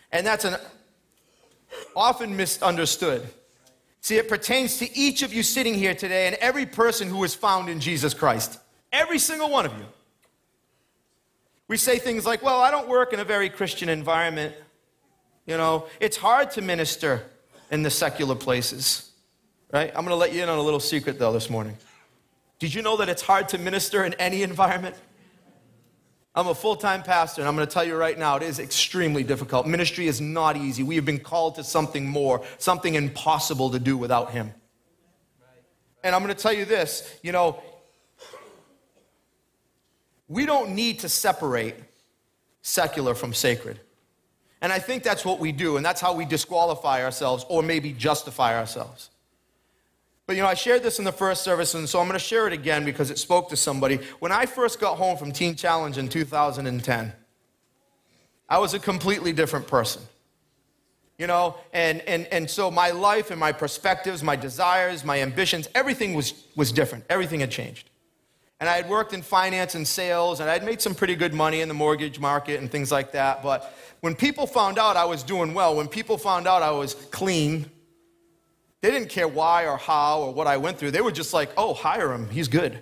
And 0.10 0.25
that's 0.25 0.45
an 0.45 0.56
often 1.93 2.38
misunderstood. 2.38 3.27
See, 3.99 4.15
it 4.15 4.30
pertains 4.30 4.77
to 4.77 4.97
each 4.97 5.21
of 5.21 5.34
you 5.34 5.43
sitting 5.43 5.73
here 5.73 5.93
today 5.93 6.27
and 6.27 6.38
every 6.38 6.65
person 6.65 7.10
who 7.10 7.21
is 7.25 7.36
found 7.36 7.67
in 7.67 7.82
Jesus 7.82 8.13
Christ. 8.13 8.58
Every 8.93 9.19
single 9.19 9.49
one 9.49 9.65
of 9.65 9.73
you. 9.73 9.86
We 11.67 11.75
say 11.75 11.99
things 11.99 12.25
like, 12.25 12.41
well, 12.41 12.62
I 12.62 12.71
don't 12.71 12.88
work 12.88 13.12
in 13.12 13.19
a 13.19 13.25
very 13.25 13.49
Christian 13.49 13.89
environment. 13.89 14.56
You 15.45 15.58
know, 15.58 15.88
it's 15.99 16.15
hard 16.15 16.51
to 16.51 16.62
minister 16.62 17.25
in 17.69 17.84
the 17.84 17.91
secular 17.91 18.36
places, 18.36 19.12
right? 19.73 19.89
I'm 19.89 20.06
going 20.06 20.08
to 20.08 20.15
let 20.15 20.32
you 20.32 20.41
in 20.41 20.47
on 20.47 20.58
a 20.58 20.63
little 20.63 20.80
secret, 20.80 21.19
though, 21.19 21.34
this 21.34 21.49
morning. 21.49 21.75
Did 22.60 22.74
you 22.74 22.82
know 22.82 22.98
that 22.98 23.10
it's 23.10 23.22
hard 23.22 23.50
to 23.50 23.58
minister 23.58 24.04
in 24.04 24.13
any 24.15 24.43
environment? 24.43 24.96
I'm 26.34 26.48
a 26.48 26.56
full 26.56 26.76
time 26.76 27.02
pastor, 27.02 27.41
and 27.41 27.50
I'm 27.50 27.56
going 27.56 27.67
to 27.67 27.74
tell 27.74 27.84
you 27.84 27.96
right 27.96 28.17
now, 28.17 28.36
it 28.36 28.43
is 28.43 28.60
extremely 28.60 29.24
difficult. 29.24 29.65
Ministry 29.65 30.08
is 30.08 30.22
not 30.22 30.56
easy. 30.56 30.84
We 30.84 30.96
have 30.96 31.06
been 31.06 31.20
called 31.20 31.56
to 31.56 31.63
something 31.63 32.08
more, 32.08 32.43
something 32.60 32.93
impossible 32.93 33.72
to 33.72 33.80
do 33.80 33.98
without 33.98 34.32
Him. 34.32 34.54
And 36.04 36.15
I'm 36.15 36.24
going 36.24 36.34
to 36.34 36.39
tell 36.41 36.54
you 36.54 36.65
this 36.65 37.17
you 37.24 37.32
know, 37.32 37.62
we 40.28 40.46
don't 40.46 40.76
need 40.76 41.00
to 41.00 41.10
separate 41.10 41.76
secular 42.62 43.15
from 43.15 43.34
sacred. 43.34 43.80
And 44.62 44.74
I 44.74 44.80
think 44.80 45.04
that's 45.04 45.24
what 45.24 45.39
we 45.39 45.52
do, 45.52 45.78
and 45.78 45.86
that's 45.86 46.02
how 46.02 46.13
we 46.13 46.26
disqualify 46.26 47.04
ourselves 47.04 47.46
or 47.50 47.63
maybe 47.63 47.93
justify 47.93 48.58
ourselves. 48.58 49.10
But 50.28 50.36
you 50.36 50.42
know, 50.42 50.50
I 50.50 50.56
shared 50.56 50.84
this 50.84 51.00
in 51.00 51.06
the 51.06 51.13
first 51.13 51.42
service, 51.42 51.74
and 51.74 51.88
so 51.88 52.00
I'm 52.02 52.08
going 52.08 52.20
to 52.20 52.24
share 52.24 52.48
it 52.48 52.54
again 52.54 52.84
because 52.84 53.10
it 53.10 53.18
spoke 53.18 53.48
to 53.50 53.56
somebody. 53.56 54.00
When 54.20 54.34
I 54.34 54.46
first 54.46 54.80
got 54.80 54.98
home 54.98 55.18
from 55.18 55.32
Teen 55.32 55.56
Challenge 55.56 55.98
in 55.98 56.10
2010, 56.10 57.13
I 58.50 58.60
was 58.60 58.74
a 58.74 58.80
completely 58.80 59.32
different 59.32 59.68
person. 59.68 60.02
You 61.18 61.28
know, 61.28 61.56
and, 61.74 62.02
and, 62.02 62.28
and 62.28 62.48
so 62.48 62.70
my 62.70 62.92
life 62.92 63.32
and 63.32 63.40
my 63.40 63.52
perspectives, 63.52 64.22
my 64.22 64.36
desires, 64.36 65.04
my 65.04 65.22
ambitions, 65.22 65.68
everything 65.74 66.13
was, 66.13 66.44
was 66.56 66.72
different. 66.72 67.06
Everything 67.10 67.40
had 67.40 67.50
changed. 67.50 67.90
And 68.60 68.70
I 68.70 68.76
had 68.76 68.90
worked 68.90 69.13
in 69.13 69.22
finance 69.22 69.76
and 69.76 69.88
sales, 69.88 70.42
and 70.42 70.50
I 70.50 70.54
had 70.54 70.63
made 70.63 70.82
some 70.82 70.94
pretty 70.94 71.16
good 71.16 71.34
money 71.34 71.62
in 71.62 71.70
the 71.70 71.74
mortgage 71.74 72.20
market 72.20 72.60
and 72.60 72.70
things 72.70 72.92
like 72.92 73.13
that. 73.13 73.42
But 73.42 73.74
when 74.02 74.13
people 74.13 74.46
found 74.46 74.78
out 74.78 74.98
I 74.98 75.06
was 75.06 75.24
doing 75.24 75.54
well, 75.54 75.76
when 75.76 75.88
people 75.88 76.18
found 76.18 76.48
out 76.48 76.62
I 76.62 76.72
was 76.72 76.94
clean, 77.12 77.72
they 78.82 78.92
didn't 78.92 79.10
care 79.10 79.28
why 79.28 79.66
or 79.66 79.78
how 79.78 80.22
or 80.22 80.34
what 80.34 80.48
I 80.48 80.58
went 80.58 80.78
through. 80.78 80.92
They 80.92 81.02
were 81.02 81.12
just 81.12 81.34
like, 81.34 81.50
oh, 81.58 81.74
hire 81.74 82.13
him, 82.13 82.30
he's 82.30 82.48
good. 82.48 82.80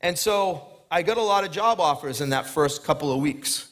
And 0.00 0.18
so 0.18 0.66
I 0.90 1.02
got 1.02 1.16
a 1.16 1.22
lot 1.22 1.44
of 1.44 1.52
job 1.52 1.80
offers 1.80 2.20
in 2.20 2.30
that 2.30 2.46
first 2.46 2.84
couple 2.84 3.12
of 3.12 3.20
weeks. 3.20 3.68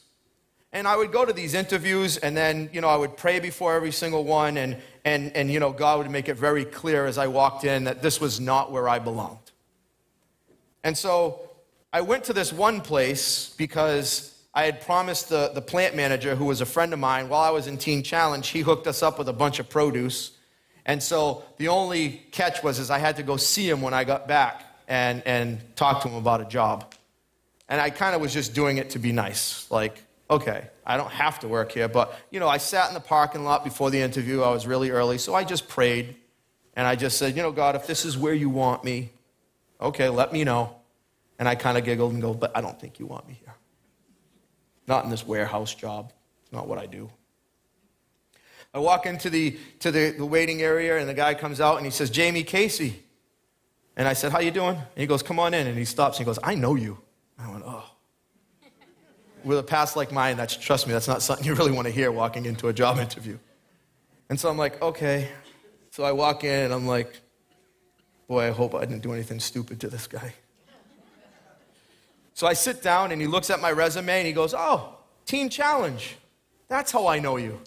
And 0.73 0.87
I 0.87 0.95
would 0.95 1.11
go 1.11 1.25
to 1.25 1.33
these 1.33 1.53
interviews, 1.53 2.15
and 2.15 2.35
then, 2.35 2.69
you 2.71 2.79
know, 2.79 2.87
I 2.87 2.95
would 2.95 3.17
pray 3.17 3.41
before 3.41 3.75
every 3.75 3.91
single 3.91 4.23
one, 4.23 4.55
and, 4.55 4.77
and, 5.03 5.35
and 5.35 5.51
you 5.51 5.59
know, 5.59 5.73
God 5.73 5.97
would 5.97 6.09
make 6.09 6.29
it 6.29 6.35
very 6.35 6.63
clear 6.63 7.05
as 7.05 7.17
I 7.17 7.27
walked 7.27 7.65
in 7.65 7.83
that 7.83 8.01
this 8.01 8.21
was 8.21 8.39
not 8.39 8.71
where 8.71 8.87
I 8.87 8.99
belonged. 8.99 9.51
And 10.85 10.97
so 10.97 11.49
I 11.91 11.99
went 11.99 12.23
to 12.25 12.33
this 12.33 12.53
one 12.53 12.79
place 12.79 13.53
because 13.57 14.41
I 14.53 14.63
had 14.63 14.79
promised 14.79 15.27
the, 15.27 15.51
the 15.53 15.61
plant 15.61 15.93
manager, 15.93 16.35
who 16.35 16.45
was 16.45 16.61
a 16.61 16.65
friend 16.65 16.93
of 16.93 16.99
mine, 16.99 17.27
while 17.27 17.41
I 17.41 17.49
was 17.49 17.67
in 17.67 17.77
Teen 17.77 18.01
Challenge, 18.01 18.47
he 18.47 18.61
hooked 18.61 18.87
us 18.87 19.03
up 19.03 19.19
with 19.19 19.27
a 19.27 19.33
bunch 19.33 19.59
of 19.59 19.69
produce. 19.69 20.31
And 20.85 21.01
so 21.01 21.43
the 21.57 21.67
only 21.67 22.23
catch 22.31 22.63
was 22.63 22.79
is 22.79 22.89
I 22.89 22.97
had 22.97 23.17
to 23.17 23.23
go 23.23 23.37
see 23.37 23.69
him 23.69 23.81
when 23.81 23.93
I 23.93 24.03
got 24.03 24.27
back 24.27 24.63
and, 24.87 25.21
and 25.25 25.59
talk 25.75 26.01
to 26.03 26.09
him 26.09 26.15
about 26.15 26.41
a 26.41 26.45
job. 26.45 26.93
And 27.69 27.79
I 27.79 27.89
kind 27.89 28.15
of 28.15 28.21
was 28.21 28.33
just 28.33 28.53
doing 28.53 28.77
it 28.77 28.91
to 28.91 28.99
be 28.99 29.11
nice. 29.11 29.69
Like, 29.71 30.01
okay, 30.29 30.67
I 30.85 30.97
don't 30.97 31.11
have 31.11 31.39
to 31.39 31.47
work 31.47 31.71
here. 31.71 31.87
But, 31.87 32.17
you 32.31 32.39
know, 32.39 32.47
I 32.47 32.57
sat 32.57 32.89
in 32.89 32.93
the 32.93 32.99
parking 32.99 33.43
lot 33.43 33.63
before 33.63 33.91
the 33.91 34.01
interview. 34.01 34.41
I 34.41 34.49
was 34.49 34.67
really 34.67 34.89
early. 34.89 35.17
So 35.17 35.33
I 35.35 35.43
just 35.43 35.69
prayed. 35.69 36.15
And 36.75 36.87
I 36.87 36.95
just 36.95 37.17
said, 37.17 37.35
you 37.35 37.43
know, 37.43 37.51
God, 37.51 37.75
if 37.75 37.85
this 37.85 38.05
is 38.05 38.17
where 38.17 38.33
you 38.33 38.49
want 38.49 38.83
me, 38.83 39.11
Okay, 39.81 40.09
let 40.09 40.31
me 40.31 40.43
know. 40.43 40.75
And 41.39 41.49
I 41.49 41.55
kind 41.55 41.77
of 41.77 41.83
giggled 41.83 42.13
and 42.13 42.21
go, 42.21 42.33
But 42.33 42.55
I 42.55 42.61
don't 42.61 42.79
think 42.79 42.99
you 42.99 43.07
want 43.07 43.27
me 43.27 43.33
here. 43.33 43.55
Not 44.87 45.03
in 45.03 45.09
this 45.09 45.25
warehouse 45.25 45.73
job. 45.73 46.13
It's 46.43 46.51
not 46.51 46.67
what 46.67 46.77
I 46.77 46.85
do. 46.85 47.09
I 48.73 48.79
walk 48.79 49.05
into 49.05 49.29
the, 49.29 49.57
to 49.79 49.91
the, 49.91 50.11
the 50.11 50.25
waiting 50.25 50.61
area, 50.61 50.97
and 50.97 51.09
the 51.09 51.13
guy 51.13 51.33
comes 51.33 51.59
out 51.59 51.77
and 51.77 51.85
he 51.85 51.91
says, 51.91 52.09
Jamie 52.09 52.43
Casey. 52.43 53.03
And 53.97 54.07
I 54.07 54.13
said, 54.13 54.31
How 54.31 54.39
you 54.39 54.51
doing? 54.51 54.75
And 54.75 54.85
he 54.95 55.05
goes, 55.05 55.21
Come 55.21 55.39
on 55.39 55.53
in. 55.53 55.67
And 55.67 55.77
he 55.77 55.85
stops 55.85 56.17
and 56.17 56.25
he 56.25 56.29
goes, 56.29 56.39
I 56.41 56.55
know 56.55 56.75
you. 56.75 56.97
I 57.37 57.49
went, 57.51 57.63
Oh. 57.65 57.83
With 59.43 59.57
a 59.57 59.63
past 59.63 59.95
like 59.95 60.11
mine, 60.11 60.37
that's 60.37 60.55
trust 60.55 60.87
me, 60.87 60.93
that's 60.93 61.07
not 61.07 61.21
something 61.21 61.45
you 61.45 61.55
really 61.55 61.71
want 61.71 61.87
to 61.87 61.93
hear 61.93 62.11
walking 62.11 62.45
into 62.45 62.67
a 62.67 62.73
job 62.73 62.99
interview. 62.99 63.37
And 64.29 64.39
so 64.39 64.49
I'm 64.49 64.57
like, 64.57 64.81
okay. 64.81 65.27
So 65.89 66.03
I 66.03 66.11
walk 66.13 66.43
in 66.43 66.65
and 66.65 66.73
I'm 66.73 66.87
like, 66.87 67.19
Boy, 68.27 68.47
I 68.47 68.51
hope 68.51 68.75
I 68.75 68.81
didn't 68.81 69.01
do 69.01 69.11
anything 69.11 69.41
stupid 69.41 69.81
to 69.81 69.89
this 69.89 70.07
guy. 70.07 70.33
So 72.33 72.47
I 72.47 72.53
sit 72.53 72.81
down 72.81 73.11
and 73.11 73.19
he 73.19 73.27
looks 73.27 73.49
at 73.49 73.59
my 73.59 73.71
resume 73.71 74.19
and 74.19 74.25
he 74.25 74.31
goes, 74.31 74.53
Oh, 74.57 74.97
Teen 75.25 75.49
Challenge. 75.49 76.15
That's 76.69 76.91
how 76.91 77.07
I 77.07 77.19
know 77.19 77.35
you. 77.35 77.59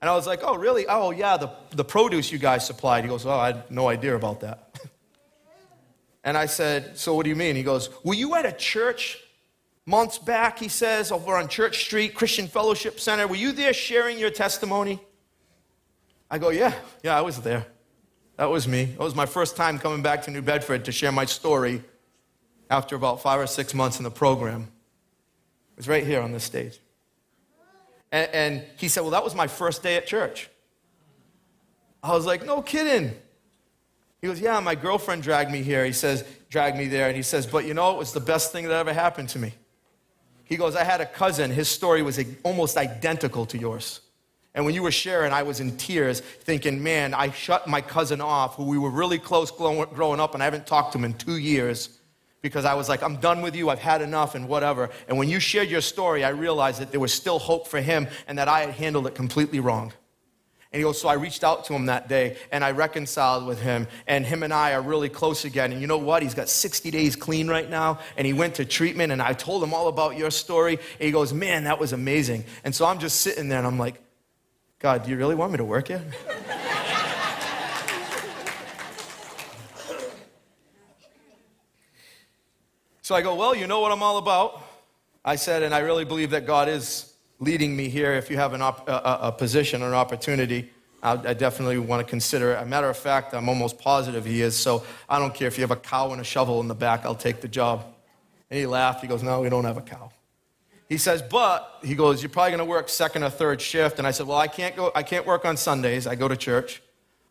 And 0.00 0.08
I 0.08 0.14
was 0.14 0.26
like, 0.26 0.40
Oh, 0.42 0.56
really? 0.56 0.86
Oh, 0.88 1.10
yeah, 1.10 1.36
the, 1.36 1.50
the 1.70 1.84
produce 1.84 2.32
you 2.32 2.38
guys 2.38 2.66
supplied. 2.66 3.04
He 3.04 3.10
goes, 3.10 3.26
Oh, 3.26 3.30
I 3.30 3.46
had 3.48 3.70
no 3.70 3.88
idea 3.88 4.14
about 4.14 4.40
that. 4.40 4.74
and 6.24 6.36
I 6.36 6.46
said, 6.46 6.98
So 6.98 7.14
what 7.14 7.24
do 7.24 7.30
you 7.30 7.36
mean? 7.36 7.56
He 7.56 7.62
goes, 7.62 7.90
Were 8.04 8.14
you 8.14 8.34
at 8.34 8.46
a 8.46 8.52
church 8.52 9.18
months 9.86 10.18
back, 10.18 10.58
he 10.58 10.68
says, 10.68 11.10
over 11.10 11.36
on 11.36 11.48
Church 11.48 11.84
Street, 11.84 12.14
Christian 12.14 12.46
Fellowship 12.46 13.00
Center. 13.00 13.26
Were 13.26 13.36
you 13.36 13.52
there 13.52 13.72
sharing 13.72 14.18
your 14.18 14.30
testimony? 14.30 15.00
I 16.30 16.38
go, 16.38 16.50
Yeah, 16.50 16.72
yeah, 17.02 17.16
I 17.16 17.22
was 17.22 17.40
there. 17.40 17.66
That 18.36 18.50
was 18.50 18.66
me. 18.66 18.82
It 18.82 18.98
was 18.98 19.14
my 19.14 19.26
first 19.26 19.56
time 19.56 19.78
coming 19.78 20.00
back 20.00 20.22
to 20.22 20.30
New 20.30 20.40
Bedford 20.40 20.86
to 20.86 20.92
share 20.92 21.12
my 21.12 21.26
story 21.26 21.82
after 22.70 22.96
about 22.96 23.20
five 23.20 23.38
or 23.38 23.46
six 23.46 23.74
months 23.74 23.98
in 23.98 24.04
the 24.04 24.10
program. 24.10 24.62
It 25.72 25.76
was 25.76 25.88
right 25.88 26.06
here 26.06 26.22
on 26.22 26.32
this 26.32 26.44
stage. 26.44 26.78
And, 28.12 28.30
and 28.32 28.64
he 28.76 28.88
said, 28.88 29.02
Well, 29.02 29.10
that 29.10 29.24
was 29.24 29.34
my 29.34 29.46
first 29.46 29.82
day 29.82 29.96
at 29.96 30.06
church. 30.06 30.48
I 32.02 32.12
was 32.12 32.26
like, 32.26 32.44
No 32.44 32.62
kidding. 32.62 33.14
He 34.20 34.26
goes, 34.26 34.40
Yeah, 34.40 34.58
my 34.60 34.74
girlfriend 34.74 35.22
dragged 35.22 35.50
me 35.50 35.62
here. 35.62 35.84
He 35.84 35.92
says, 35.92 36.24
Dragged 36.48 36.76
me 36.76 36.88
there. 36.88 37.08
And 37.08 37.16
he 37.16 37.22
says, 37.22 37.46
But 37.46 37.66
you 37.66 37.74
know, 37.74 37.92
it 37.92 37.98
was 37.98 38.12
the 38.12 38.20
best 38.20 38.52
thing 38.52 38.68
that 38.68 38.76
ever 38.76 38.92
happened 38.92 39.28
to 39.30 39.38
me. 39.38 39.54
He 40.44 40.56
goes, 40.56 40.74
I 40.74 40.82
had 40.82 41.00
a 41.00 41.06
cousin. 41.06 41.50
His 41.50 41.68
story 41.68 42.02
was 42.02 42.20
almost 42.42 42.76
identical 42.76 43.46
to 43.46 43.58
yours. 43.58 44.00
And 44.52 44.64
when 44.64 44.74
you 44.74 44.82
were 44.82 44.90
sharing, 44.90 45.32
I 45.32 45.44
was 45.44 45.60
in 45.60 45.76
tears 45.76 46.18
thinking, 46.18 46.82
man, 46.82 47.14
I 47.14 47.30
shut 47.30 47.68
my 47.68 47.80
cousin 47.80 48.20
off, 48.20 48.56
who 48.56 48.64
we 48.64 48.78
were 48.78 48.90
really 48.90 49.18
close 49.18 49.52
growing 49.52 50.18
up, 50.18 50.34
and 50.34 50.42
I 50.42 50.46
haven't 50.46 50.66
talked 50.66 50.90
to 50.92 50.98
him 50.98 51.04
in 51.04 51.14
two 51.14 51.36
years 51.36 51.99
because 52.42 52.64
I 52.64 52.74
was 52.74 52.88
like, 52.88 53.02
I'm 53.02 53.16
done 53.16 53.42
with 53.42 53.54
you, 53.54 53.68
I've 53.68 53.78
had 53.78 54.02
enough, 54.02 54.34
and 54.34 54.48
whatever. 54.48 54.90
And 55.08 55.18
when 55.18 55.28
you 55.28 55.40
shared 55.40 55.68
your 55.68 55.80
story, 55.80 56.24
I 56.24 56.30
realized 56.30 56.80
that 56.80 56.90
there 56.90 57.00
was 57.00 57.12
still 57.12 57.38
hope 57.38 57.68
for 57.68 57.80
him 57.80 58.08
and 58.26 58.38
that 58.38 58.48
I 58.48 58.60
had 58.60 58.70
handled 58.70 59.06
it 59.06 59.14
completely 59.14 59.60
wrong. 59.60 59.92
And 60.72 60.78
he 60.78 60.84
goes, 60.84 61.00
So 61.00 61.08
I 61.08 61.14
reached 61.14 61.42
out 61.42 61.64
to 61.64 61.74
him 61.74 61.86
that 61.86 62.08
day 62.08 62.36
and 62.52 62.62
I 62.62 62.70
reconciled 62.70 63.44
with 63.44 63.60
him. 63.60 63.88
And 64.06 64.24
him 64.24 64.42
and 64.44 64.52
I 64.52 64.72
are 64.72 64.82
really 64.82 65.08
close 65.08 65.44
again. 65.44 65.72
And 65.72 65.80
you 65.80 65.88
know 65.88 65.98
what? 65.98 66.22
He's 66.22 66.34
got 66.34 66.48
60 66.48 66.90
days 66.92 67.16
clean 67.16 67.48
right 67.48 67.68
now. 67.68 67.98
And 68.16 68.24
he 68.24 68.32
went 68.32 68.54
to 68.56 68.64
treatment. 68.64 69.10
And 69.10 69.20
I 69.20 69.32
told 69.32 69.64
him 69.64 69.74
all 69.74 69.88
about 69.88 70.16
your 70.16 70.30
story. 70.30 70.74
And 70.74 71.06
he 71.06 71.10
goes, 71.10 71.32
Man, 71.32 71.64
that 71.64 71.80
was 71.80 71.92
amazing. 71.92 72.44
And 72.62 72.72
so 72.72 72.86
I'm 72.86 73.00
just 73.00 73.20
sitting 73.20 73.48
there 73.48 73.58
and 73.58 73.66
I'm 73.66 73.78
like, 73.78 74.00
God, 74.78 75.04
do 75.04 75.10
you 75.10 75.16
really 75.16 75.34
want 75.34 75.52
me 75.52 75.58
to 75.58 75.64
work 75.64 75.88
here? 75.88 76.04
so 83.10 83.16
I 83.16 83.22
go, 83.22 83.34
Well, 83.34 83.56
you 83.56 83.66
know 83.66 83.80
what 83.80 83.90
I'm 83.90 84.04
all 84.04 84.18
about. 84.18 84.62
I 85.24 85.34
said, 85.34 85.64
and 85.64 85.74
I 85.74 85.80
really 85.80 86.04
believe 86.04 86.30
that 86.30 86.46
God 86.46 86.68
is 86.68 87.12
leading 87.40 87.74
me 87.74 87.88
here. 87.88 88.12
If 88.12 88.30
you 88.30 88.36
have 88.36 88.52
an 88.54 88.62
op- 88.62 88.88
a, 88.88 89.18
a, 89.22 89.32
position 89.32 89.82
or 89.82 89.88
an 89.88 89.94
opportunity, 89.94 90.70
I, 91.02 91.14
I 91.14 91.34
definitely 91.34 91.78
want 91.78 92.06
to 92.06 92.08
consider 92.08 92.52
it. 92.52 92.62
A 92.62 92.64
matter 92.64 92.88
of 92.88 92.96
fact, 92.96 93.34
I'm 93.34 93.48
almost 93.48 93.80
positive 93.80 94.24
He 94.24 94.42
is. 94.42 94.56
So 94.56 94.84
I 95.08 95.18
don't 95.18 95.34
care 95.34 95.48
if 95.48 95.58
you 95.58 95.62
have 95.62 95.72
a 95.72 95.76
cow 95.76 96.12
and 96.12 96.20
a 96.20 96.24
shovel 96.24 96.60
in 96.60 96.68
the 96.68 96.74
back, 96.76 97.04
I'll 97.04 97.16
take 97.16 97.40
the 97.40 97.48
job. 97.48 97.84
And 98.48 98.60
he 98.60 98.66
laughed. 98.66 99.00
He 99.00 99.08
goes, 99.08 99.24
No, 99.24 99.40
we 99.40 99.48
don't 99.48 99.64
have 99.64 99.76
a 99.76 99.82
cow. 99.82 100.12
He 100.88 100.96
says, 100.96 101.20
but 101.20 101.80
he 101.82 101.96
goes, 101.96 102.22
you're 102.22 102.30
probably 102.30 102.50
going 102.50 102.58
to 102.58 102.64
work 102.64 102.88
second 102.88 103.24
or 103.24 103.30
third 103.30 103.60
shift. 103.60 103.98
And 103.98 104.06
I 104.06 104.12
said, 104.12 104.26
well, 104.26 104.38
I 104.38 104.48
can't 104.48 104.74
go, 104.76 104.92
I 104.94 105.02
can't 105.02 105.26
work 105.26 105.44
on 105.44 105.56
Sundays. 105.56 106.06
I 106.06 106.14
go 106.14 106.28
to 106.28 106.36
church. 106.36 106.80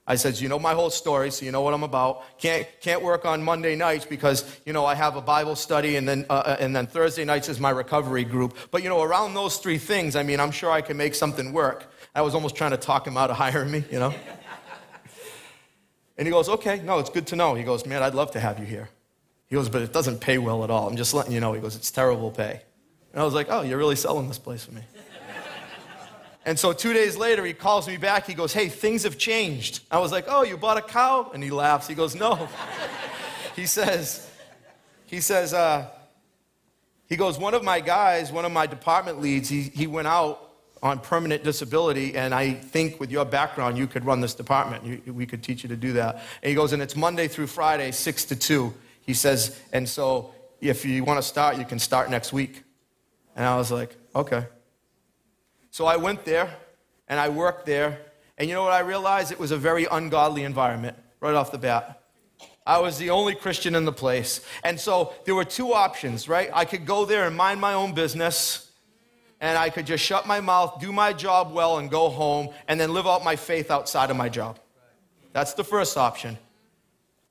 I 0.10 0.16
said, 0.16 0.42
you 0.42 0.50
know 0.50 0.58
my 0.58 0.74
whole 0.74 0.90
story, 0.90 1.30
so 1.30 1.46
you 1.46 1.52
know 1.52 1.62
what 1.62 1.76
I'm 1.76 1.84
about. 1.84 2.24
Can't, 2.40 2.68
can't 2.82 3.04
work 3.04 3.26
on 3.26 3.44
Monday 3.44 3.76
nights 3.76 4.06
because, 4.06 4.60
you 4.66 4.74
know, 4.74 4.84
I 4.84 4.96
have 4.96 5.16
a 5.16 5.22
Bible 5.22 5.56
study 5.56 5.98
and 5.98 6.08
then, 6.08 6.26
uh, 6.32 6.34
uh, 6.34 6.58
and 6.60 6.76
then 6.76 6.88
Thursday 6.88 7.24
nights 7.24 7.48
is 7.48 7.60
my 7.60 7.70
recovery 7.70 8.24
group. 8.24 8.58
But, 8.72 8.82
you 8.82 8.90
know, 8.90 9.04
around 9.04 9.36
those 9.36 9.58
three 9.58 9.78
things, 9.78 10.16
I 10.16 10.24
mean, 10.24 10.40
I'm 10.40 10.50
sure 10.50 10.72
I 10.72 10.82
can 10.82 10.98
make 10.98 11.14
something 11.14 11.54
work. 11.54 11.94
I 12.16 12.24
was 12.24 12.34
almost 12.34 12.56
trying 12.56 12.72
to 12.72 12.78
talk 12.78 13.06
him 13.06 13.18
out 13.18 13.30
of 13.30 13.38
hiring 13.44 13.70
me, 13.70 13.84
you 13.92 14.00
know. 14.00 14.12
and 16.18 16.28
he 16.28 16.32
goes, 16.32 16.50
okay, 16.50 16.82
no, 16.84 16.98
it's 16.98 17.12
good 17.12 17.28
to 17.28 17.36
know. 17.36 17.54
He 17.54 17.64
goes, 17.64 17.86
man, 17.86 18.02
I'd 18.02 18.16
love 18.16 18.32
to 18.32 18.40
have 18.40 18.58
you 18.58 18.66
here. 18.66 18.90
He 19.46 19.56
goes, 19.56 19.70
but 19.70 19.84
it 19.84 19.94
doesn't 19.94 20.22
pay 20.22 20.40
well 20.40 20.64
at 20.64 20.72
all. 20.72 20.90
I'm 20.90 20.98
just 20.98 21.14
letting 21.14 21.34
you 21.34 21.40
know. 21.40 21.54
He 21.54 21.62
goes, 21.62 21.76
it's 21.76 21.92
terrible 21.92 22.32
pay. 22.32 22.62
And 23.14 23.22
I 23.22 23.26
was 23.26 23.36
like, 23.36 23.46
oh, 23.52 23.62
you're 23.62 23.78
really 23.78 23.96
selling 23.96 24.28
this 24.28 24.40
place 24.40 24.66
for 24.66 24.72
me. 24.72 24.82
And 26.50 26.58
so 26.58 26.74
two 26.74 26.94
days 26.94 27.16
later, 27.16 27.46
he 27.46 27.54
calls 27.54 27.88
me 27.88 27.98
back. 27.98 28.26
He 28.26 28.34
goes, 28.34 28.52
hey, 28.54 28.70
things 28.70 29.04
have 29.04 29.20
changed. 29.20 29.82
I 29.92 30.00
was 30.00 30.12
like, 30.12 30.26
oh, 30.28 30.42
you 30.42 30.58
bought 30.58 30.78
a 30.78 30.82
cow? 30.82 31.30
And 31.32 31.44
he 31.44 31.52
laughs. 31.52 31.88
He 31.88 31.94
goes, 31.94 32.16
no. 32.16 32.50
he 33.56 33.68
says, 33.68 34.28
he 35.06 35.22
says, 35.22 35.54
uh, 35.54 35.86
he 37.08 37.18
goes, 37.18 37.38
one 37.38 37.54
of 37.54 37.64
my 37.64 37.82
guys, 37.82 38.32
one 38.32 38.46
of 38.46 38.52
my 38.52 38.66
department 38.66 39.22
leads, 39.22 39.48
he, 39.48 39.62
he 39.62 39.86
went 39.86 40.08
out 40.08 40.50
on 40.82 40.98
permanent 40.98 41.44
disability, 41.44 42.16
and 42.16 42.34
I 42.34 42.54
think 42.54 43.00
with 43.00 43.12
your 43.12 43.26
background, 43.26 43.78
you 43.78 43.86
could 43.86 44.04
run 44.04 44.20
this 44.20 44.34
department. 44.34 44.84
You, 44.84 45.14
we 45.14 45.28
could 45.28 45.44
teach 45.44 45.62
you 45.62 45.70
to 45.70 45.76
do 45.76 45.94
that. 45.94 46.16
And 46.42 46.50
he 46.50 46.56
goes, 46.56 46.74
and 46.74 46.82
it's 46.82 46.96
Monday 46.96 47.28
through 47.28 47.46
Friday, 47.46 47.92
6 47.92 48.26
to 48.26 48.36
2. 48.36 48.74
He 49.02 49.14
says, 49.14 49.56
and 49.72 49.88
so 49.88 50.34
if 50.62 50.84
you 50.84 51.04
want 51.04 51.20
to 51.20 51.24
start, 51.24 51.58
you 51.60 51.66
can 51.66 51.78
start 51.78 52.10
next 52.10 52.34
week. 52.34 52.64
And 53.36 53.46
I 53.46 53.56
was 53.56 53.72
like, 53.72 53.96
okay. 54.16 54.48
So 55.72 55.86
I 55.86 55.98
went 55.98 56.26
there 56.26 56.54
and 57.08 57.20
I 57.20 57.30
worked 57.30 57.66
there. 57.66 58.00
And 58.38 58.48
you 58.48 58.56
know 58.56 58.64
what 58.64 58.74
I 58.74 58.80
realized? 58.80 59.32
It 59.32 59.40
was 59.40 59.52
a 59.52 59.58
very 59.58 59.86
ungodly 59.86 60.44
environment 60.44 60.98
right 61.20 61.34
off 61.34 61.52
the 61.52 61.58
bat. 61.58 62.04
I 62.66 62.80
was 62.80 63.00
the 63.00 63.10
only 63.10 63.34
Christian 63.34 63.76
in 63.76 63.86
the 63.86 63.92
place. 63.92 64.46
And 64.64 64.80
so 64.80 65.14
there 65.26 65.34
were 65.34 65.44
two 65.44 65.74
options, 65.74 66.30
right? 66.30 66.50
I 66.54 66.66
could 66.66 66.86
go 66.86 67.04
there 67.04 67.26
and 67.26 67.36
mind 67.36 67.60
my 67.60 67.74
own 67.74 67.94
business, 67.94 68.72
and 69.42 69.58
I 69.58 69.72
could 69.72 69.88
just 69.88 70.04
shut 70.04 70.28
my 70.28 70.40
mouth, 70.40 70.80
do 70.80 70.92
my 70.92 71.12
job 71.12 71.52
well, 71.52 71.80
and 71.80 71.90
go 71.90 72.10
home, 72.10 72.50
and 72.68 72.80
then 72.80 72.94
live 72.94 73.08
out 73.08 73.24
my 73.24 73.36
faith 73.36 73.72
outside 73.72 74.12
of 74.12 74.18
my 74.18 74.30
job. 74.30 74.60
That's 75.34 75.54
the 75.54 75.64
first 75.64 75.98
option. 75.98 76.38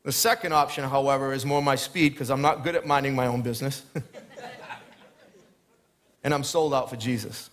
The 0.03 0.13
second 0.13 0.55
option, 0.55 0.89
however, 0.89 1.33
is 1.33 1.45
more 1.45 1.63
my 1.63 1.77
speed 1.77 2.15
because 2.15 2.31
I'm 2.31 2.43
not 2.43 2.65
good 2.65 2.75
at 2.75 2.87
minding 2.87 3.15
my 3.15 3.27
own 3.27 3.43
business. 3.43 3.85
and 6.25 6.35
I'm 6.35 6.45
sold 6.45 6.75
out 6.75 6.91
for 6.91 6.97
Jesus. 6.97 7.51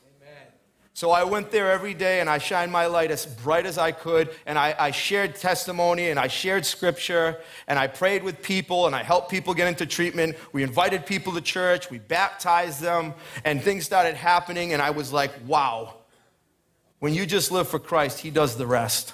So 0.95 1.11
I 1.11 1.25
went 1.25 1.51
there 1.51 1.73
every 1.73 1.93
day 1.93 2.21
and 2.21 2.29
I 2.29 2.37
shined 2.37 2.71
my 2.71 2.85
light 2.85 3.11
as 3.11 3.25
bright 3.25 3.65
as 3.65 3.77
I 3.77 3.91
could. 3.91 4.29
And 4.45 4.57
I, 4.57 4.73
I, 4.79 4.91
shared 4.91 5.35
testimony 5.35 6.09
and 6.09 6.17
I 6.17 6.27
shared 6.27 6.65
scripture 6.65 7.41
and 7.67 7.77
I 7.77 7.87
prayed 7.87 8.23
with 8.23 8.41
people 8.41 8.87
and 8.87 8.95
I 8.95 9.03
helped 9.03 9.29
people 9.29 9.53
get 9.53 9.67
into 9.67 9.85
treatment. 9.85 10.37
We 10.53 10.63
invited 10.63 11.05
people 11.05 11.33
to 11.33 11.41
church, 11.41 11.91
we 11.91 11.99
baptized 11.99 12.79
them, 12.79 13.13
and 13.43 13.61
things 13.61 13.83
started 13.83 14.15
happening. 14.15 14.71
And 14.71 14.81
I 14.81 14.91
was 14.91 15.11
like, 15.11 15.33
wow, 15.45 15.95
when 16.99 17.13
you 17.13 17.25
just 17.25 17.51
live 17.51 17.67
for 17.67 17.77
Christ, 17.77 18.19
He 18.19 18.29
does 18.29 18.55
the 18.55 18.65
rest. 18.65 19.13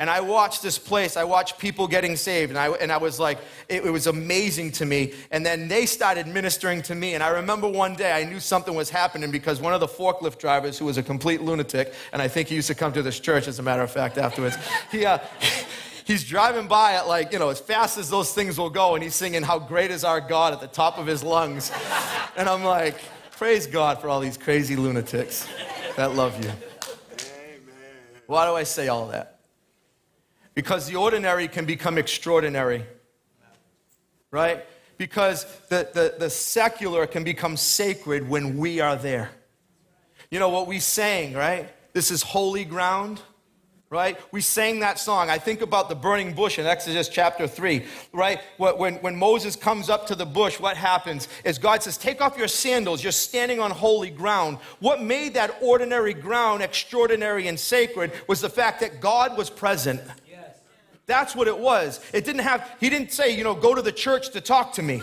And 0.00 0.08
I 0.08 0.20
watched 0.20 0.62
this 0.62 0.78
place, 0.78 1.16
I 1.16 1.24
watched 1.24 1.58
people 1.58 1.88
getting 1.88 2.14
saved, 2.14 2.50
and 2.50 2.58
I, 2.58 2.68
and 2.68 2.92
I 2.92 2.98
was 2.98 3.18
like, 3.18 3.38
it, 3.68 3.84
it, 3.84 3.90
was 3.90 4.06
amazing 4.06 4.70
to 4.72 4.86
me. 4.86 5.12
And 5.32 5.44
then 5.44 5.66
they 5.66 5.86
started 5.86 6.28
ministering 6.28 6.82
to 6.82 6.94
me. 6.94 7.14
And 7.14 7.22
I 7.22 7.30
remember 7.30 7.68
one 7.68 7.94
day 7.94 8.12
I 8.12 8.22
knew 8.22 8.38
something 8.38 8.76
was 8.76 8.90
happening 8.90 9.32
because 9.32 9.60
one 9.60 9.74
of 9.74 9.80
the 9.80 9.88
forklift 9.88 10.38
drivers, 10.38 10.78
who 10.78 10.84
was 10.84 10.98
a 10.98 11.02
complete 11.02 11.42
lunatic, 11.42 11.94
and 12.12 12.22
I 12.22 12.28
think 12.28 12.48
he 12.48 12.54
used 12.54 12.68
to 12.68 12.76
come 12.76 12.92
to 12.92 13.02
this 13.02 13.18
church, 13.18 13.48
as 13.48 13.58
a 13.58 13.62
matter 13.62 13.82
of 13.82 13.90
fact, 13.90 14.18
afterwards, 14.18 14.56
he, 14.92 15.04
uh, 15.04 15.18
he's 16.04 16.22
driving 16.22 16.68
by 16.68 16.92
at 16.92 17.08
like, 17.08 17.32
you 17.32 17.40
know, 17.40 17.48
as 17.48 17.58
fast 17.58 17.98
as 17.98 18.08
those 18.08 18.32
things 18.32 18.56
will 18.56 18.70
go, 18.70 18.94
and 18.94 19.02
he's 19.02 19.16
singing, 19.16 19.42
How 19.42 19.58
Great 19.58 19.90
is 19.90 20.04
Our 20.04 20.20
God 20.20 20.52
at 20.52 20.60
the 20.60 20.68
top 20.68 20.98
of 20.98 21.06
his 21.06 21.22
lungs. 21.24 21.72
And 22.36 22.48
I'm 22.48 22.62
like, 22.62 22.94
Praise 23.32 23.66
God 23.66 24.00
for 24.00 24.08
all 24.08 24.20
these 24.20 24.36
crazy 24.36 24.76
lunatics 24.76 25.48
that 25.96 26.14
love 26.14 26.36
you. 26.44 26.50
Amen. 26.50 27.66
Why 28.26 28.46
do 28.46 28.54
I 28.54 28.62
say 28.62 28.86
all 28.86 29.08
that? 29.08 29.37
Because 30.58 30.88
the 30.88 30.96
ordinary 30.96 31.46
can 31.46 31.66
become 31.66 31.98
extraordinary. 31.98 32.84
Right? 34.32 34.66
Because 34.96 35.44
the, 35.68 35.88
the, 35.94 36.16
the 36.18 36.28
secular 36.28 37.06
can 37.06 37.22
become 37.22 37.56
sacred 37.56 38.28
when 38.28 38.58
we 38.58 38.80
are 38.80 38.96
there. 38.96 39.30
You 40.32 40.40
know 40.40 40.48
what 40.48 40.66
we 40.66 40.80
sang, 40.80 41.34
right? 41.34 41.68
This 41.92 42.10
is 42.10 42.22
holy 42.22 42.64
ground 42.64 43.22
right? 43.90 44.20
We 44.32 44.42
sang 44.42 44.80
that 44.80 44.98
song. 44.98 45.30
I 45.30 45.38
think 45.38 45.62
about 45.62 45.88
the 45.88 45.94
burning 45.94 46.34
bush 46.34 46.58
in 46.58 46.66
Exodus 46.66 47.08
chapter 47.08 47.48
3, 47.48 47.86
right? 48.12 48.38
When, 48.58 48.96
when 48.96 49.16
Moses 49.16 49.56
comes 49.56 49.88
up 49.88 50.06
to 50.08 50.14
the 50.14 50.26
bush, 50.26 50.60
what 50.60 50.76
happens 50.76 51.26
is 51.42 51.56
God 51.56 51.82
says, 51.82 51.96
Take 51.96 52.20
off 52.20 52.36
your 52.36 52.48
sandals. 52.48 53.02
You're 53.02 53.12
standing 53.12 53.60
on 53.60 53.70
holy 53.70 54.10
ground. 54.10 54.58
What 54.80 55.02
made 55.02 55.32
that 55.34 55.56
ordinary 55.62 56.12
ground 56.12 56.62
extraordinary 56.62 57.48
and 57.48 57.58
sacred 57.58 58.12
was 58.26 58.42
the 58.42 58.50
fact 58.50 58.80
that 58.80 59.00
God 59.00 59.38
was 59.38 59.48
present. 59.48 60.02
That's 61.08 61.34
what 61.34 61.48
it 61.48 61.58
was. 61.58 62.00
It 62.12 62.26
didn't 62.26 62.42
have, 62.42 62.70
he 62.78 62.90
didn't 62.90 63.12
say, 63.12 63.34
you 63.34 63.42
know, 63.42 63.54
go 63.54 63.74
to 63.74 63.80
the 63.80 63.90
church 63.90 64.28
to 64.30 64.42
talk 64.42 64.74
to 64.74 64.82
me. 64.82 65.02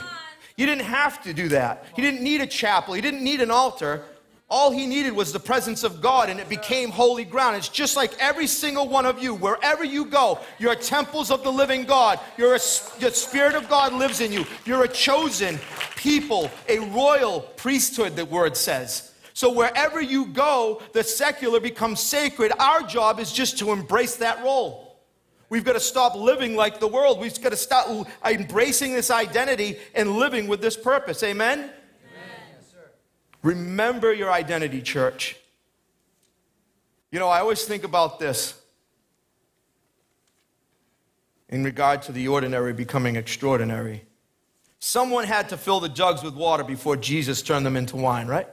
You 0.55 0.67
didn't 0.67 0.85
have 0.85 1.21
to 1.23 1.33
do 1.33 1.49
that. 1.49 1.83
He 1.95 2.01
didn't 2.03 2.21
need 2.21 2.39
a 2.41 2.47
chapel, 2.47 2.93
he 2.93 3.01
didn't 3.01 3.23
need 3.23 3.41
an 3.41 3.51
altar. 3.51 4.03
All 4.47 4.69
he 4.69 4.85
needed 4.85 5.13
was 5.13 5.33
the 5.33 5.39
presence 5.39 5.83
of 5.83 6.03
God, 6.03 6.29
and 6.29 6.39
it 6.39 6.47
became 6.47 6.91
holy 6.91 7.25
ground. 7.25 7.57
It's 7.57 7.67
just 7.67 7.95
like 7.95 8.13
every 8.19 8.45
single 8.45 8.87
one 8.87 9.07
of 9.07 9.21
you, 9.21 9.33
wherever 9.33 9.83
you 9.83 10.05
go, 10.05 10.39
you're 10.59 10.75
temples 10.75 11.31
of 11.31 11.43
the 11.43 11.51
living 11.51 11.83
God. 11.83 12.19
You're 12.37 12.53
a, 12.53 12.59
the 12.99 13.11
Spirit 13.11 13.55
of 13.55 13.67
God 13.67 13.91
lives 13.91 14.21
in 14.21 14.31
you. 14.31 14.45
You're 14.63 14.83
a 14.83 14.87
chosen 14.87 15.59
people, 15.95 16.51
a 16.69 16.77
royal 16.77 17.41
priesthood, 17.57 18.15
the 18.15 18.25
word 18.25 18.55
says. 18.55 19.13
So 19.33 19.51
wherever 19.51 19.99
you 19.99 20.27
go, 20.27 20.83
the 20.93 21.03
secular 21.03 21.59
becomes 21.59 21.99
sacred. 21.99 22.51
Our 22.59 22.83
job 22.83 23.19
is 23.19 23.31
just 23.31 23.57
to 23.59 23.71
embrace 23.71 24.17
that 24.17 24.43
role. 24.43 24.84
We've 25.49 25.63
got 25.63 25.73
to 25.73 25.79
stop 25.79 26.15
living 26.15 26.55
like 26.55 26.79
the 26.79 26.87
world. 26.87 27.19
We've 27.19 27.39
got 27.41 27.49
to 27.49 27.57
start 27.57 28.07
embracing 28.25 28.93
this 28.93 29.11
identity 29.11 29.77
and 29.93 30.17
living 30.17 30.47
with 30.47 30.61
this 30.61 30.75
purpose. 30.75 31.21
Amen? 31.23 31.59
Amen. 31.59 31.71
Remember 33.43 34.11
your 34.11 34.31
identity, 34.31 34.81
church. 34.81 35.37
You 37.11 37.19
know, 37.19 37.29
I 37.29 37.39
always 37.39 37.63
think 37.63 37.83
about 37.83 38.19
this 38.19 38.59
in 41.47 41.63
regard 41.63 42.01
to 42.03 42.11
the 42.11 42.27
ordinary 42.27 42.73
becoming 42.73 43.15
extraordinary. 43.15 44.03
Someone 44.79 45.25
had 45.25 45.49
to 45.49 45.57
fill 45.57 45.79
the 45.79 45.89
jugs 45.89 46.23
with 46.23 46.33
water 46.35 46.63
before 46.63 46.97
Jesus 46.97 47.41
turned 47.41 47.65
them 47.65 47.77
into 47.77 47.95
wine, 47.95 48.27
right? 48.27 48.47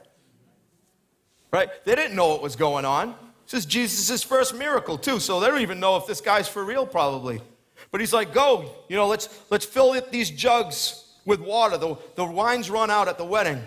Right? 1.51 1.69
They 1.85 1.95
didn't 1.95 2.15
know 2.15 2.29
what 2.29 2.41
was 2.41 2.55
going 2.55 2.85
on. 2.85 3.15
This 3.45 3.53
is 3.59 3.65
Jesus' 3.65 4.23
first 4.23 4.55
miracle, 4.55 4.97
too, 4.97 5.19
so 5.19 5.39
they 5.39 5.47
don't 5.47 5.61
even 5.61 5.79
know 5.79 5.97
if 5.97 6.07
this 6.07 6.21
guy's 6.21 6.47
for 6.47 6.63
real, 6.63 6.85
probably. 6.85 7.41
But 7.91 8.01
he's 8.01 8.13
like, 8.13 8.33
go, 8.33 8.71
you 8.89 8.95
know, 8.95 9.07
let's, 9.07 9.29
let's 9.49 9.65
fill 9.65 9.93
it, 9.93 10.11
these 10.11 10.29
jugs 10.29 11.05
with 11.25 11.39
water. 11.39 11.77
The, 11.77 11.97
the 12.15 12.25
wine's 12.25 12.69
run 12.69 12.89
out 12.89 13.07
at 13.07 13.17
the 13.17 13.25
wedding. 13.25 13.61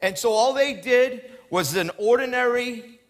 And 0.00 0.16
so 0.16 0.32
all 0.32 0.52
they 0.52 0.74
did 0.74 1.30
was 1.50 1.76
an 1.76 1.90
ordinary, 1.98 3.00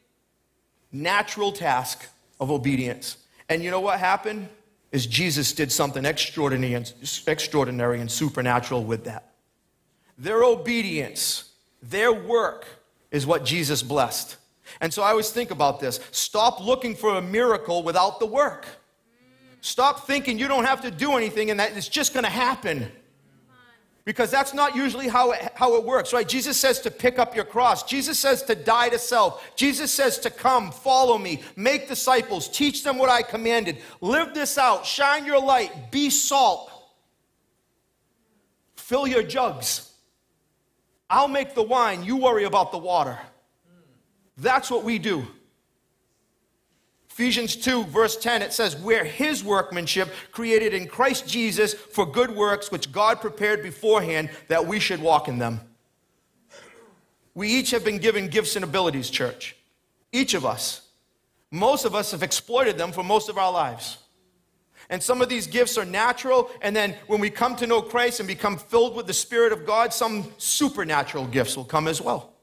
natural 0.92 1.52
task 1.52 2.06
of 2.40 2.50
obedience. 2.50 3.18
And 3.48 3.62
you 3.62 3.70
know 3.70 3.80
what 3.80 3.98
happened? 3.98 4.48
Is 4.92 5.06
Jesus 5.06 5.52
did 5.52 5.70
something 5.72 6.04
extraordinary 6.04 6.74
and, 6.74 6.92
extraordinary 7.26 8.00
and 8.00 8.10
supernatural 8.10 8.84
with 8.84 9.04
that. 9.04 9.34
Their 10.16 10.42
obedience, 10.44 11.50
their 11.82 12.12
work 12.12 12.66
is 13.10 13.26
what 13.26 13.44
Jesus 13.44 13.82
blessed. 13.82 14.36
And 14.80 14.92
so 14.92 15.02
I 15.02 15.10
always 15.10 15.30
think 15.30 15.50
about 15.50 15.80
this. 15.80 16.00
Stop 16.10 16.60
looking 16.60 16.94
for 16.94 17.16
a 17.16 17.22
miracle 17.22 17.82
without 17.82 18.20
the 18.20 18.26
work. 18.26 18.66
Stop 19.60 20.06
thinking 20.06 20.38
you 20.38 20.48
don't 20.48 20.64
have 20.64 20.82
to 20.82 20.90
do 20.90 21.16
anything 21.16 21.50
and 21.50 21.58
that 21.60 21.76
it's 21.76 21.88
just 21.88 22.12
going 22.14 22.24
to 22.24 22.30
happen 22.30 22.90
because 24.06 24.30
that's 24.30 24.54
not 24.54 24.76
usually 24.76 25.08
how 25.08 25.32
it, 25.32 25.52
how 25.56 25.74
it 25.74 25.84
works, 25.84 26.12
right? 26.12 26.26
Jesus 26.26 26.56
says 26.56 26.80
to 26.82 26.92
pick 26.92 27.18
up 27.18 27.34
your 27.34 27.44
cross. 27.44 27.82
Jesus 27.82 28.16
says 28.18 28.44
to 28.44 28.54
die 28.54 28.88
to 28.88 28.98
self. 29.00 29.56
Jesus 29.56 29.92
says 29.92 30.18
to 30.20 30.30
come, 30.30 30.70
follow 30.70 31.18
me, 31.18 31.42
make 31.56 31.88
disciples, 31.88 32.48
teach 32.48 32.84
them 32.84 32.98
what 32.98 33.10
I 33.10 33.22
commanded. 33.22 33.78
Live 34.00 34.32
this 34.32 34.56
out, 34.56 34.86
shine 34.86 35.26
your 35.26 35.40
light, 35.40 35.90
be 35.90 36.08
salt. 36.08 36.70
Fill 38.76 39.08
your 39.08 39.24
jugs. 39.24 39.92
I'll 41.10 41.28
make 41.28 41.56
the 41.56 41.62
wine, 41.62 42.04
you 42.04 42.16
worry 42.16 42.44
about 42.44 42.70
the 42.70 42.78
water. 42.78 43.18
That's 44.36 44.70
what 44.70 44.84
we 44.84 44.98
do. 44.98 45.26
Ephesians 47.08 47.56
2, 47.56 47.84
verse 47.84 48.14
10, 48.18 48.42
it 48.42 48.52
says, 48.52 48.76
We're 48.76 49.02
his 49.02 49.42
workmanship, 49.42 50.12
created 50.32 50.74
in 50.74 50.86
Christ 50.86 51.26
Jesus 51.26 51.72
for 51.72 52.04
good 52.04 52.30
works, 52.30 52.70
which 52.70 52.92
God 52.92 53.22
prepared 53.22 53.62
beforehand 53.62 54.28
that 54.48 54.66
we 54.66 54.78
should 54.78 55.00
walk 55.00 55.26
in 55.26 55.38
them. 55.38 55.60
We 57.34 57.48
each 57.48 57.70
have 57.70 57.86
been 57.86 57.98
given 57.98 58.28
gifts 58.28 58.54
and 58.54 58.64
abilities, 58.64 59.08
church. 59.08 59.56
Each 60.12 60.34
of 60.34 60.44
us. 60.44 60.82
Most 61.50 61.86
of 61.86 61.94
us 61.94 62.10
have 62.10 62.22
exploited 62.22 62.76
them 62.76 62.92
for 62.92 63.02
most 63.02 63.30
of 63.30 63.38
our 63.38 63.50
lives. 63.50 63.96
And 64.90 65.02
some 65.02 65.22
of 65.22 65.30
these 65.30 65.46
gifts 65.46 65.78
are 65.78 65.86
natural, 65.86 66.50
and 66.60 66.76
then 66.76 66.94
when 67.06 67.20
we 67.20 67.30
come 67.30 67.56
to 67.56 67.66
know 67.66 67.80
Christ 67.80 68.20
and 68.20 68.26
become 68.26 68.58
filled 68.58 68.94
with 68.94 69.06
the 69.06 69.14
Spirit 69.14 69.52
of 69.54 69.64
God, 69.64 69.94
some 69.94 70.30
supernatural 70.36 71.26
gifts 71.26 71.56
will 71.56 71.64
come 71.64 71.88
as 71.88 72.02
well. 72.02 72.35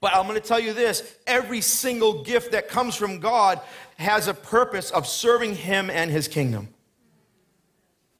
But 0.00 0.14
I'm 0.14 0.26
going 0.26 0.40
to 0.40 0.46
tell 0.46 0.60
you 0.60 0.72
this 0.72 1.16
every 1.26 1.60
single 1.60 2.22
gift 2.22 2.52
that 2.52 2.68
comes 2.68 2.94
from 2.94 3.18
God 3.18 3.60
has 3.96 4.28
a 4.28 4.34
purpose 4.34 4.90
of 4.90 5.06
serving 5.06 5.54
Him 5.54 5.90
and 5.90 6.10
His 6.10 6.28
kingdom. 6.28 6.68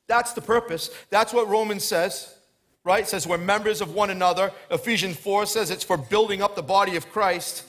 That's 0.06 0.32
the 0.32 0.40
purpose. 0.40 0.90
That's 1.10 1.32
what 1.32 1.48
Romans 1.48 1.84
says, 1.84 2.34
right? 2.84 3.02
It 3.02 3.08
says 3.08 3.26
we're 3.26 3.38
members 3.38 3.80
of 3.80 3.94
one 3.94 4.10
another. 4.10 4.52
Ephesians 4.70 5.16
4 5.16 5.46
says 5.46 5.70
it's 5.70 5.84
for 5.84 5.96
building 5.96 6.42
up 6.42 6.54
the 6.54 6.62
body 6.62 6.96
of 6.96 7.10
Christ. 7.10 7.64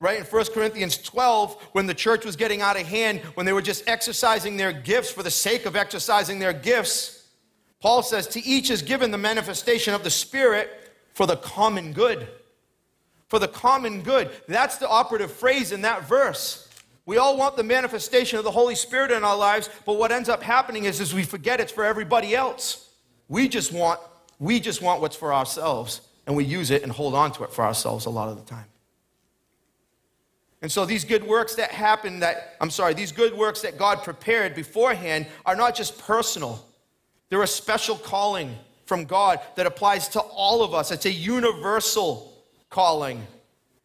Right? 0.00 0.18
In 0.18 0.24
1 0.24 0.44
Corinthians 0.46 0.98
12, 0.98 1.68
when 1.72 1.86
the 1.86 1.94
church 1.94 2.24
was 2.24 2.34
getting 2.34 2.60
out 2.60 2.78
of 2.78 2.84
hand, 2.84 3.20
when 3.34 3.46
they 3.46 3.52
were 3.52 3.62
just 3.62 3.88
exercising 3.88 4.56
their 4.56 4.72
gifts 4.72 5.12
for 5.12 5.22
the 5.22 5.30
sake 5.30 5.64
of 5.64 5.76
exercising 5.76 6.40
their 6.40 6.52
gifts, 6.52 7.28
Paul 7.80 8.02
says, 8.02 8.26
To 8.28 8.42
each 8.44 8.68
is 8.72 8.82
given 8.82 9.12
the 9.12 9.18
manifestation 9.18 9.94
of 9.94 10.02
the 10.02 10.10
Spirit 10.10 10.70
for 11.14 11.24
the 11.24 11.36
common 11.36 11.92
good 11.92 12.26
for 13.32 13.38
the 13.38 13.48
common 13.48 14.02
good. 14.02 14.30
That's 14.46 14.76
the 14.76 14.86
operative 14.86 15.32
phrase 15.32 15.72
in 15.72 15.80
that 15.80 16.06
verse. 16.06 16.68
We 17.06 17.16
all 17.16 17.38
want 17.38 17.56
the 17.56 17.62
manifestation 17.62 18.38
of 18.38 18.44
the 18.44 18.50
Holy 18.50 18.74
Spirit 18.74 19.10
in 19.10 19.24
our 19.24 19.38
lives, 19.38 19.70
but 19.86 19.94
what 19.94 20.12
ends 20.12 20.28
up 20.28 20.42
happening 20.42 20.84
is, 20.84 21.00
is 21.00 21.14
we 21.14 21.22
forget 21.22 21.58
it's 21.58 21.72
for 21.72 21.82
everybody 21.82 22.34
else. 22.34 22.90
We 23.28 23.48
just 23.48 23.72
want 23.72 24.00
we 24.38 24.60
just 24.60 24.82
want 24.82 25.00
what's 25.00 25.16
for 25.16 25.32
ourselves, 25.32 26.02
and 26.26 26.36
we 26.36 26.44
use 26.44 26.70
it 26.70 26.82
and 26.82 26.92
hold 26.92 27.14
on 27.14 27.32
to 27.32 27.44
it 27.44 27.54
for 27.54 27.64
ourselves 27.64 28.04
a 28.04 28.10
lot 28.10 28.28
of 28.28 28.36
the 28.36 28.44
time. 28.44 28.66
And 30.60 30.70
so 30.70 30.84
these 30.84 31.06
good 31.06 31.24
works 31.24 31.54
that 31.54 31.70
happen 31.70 32.20
that 32.20 32.56
I'm 32.60 32.68
sorry, 32.68 32.92
these 32.92 33.12
good 33.12 33.34
works 33.34 33.62
that 33.62 33.78
God 33.78 34.02
prepared 34.02 34.54
beforehand 34.54 35.26
are 35.46 35.56
not 35.56 35.74
just 35.74 35.98
personal. 35.98 36.62
They're 37.30 37.42
a 37.42 37.46
special 37.46 37.96
calling 37.96 38.58
from 38.84 39.06
God 39.06 39.40
that 39.56 39.64
applies 39.64 40.08
to 40.08 40.20
all 40.20 40.62
of 40.62 40.74
us. 40.74 40.90
It's 40.90 41.06
a 41.06 41.10
universal 41.10 42.31
calling. 42.72 43.26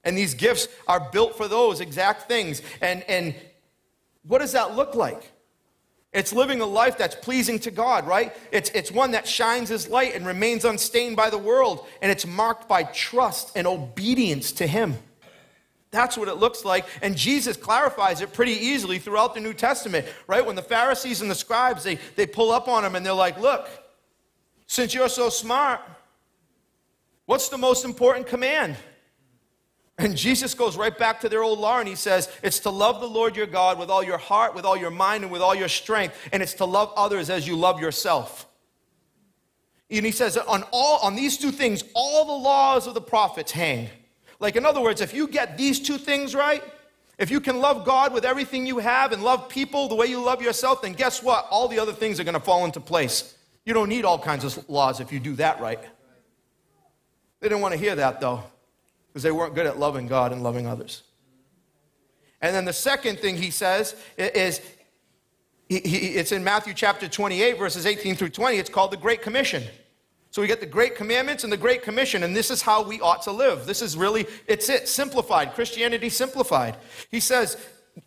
And 0.04 0.18
these 0.18 0.34
gifts 0.34 0.68
are 0.88 1.00
built 1.12 1.36
for 1.36 1.48
those 1.48 1.82
exact 1.82 2.28
things. 2.28 2.62
And, 2.82 3.04
and 3.04 3.36
what 4.24 4.40
does 4.40 4.54
that 4.54 4.76
look 4.76 4.96
like? 4.96 5.32
It's 6.14 6.34
living 6.34 6.62
a 6.62 6.66
life 6.66 6.98
that's 6.98 7.16
pleasing 7.16 7.60
to 7.60 7.72
God, 7.72 8.08
right? 8.08 8.36
It's, 8.52 8.70
it's 8.72 8.92
one 8.92 9.12
that 9.12 9.28
shines 9.28 9.70
His 9.70 9.88
light 9.88 10.16
and 10.16 10.26
remains 10.26 10.66
unstained 10.66 11.16
by 11.16 11.30
the 11.30 11.38
world, 11.38 11.86
and 12.02 12.12
it's 12.12 12.26
marked 12.26 12.68
by 12.68 12.84
trust 12.84 13.52
and 13.56 13.68
obedience 13.68 14.54
to 14.54 14.66
Him. 14.66 14.96
That's 15.92 16.18
what 16.18 16.28
it 16.28 16.36
looks 16.36 16.66
like. 16.66 16.86
And 17.02 17.16
Jesus 17.16 17.56
clarifies 17.56 18.22
it 18.22 18.34
pretty 18.34 18.54
easily 18.54 19.00
throughout 19.00 19.34
the 19.34 19.40
New 19.40 19.54
Testament, 19.54 20.06
right? 20.28 20.46
When 20.46 20.56
the 20.56 20.62
Pharisees 20.62 21.22
and 21.22 21.30
the 21.32 21.36
scribes, 21.36 21.84
they, 21.84 21.96
they 22.16 22.26
pull 22.26 22.52
up 22.52 22.68
on 22.68 22.84
him 22.84 22.96
and 22.96 23.06
they're 23.06 23.14
like, 23.14 23.40
look, 23.40 23.70
since 24.68 24.94
you're 24.94 25.10
so 25.10 25.30
smart, 25.30 25.80
What's 27.28 27.50
the 27.50 27.58
most 27.58 27.86
important 27.86 28.26
command? 28.26 28.76
And 30.00 30.16
Jesus 30.16 30.54
goes 30.54 30.78
right 30.78 30.98
back 30.98 31.20
to 31.22 31.30
their 31.30 31.44
old 31.44 31.60
law 31.60 31.80
and 31.80 31.88
he 31.88 31.96
says, 31.96 32.30
It's 32.42 32.60
to 32.62 32.70
love 32.70 33.02
the 33.02 33.08
Lord 33.08 33.36
your 33.36 33.48
God 33.48 33.78
with 33.78 33.90
all 33.90 34.04
your 34.04 34.18
heart, 34.18 34.56
with 34.56 34.64
all 34.64 34.78
your 34.78 34.92
mind, 34.92 35.24
and 35.24 35.32
with 35.32 35.42
all 35.42 35.54
your 35.54 35.68
strength. 35.68 36.16
And 36.32 36.42
it's 36.42 36.54
to 36.56 36.66
love 36.66 36.94
others 36.96 37.30
as 37.30 37.48
you 37.48 37.56
love 37.56 37.80
yourself. 37.80 38.48
And 39.90 40.06
he 40.06 40.12
says, 40.12 40.38
on, 40.38 40.64
all, 40.72 41.00
on 41.00 41.16
these 41.16 41.38
two 41.38 41.52
things, 41.52 41.84
all 41.94 42.26
the 42.26 42.44
laws 42.44 42.88
of 42.88 42.94
the 42.94 43.02
prophets 43.02 43.52
hang. 43.52 43.90
Like, 44.40 44.56
in 44.56 44.66
other 44.66 44.82
words, 44.82 45.02
if 45.02 45.14
you 45.14 45.28
get 45.28 45.58
these 45.58 45.80
two 45.80 45.98
things 45.98 46.36
right, 46.36 46.64
if 47.18 47.32
you 47.32 47.40
can 47.40 47.60
love 47.60 47.86
God 47.86 48.14
with 48.14 48.26
everything 48.26 48.68
you 48.68 48.78
have 48.80 49.12
and 49.12 49.24
love 49.24 49.50
people 49.50 49.88
the 49.88 49.96
way 49.96 50.06
you 50.06 50.22
love 50.22 50.42
yourself, 50.42 50.82
then 50.82 50.94
guess 50.94 51.24
what? 51.24 51.48
All 51.50 51.68
the 51.68 51.80
other 51.80 51.94
things 51.94 52.20
are 52.20 52.24
going 52.24 52.34
to 52.34 52.40
fall 52.40 52.66
into 52.66 52.80
place. 52.80 53.36
You 53.66 53.74
don't 53.74 53.90
need 53.90 54.06
all 54.06 54.20
kinds 54.20 54.44
of 54.44 54.70
laws 54.70 55.00
if 55.00 55.12
you 55.12 55.20
do 55.20 55.36
that 55.36 55.60
right. 55.60 55.80
They 57.40 57.50
didn't 57.50 57.62
want 57.62 57.74
to 57.74 57.80
hear 57.80 57.96
that, 57.96 58.20
though, 58.20 58.44
because 59.08 59.24
they 59.24 59.32
weren't 59.32 59.56
good 59.56 59.66
at 59.66 59.80
loving 59.80 60.08
God 60.08 60.32
and 60.32 60.44
loving 60.44 60.68
others. 60.68 61.04
And 62.42 62.56
then 62.56 62.66
the 62.66 62.74
second 62.74 63.20
thing 63.20 63.38
he 63.38 63.52
says 63.52 63.96
is 64.18 64.62
it's 65.70 66.32
in 66.32 66.44
Matthew 66.44 66.74
chapter 66.74 67.08
28, 67.08 67.58
verses 67.58 67.86
18 67.86 68.16
through 68.16 68.30
20. 68.30 68.58
It's 68.58 68.70
called 68.70 68.92
the 68.92 68.98
Great 68.98 69.22
Commission. 69.22 69.64
So 70.32 70.42
we 70.42 70.48
get 70.48 70.60
the 70.60 70.66
Great 70.66 70.96
Commandments 70.96 71.44
and 71.44 71.52
the 71.52 71.58
Great 71.58 71.82
Commission, 71.82 72.24
and 72.24 72.36
this 72.36 72.52
is 72.52 72.62
how 72.62 72.84
we 72.84 73.00
ought 73.02 73.24
to 73.24 73.32
live. 73.32 73.66
This 73.66 73.82
is 73.82 73.98
really, 73.98 74.28
it's 74.46 74.70
it, 74.70 74.88
simplified. 74.88 75.54
Christianity 75.54 76.10
simplified. 76.10 76.78
He 77.10 77.20
says 77.20 77.58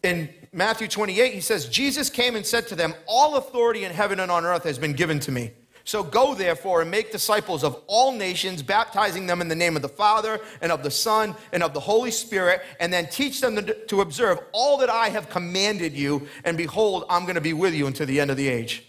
in 0.03 0.29
Matthew 0.53 0.87
28, 0.87 1.35
he 1.35 1.41
says, 1.41 1.69
Jesus 1.69 2.09
came 2.09 2.37
and 2.37 2.47
said 2.47 2.69
to 2.69 2.77
them, 2.77 2.95
All 3.07 3.37
authority 3.37 3.85
in 3.85 3.93
heaven 3.93 4.21
and 4.21 4.31
on 4.31 4.45
earth 4.45 4.65
has 4.65 4.79
been 4.79 4.93
given 4.93 5.19
to 5.21 5.33
me. 5.33 5.51
So 5.91 6.05
go 6.05 6.37
therefore 6.37 6.83
and 6.83 6.91
make 6.91 7.11
disciples 7.11 7.65
of 7.65 7.83
all 7.89 8.13
nations, 8.13 8.63
baptizing 8.63 9.27
them 9.27 9.41
in 9.41 9.49
the 9.49 9.57
name 9.57 9.75
of 9.75 9.83
the 9.83 9.89
Father 9.89 10.39
and 10.63 10.71
of 10.71 10.85
the 10.85 10.91
Son 10.91 11.35
and 11.51 11.65
of 11.65 11.75
the 11.75 11.81
Holy 11.81 12.13
Spirit, 12.13 12.63
and 12.79 12.93
then 12.93 13.09
teach 13.09 13.41
them 13.41 13.59
to 13.89 14.01
observe 14.01 14.39
all 14.53 14.77
that 14.77 14.89
I 14.89 15.09
have 15.09 15.29
commanded 15.29 15.95
you. 15.95 16.29
And 16.45 16.57
behold, 16.57 17.07
I'm 17.11 17.23
going 17.23 17.35
to 17.35 17.41
be 17.41 17.55
with 17.55 17.75
you 17.75 17.89
until 17.89 18.07
the 18.07 18.21
end 18.21 18.31
of 18.31 18.37
the 18.37 18.47
age. 18.47 18.85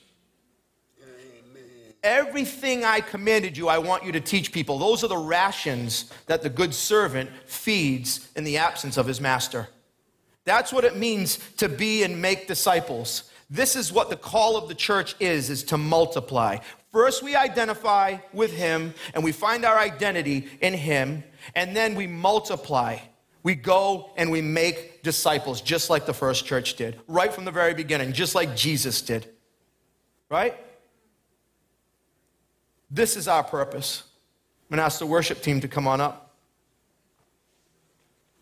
Amen. 1.01 1.63
Everything 2.03 2.85
I 2.85 3.01
commanded 3.01 3.57
you, 3.57 3.67
I 3.67 3.79
want 3.79 4.05
you 4.05 4.11
to 4.11 4.21
teach 4.21 4.51
people. 4.51 4.77
Those 4.77 5.03
are 5.03 5.07
the 5.07 5.17
rations 5.17 6.11
that 6.27 6.43
the 6.43 6.51
good 6.51 6.71
servant 6.71 7.31
feeds 7.47 8.29
in 8.35 8.43
the 8.43 8.59
absence 8.59 8.97
of 8.97 9.07
his 9.07 9.19
master. 9.19 9.69
That's 10.45 10.71
what 10.71 10.83
it 10.83 10.95
means 10.95 11.39
to 11.57 11.67
be 11.67 12.03
and 12.03 12.21
make 12.21 12.47
disciples. 12.47 13.23
This 13.49 13.75
is 13.75 13.91
what 13.91 14.11
the 14.11 14.15
call 14.15 14.55
of 14.55 14.69
the 14.69 14.75
church 14.75 15.15
is, 15.19 15.49
is 15.49 15.63
to 15.63 15.77
multiply. 15.77 16.59
First, 16.91 17.23
we 17.23 17.35
identify 17.35 18.17
with 18.33 18.53
Him 18.53 18.93
and 19.13 19.23
we 19.23 19.31
find 19.31 19.63
our 19.65 19.79
identity 19.79 20.49
in 20.59 20.73
Him, 20.73 21.23
and 21.55 21.75
then 21.75 21.95
we 21.95 22.05
multiply. 22.05 22.97
We 23.43 23.55
go 23.55 24.11
and 24.17 24.29
we 24.29 24.41
make 24.41 25.01
disciples, 25.01 25.61
just 25.61 25.89
like 25.89 26.05
the 26.05 26.13
first 26.13 26.45
church 26.45 26.75
did, 26.75 26.99
right 27.07 27.33
from 27.33 27.45
the 27.45 27.51
very 27.51 27.73
beginning, 27.73 28.13
just 28.13 28.35
like 28.35 28.55
Jesus 28.55 29.01
did. 29.01 29.27
Right? 30.29 30.55
This 32.89 33.15
is 33.15 33.27
our 33.27 33.43
purpose. 33.43 34.03
I'm 34.69 34.75
going 34.75 34.81
to 34.81 34.85
ask 34.85 34.99
the 34.99 35.05
worship 35.05 35.41
team 35.41 35.61
to 35.61 35.67
come 35.67 35.87
on 35.87 36.01
up. 36.01 36.35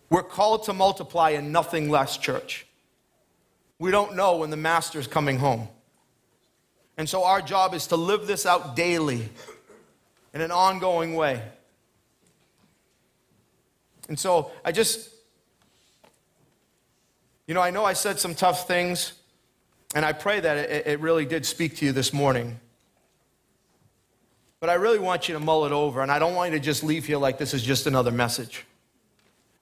We're 0.10 0.24
called 0.24 0.64
to 0.64 0.74
multiply 0.74 1.32
in 1.32 1.52
nothing 1.52 1.90
less, 1.90 2.18
church. 2.18 2.66
We 3.78 3.92
don't 3.92 4.16
know 4.16 4.38
when 4.38 4.50
the 4.50 4.58
master 4.58 5.00
is 5.00 5.08
coming 5.08 5.38
home. 5.38 5.68
And 7.00 7.08
so 7.08 7.24
our 7.24 7.42
job 7.42 7.74
is 7.74 7.88
to 7.88 7.96
live 7.96 8.28
this 8.28 8.46
out 8.46 8.76
daily 8.76 9.30
in 10.34 10.42
an 10.42 10.52
ongoing 10.52 11.16
way. 11.16 11.42
And 14.10 14.20
so 14.20 14.52
I 14.66 14.74
just, 14.74 15.10
you 17.48 17.54
know, 17.54 17.62
I 17.62 17.72
know 17.72 17.86
I 17.86 17.94
said 17.94 18.20
some 18.20 18.36
tough 18.36 18.68
things, 18.68 19.14
and 19.96 20.04
I 20.04 20.12
pray 20.12 20.42
that 20.42 20.58
it, 20.58 20.88
it 20.88 21.00
really 21.00 21.26
did 21.26 21.46
speak 21.46 21.78
to 21.78 21.86
you 21.86 21.94
this 21.94 22.12
morning. 22.12 22.60
But 24.60 24.70
I 24.70 24.74
really 24.74 25.00
want 25.00 25.30
you 25.30 25.36
to 25.36 25.40
mull 25.40 25.66
it 25.66 25.72
over, 25.72 26.02
and 26.02 26.12
I 26.12 26.20
don't 26.20 26.36
want 26.36 26.52
you 26.52 26.60
to 26.60 26.64
just 26.64 26.84
leave 26.84 27.06
here 27.06 27.18
like 27.18 27.38
this 27.38 27.54
is 27.54 27.64
just 27.64 27.88
another 27.88 28.12
message. 28.12 28.66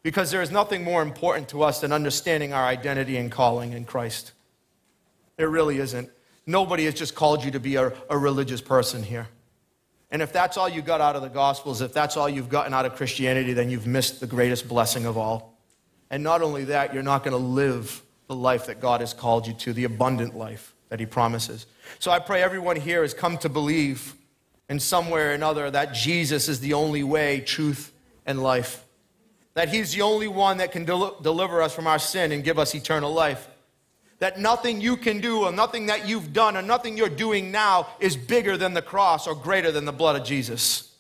Because 0.01 0.31
there 0.31 0.41
is 0.41 0.49
nothing 0.49 0.83
more 0.83 1.03
important 1.03 1.49
to 1.49 1.61
us 1.61 1.81
than 1.81 1.91
understanding 1.91 2.51
our 2.51 2.65
identity 2.65 3.15
and 3.15 3.31
calling 3.31 3.73
in 3.73 3.85
Christ. 3.85 4.31
There 5.35 5.49
really 5.49 5.77
isn't. 5.77 6.09
Nobody 6.47 6.85
has 6.85 6.93
just 6.93 7.13
called 7.13 7.43
you 7.43 7.51
to 7.51 7.59
be 7.59 7.75
a, 7.75 7.91
a 8.09 8.17
religious 8.17 8.61
person 8.61 9.03
here. 9.03 9.27
And 10.09 10.21
if 10.21 10.31
that's 10.31 10.55
all 10.55 10.69
you 10.69 10.81
got 10.81 11.01
out 11.01 11.17
of 11.17 11.21
the 11.21 11.27
Gospels, 11.27 11.81
if 11.81 11.91
that's 11.91 12.15
all 12.15 12.29
you've 12.29 12.47
gotten 12.47 12.73
out 12.73 12.85
of 12.85 12.95
Christianity, 12.95 13.51
then 13.51 13.69
you've 13.69 13.85
missed 13.85 14.21
the 14.21 14.27
greatest 14.27 14.69
blessing 14.69 15.05
of 15.05 15.17
all. 15.17 15.59
And 16.09 16.23
not 16.23 16.41
only 16.41 16.63
that, 16.65 16.93
you're 16.93 17.03
not 17.03 17.25
going 17.25 17.33
to 17.33 17.45
live 17.45 18.01
the 18.27 18.35
life 18.35 18.67
that 18.67 18.79
God 18.79 19.01
has 19.01 19.13
called 19.13 19.45
you 19.45 19.53
to, 19.55 19.73
the 19.73 19.83
abundant 19.83 20.37
life 20.37 20.73
that 20.87 21.01
He 21.01 21.05
promises. 21.05 21.65
So 21.99 22.11
I 22.11 22.19
pray 22.19 22.41
everyone 22.41 22.77
here 22.77 23.01
has 23.01 23.13
come 23.13 23.37
to 23.39 23.49
believe 23.49 24.15
in 24.69 24.79
some 24.79 25.09
way 25.09 25.21
or 25.21 25.31
another 25.31 25.69
that 25.69 25.93
Jesus 25.93 26.47
is 26.47 26.61
the 26.61 26.73
only 26.73 27.03
way, 27.03 27.41
truth, 27.41 27.91
and 28.25 28.41
life. 28.41 28.85
That 29.55 29.67
He's 29.67 29.91
the 29.91 30.03
only 30.03 30.29
one 30.29 30.57
that 30.57 30.71
can 30.71 30.85
del- 30.85 31.19
deliver 31.19 31.61
us 31.61 31.75
from 31.75 31.87
our 31.87 31.99
sin 31.99 32.31
and 32.31 32.41
give 32.41 32.57
us 32.57 32.73
eternal 32.73 33.13
life 33.13 33.49
that 34.19 34.39
nothing 34.39 34.81
you 34.81 34.97
can 34.97 35.21
do 35.21 35.43
or 35.43 35.51
nothing 35.51 35.85
that 35.87 36.07
you've 36.07 36.33
done 36.33 36.57
or 36.57 36.61
nothing 36.61 36.97
you're 36.97 37.09
doing 37.09 37.51
now 37.51 37.87
is 37.99 38.17
bigger 38.17 38.57
than 38.57 38.73
the 38.73 38.81
cross 38.81 39.27
or 39.27 39.35
greater 39.35 39.71
than 39.71 39.85
the 39.85 39.91
blood 39.91 40.19
of 40.19 40.25
Jesus. 40.25 40.95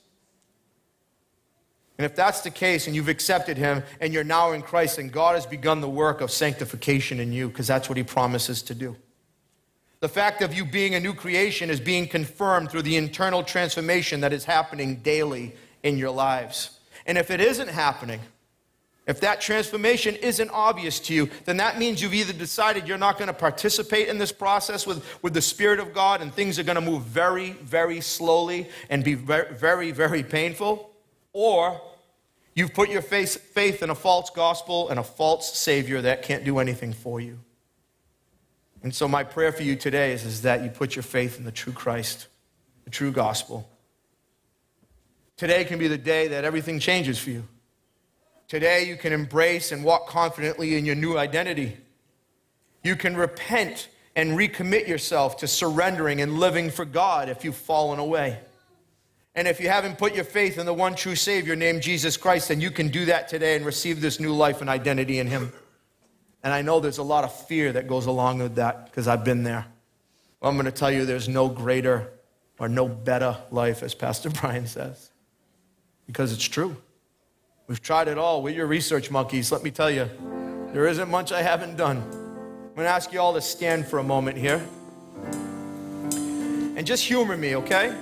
And 1.97 2.05
if 2.05 2.15
that's 2.15 2.41
the 2.41 2.51
case 2.51 2.85
and 2.85 2.95
you've 2.95 3.09
accepted 3.09 3.57
him 3.57 3.83
and 3.99 4.13
you're 4.13 4.23
now 4.23 4.51
in 4.51 4.61
Christ 4.61 4.99
and 4.99 5.11
God 5.11 5.33
has 5.33 5.47
begun 5.47 5.81
the 5.81 5.89
work 5.89 6.21
of 6.21 6.29
sanctification 6.29 7.19
in 7.19 7.33
you 7.33 7.47
because 7.47 7.65
that's 7.65 7.89
what 7.89 7.97
he 7.97 8.03
promises 8.03 8.61
to 8.63 8.75
do. 8.75 8.95
The 9.99 10.09
fact 10.09 10.43
of 10.43 10.53
you 10.53 10.63
being 10.63 10.93
a 10.93 10.99
new 10.99 11.15
creation 11.15 11.71
is 11.71 11.79
being 11.79 12.07
confirmed 12.07 12.69
through 12.69 12.83
the 12.83 12.97
internal 12.97 13.43
transformation 13.43 14.21
that 14.21 14.31
is 14.31 14.45
happening 14.45 14.97
daily 14.97 15.55
in 15.81 15.97
your 15.97 16.11
lives. 16.11 16.79
And 17.07 17.17
if 17.17 17.31
it 17.31 17.41
isn't 17.41 17.69
happening, 17.69 18.19
if 19.07 19.21
that 19.21 19.39
transformation 19.39 20.15
isn't 20.17 20.49
obvious 20.49 20.99
to 20.99 21.13
you, 21.13 21.29
then 21.45 21.57
that 21.57 21.79
means 21.79 22.01
you've 22.01 22.13
either 22.13 22.33
decided 22.33 22.87
you're 22.87 22.97
not 22.97 23.17
going 23.17 23.29
to 23.29 23.33
participate 23.33 24.09
in 24.09 24.17
this 24.17 24.33
process 24.33 24.85
with, 24.85 25.03
with 25.21 25.33
the 25.33 25.41
Spirit 25.41 25.79
of 25.79 25.93
God 25.93 26.21
and 26.21 26.33
things 26.33 26.59
are 26.59 26.63
going 26.63 26.75
to 26.75 26.81
move 26.81 27.03
very, 27.03 27.51
very 27.51 28.01
slowly 28.01 28.69
and 28.89 29.05
be 29.05 29.13
very, 29.13 29.53
very, 29.55 29.91
very 29.91 30.23
painful, 30.23 30.91
or 31.31 31.81
you've 32.53 32.73
put 32.73 32.89
your 32.89 33.01
faith, 33.01 33.37
faith 33.53 33.81
in 33.81 33.89
a 33.89 33.95
false 33.95 34.29
gospel 34.29 34.89
and 34.89 34.99
a 34.99 35.03
false 35.03 35.57
Savior 35.57 36.01
that 36.01 36.21
can't 36.21 36.43
do 36.43 36.59
anything 36.59 36.91
for 36.91 37.21
you. 37.21 37.39
And 38.83 38.93
so, 38.93 39.07
my 39.07 39.23
prayer 39.23 39.51
for 39.53 39.63
you 39.63 39.75
today 39.75 40.11
is, 40.11 40.23
is 40.23 40.41
that 40.43 40.63
you 40.63 40.69
put 40.69 40.95
your 40.95 41.03
faith 41.03 41.39
in 41.39 41.45
the 41.45 41.51
true 41.51 41.73
Christ, 41.73 42.27
the 42.83 42.91
true 42.91 43.11
gospel. 43.11 43.67
Today 45.35 45.63
can 45.63 45.79
be 45.79 45.87
the 45.87 45.97
day 45.97 46.27
that 46.27 46.43
everything 46.43 46.79
changes 46.79 47.17
for 47.17 47.31
you. 47.31 47.43
Today, 48.47 48.87
you 48.87 48.95
can 48.95 49.11
embrace 49.11 49.71
and 49.71 49.83
walk 49.83 50.07
confidently 50.07 50.77
in 50.77 50.85
your 50.85 50.95
new 50.95 51.17
identity. 51.17 51.75
You 52.83 52.95
can 52.95 53.17
repent 53.17 53.89
and 54.15 54.37
recommit 54.37 54.87
yourself 54.87 55.37
to 55.37 55.47
surrendering 55.47 56.21
and 56.21 56.39
living 56.39 56.69
for 56.69 56.85
God 56.85 57.29
if 57.29 57.43
you've 57.43 57.55
fallen 57.55 57.99
away. 57.99 58.39
And 59.35 59.47
if 59.47 59.59
you 59.59 59.69
haven't 59.69 59.99
put 59.99 60.15
your 60.15 60.23
faith 60.23 60.57
in 60.57 60.65
the 60.65 60.73
one 60.73 60.95
true 60.95 61.15
Savior 61.15 61.55
named 61.55 61.83
Jesus 61.83 62.17
Christ, 62.17 62.47
then 62.47 62.59
you 62.61 62.71
can 62.71 62.87
do 62.87 63.05
that 63.05 63.27
today 63.27 63.55
and 63.55 63.65
receive 63.65 64.01
this 64.01 64.19
new 64.19 64.33
life 64.33 64.61
and 64.61 64.69
identity 64.69 65.19
in 65.19 65.27
Him. 65.27 65.51
And 66.41 66.53
I 66.53 66.61
know 66.61 66.79
there's 66.79 66.97
a 66.97 67.03
lot 67.03 67.23
of 67.23 67.47
fear 67.47 67.71
that 67.73 67.87
goes 67.87 68.05
along 68.05 68.39
with 68.39 68.55
that 68.55 68.85
because 68.85 69.07
I've 69.07 69.23
been 69.23 69.43
there. 69.43 69.67
Well, 70.39 70.49
I'm 70.49 70.55
going 70.55 70.65
to 70.65 70.71
tell 70.71 70.89
you 70.89 71.05
there's 71.05 71.29
no 71.29 71.49
greater 71.49 72.11
or 72.57 72.69
no 72.69 72.87
better 72.87 73.37
life, 73.51 73.83
as 73.83 73.93
Pastor 73.93 74.29
Brian 74.41 74.65
says, 74.65 75.11
because 76.07 76.31
it's 76.31 76.45
true. 76.45 76.77
We've 77.67 77.81
tried 77.81 78.07
it 78.07 78.17
all. 78.17 78.41
We're 78.41 78.55
your 78.55 78.65
research 78.65 79.11
monkeys. 79.11 79.51
Let 79.51 79.61
me 79.61 79.71
tell 79.71 79.91
you, 79.91 80.09
there 80.71 80.87
isn't 80.87 81.09
much 81.09 81.33
I 81.33 81.41
haven't 81.41 81.75
done. 81.75 81.97
I'm 81.97 82.75
going 82.75 82.85
to 82.85 82.87
ask 82.87 83.11
you 83.11 83.19
all 83.19 83.33
to 83.33 83.41
stand 83.41 83.85
for 83.85 83.99
a 83.99 84.03
moment 84.03 84.37
here. 84.37 84.65
And 86.77 86.87
just 86.87 87.03
humor 87.03 87.35
me, 87.35 87.57
okay? 87.57 87.93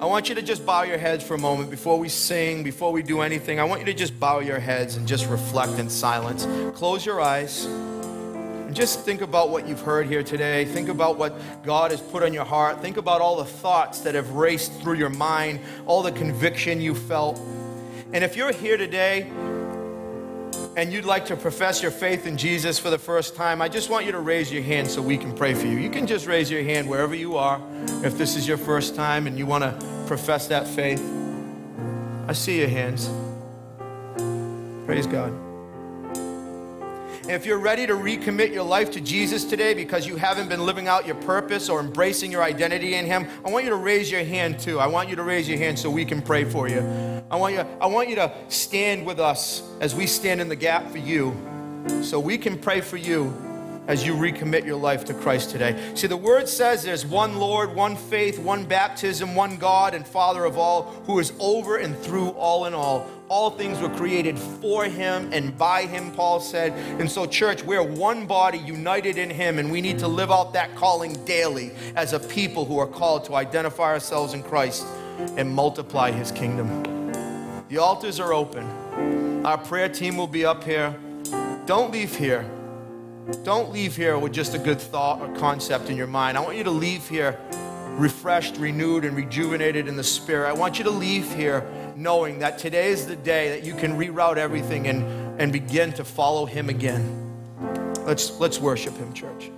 I 0.00 0.04
want 0.04 0.28
you 0.28 0.34
to 0.34 0.42
just 0.42 0.66
bow 0.66 0.82
your 0.82 0.98
heads 0.98 1.24
for 1.24 1.32
a 1.32 1.38
moment 1.38 1.70
before 1.70 1.98
we 1.98 2.10
sing, 2.10 2.62
before 2.62 2.92
we 2.92 3.02
do 3.02 3.22
anything. 3.22 3.58
I 3.58 3.64
want 3.64 3.80
you 3.80 3.86
to 3.86 3.94
just 3.94 4.20
bow 4.20 4.40
your 4.40 4.58
heads 4.58 4.96
and 4.96 5.08
just 5.08 5.26
reflect 5.30 5.78
in 5.78 5.88
silence. 5.88 6.46
Close 6.76 7.06
your 7.06 7.22
eyes 7.22 7.64
and 7.64 8.76
just 8.76 9.00
think 9.00 9.22
about 9.22 9.48
what 9.48 9.66
you've 9.66 9.80
heard 9.80 10.08
here 10.08 10.22
today. 10.22 10.66
Think 10.66 10.90
about 10.90 11.16
what 11.16 11.40
God 11.62 11.90
has 11.90 12.02
put 12.02 12.22
on 12.22 12.34
your 12.34 12.44
heart. 12.44 12.82
Think 12.82 12.98
about 12.98 13.22
all 13.22 13.36
the 13.36 13.46
thoughts 13.46 14.00
that 14.00 14.14
have 14.14 14.32
raced 14.32 14.74
through 14.82 14.96
your 14.96 15.08
mind, 15.08 15.60
all 15.86 16.02
the 16.02 16.12
conviction 16.12 16.82
you 16.82 16.94
felt. 16.94 17.40
And 18.12 18.24
if 18.24 18.36
you're 18.36 18.52
here 18.52 18.76
today 18.76 19.30
and 20.76 20.92
you'd 20.92 21.04
like 21.04 21.26
to 21.26 21.36
profess 21.36 21.80
your 21.80 21.92
faith 21.92 22.26
in 22.26 22.36
Jesus 22.36 22.78
for 22.78 22.90
the 22.90 22.98
first 22.98 23.36
time, 23.36 23.62
I 23.62 23.68
just 23.68 23.88
want 23.88 24.04
you 24.04 24.12
to 24.12 24.18
raise 24.18 24.52
your 24.52 24.62
hand 24.62 24.88
so 24.88 25.00
we 25.00 25.16
can 25.16 25.32
pray 25.34 25.54
for 25.54 25.66
you. 25.66 25.76
You 25.78 25.90
can 25.90 26.06
just 26.06 26.26
raise 26.26 26.50
your 26.50 26.62
hand 26.62 26.88
wherever 26.88 27.14
you 27.14 27.36
are 27.36 27.60
if 28.04 28.18
this 28.18 28.36
is 28.36 28.48
your 28.48 28.58
first 28.58 28.96
time 28.96 29.26
and 29.26 29.38
you 29.38 29.46
want 29.46 29.62
to 29.62 30.04
profess 30.06 30.48
that 30.48 30.66
faith. 30.66 31.02
I 32.26 32.32
see 32.32 32.58
your 32.58 32.68
hands. 32.68 33.08
Praise 34.86 35.06
God. 35.06 35.49
If 37.30 37.46
you're 37.46 37.60
ready 37.60 37.86
to 37.86 37.92
recommit 37.92 38.52
your 38.52 38.64
life 38.64 38.90
to 38.90 39.00
Jesus 39.00 39.44
today 39.44 39.72
because 39.72 40.04
you 40.04 40.16
haven't 40.16 40.48
been 40.48 40.66
living 40.66 40.88
out 40.88 41.06
your 41.06 41.14
purpose 41.14 41.68
or 41.68 41.78
embracing 41.78 42.32
your 42.32 42.42
identity 42.42 42.96
in 42.96 43.06
Him, 43.06 43.24
I 43.44 43.50
want 43.50 43.64
you 43.64 43.70
to 43.70 43.76
raise 43.76 44.10
your 44.10 44.24
hand 44.24 44.58
too. 44.58 44.80
I 44.80 44.88
want 44.88 45.08
you 45.08 45.14
to 45.14 45.22
raise 45.22 45.48
your 45.48 45.56
hand 45.56 45.78
so 45.78 45.88
we 45.88 46.04
can 46.04 46.20
pray 46.22 46.42
for 46.42 46.66
you. 46.66 46.80
I 47.30 47.36
want 47.36 47.54
you, 47.54 47.60
I 47.80 47.86
want 47.86 48.08
you 48.08 48.16
to 48.16 48.34
stand 48.48 49.06
with 49.06 49.20
us 49.20 49.62
as 49.80 49.94
we 49.94 50.08
stand 50.08 50.40
in 50.40 50.48
the 50.48 50.56
gap 50.56 50.90
for 50.90 50.98
you 50.98 51.32
so 52.02 52.18
we 52.18 52.36
can 52.36 52.58
pray 52.58 52.80
for 52.80 52.96
you 52.96 53.32
as 53.90 54.06
you 54.06 54.14
recommit 54.14 54.64
your 54.64 54.76
life 54.76 55.04
to 55.04 55.12
Christ 55.12 55.50
today. 55.50 55.76
See, 55.96 56.06
the 56.06 56.16
word 56.16 56.48
says 56.48 56.84
there's 56.84 57.04
one 57.04 57.40
Lord, 57.40 57.74
one 57.74 57.96
faith, 57.96 58.38
one 58.38 58.64
baptism, 58.64 59.34
one 59.34 59.56
God 59.56 59.94
and 59.94 60.06
Father 60.06 60.44
of 60.44 60.56
all, 60.56 60.82
who 61.06 61.18
is 61.18 61.32
over 61.40 61.76
and 61.76 61.98
through 61.98 62.28
all 62.30 62.66
in 62.66 62.74
all 62.74 63.10
all 63.28 63.48
things 63.48 63.78
were 63.78 63.88
created 63.90 64.36
for 64.36 64.86
him 64.86 65.32
and 65.32 65.56
by 65.56 65.82
him, 65.82 66.10
Paul 66.10 66.40
said. 66.40 66.72
And 67.00 67.08
so, 67.08 67.26
church, 67.26 67.62
we're 67.62 67.80
one 67.80 68.26
body 68.26 68.58
united 68.58 69.18
in 69.18 69.30
him, 69.30 69.60
and 69.60 69.70
we 69.70 69.80
need 69.80 70.00
to 70.00 70.08
live 70.08 70.32
out 70.32 70.52
that 70.54 70.74
calling 70.74 71.12
daily 71.26 71.70
as 71.94 72.12
a 72.12 72.18
people 72.18 72.64
who 72.64 72.80
are 72.80 72.88
called 72.88 73.24
to 73.26 73.36
identify 73.36 73.84
ourselves 73.84 74.34
in 74.34 74.42
Christ 74.42 74.84
and 75.36 75.48
multiply 75.48 76.10
his 76.10 76.32
kingdom. 76.32 76.82
The 77.68 77.78
altars 77.78 78.18
are 78.18 78.32
open. 78.32 79.46
Our 79.46 79.58
prayer 79.58 79.88
team 79.88 80.16
will 80.16 80.26
be 80.26 80.44
up 80.44 80.64
here. 80.64 80.92
Don't 81.66 81.92
leave 81.92 82.16
here. 82.16 82.44
Don't 83.44 83.72
leave 83.72 83.96
here 83.96 84.18
with 84.18 84.32
just 84.32 84.54
a 84.54 84.58
good 84.58 84.80
thought 84.80 85.20
or 85.20 85.34
concept 85.36 85.88
in 85.88 85.96
your 85.96 86.06
mind. 86.06 86.36
I 86.36 86.40
want 86.40 86.56
you 86.56 86.64
to 86.64 86.70
leave 86.70 87.08
here 87.08 87.38
refreshed, 88.00 88.56
renewed, 88.56 89.04
and 89.04 89.16
rejuvenated 89.16 89.86
in 89.86 89.96
the 89.96 90.04
spirit. 90.04 90.48
I 90.48 90.52
want 90.52 90.78
you 90.78 90.84
to 90.84 90.90
leave 90.90 91.32
here 91.34 91.66
knowing 91.96 92.38
that 92.38 92.58
today 92.58 92.88
is 92.88 93.06
the 93.06 93.16
day 93.16 93.50
that 93.50 93.64
you 93.64 93.74
can 93.74 93.98
reroute 93.98 94.36
everything 94.36 94.86
and, 94.88 95.40
and 95.40 95.52
begin 95.52 95.92
to 95.94 96.04
follow 96.04 96.46
him 96.46 96.68
again. 96.68 97.26
Let's, 98.06 98.38
let's 98.40 98.58
worship 98.58 98.96
him, 98.96 99.12
church. 99.12 99.50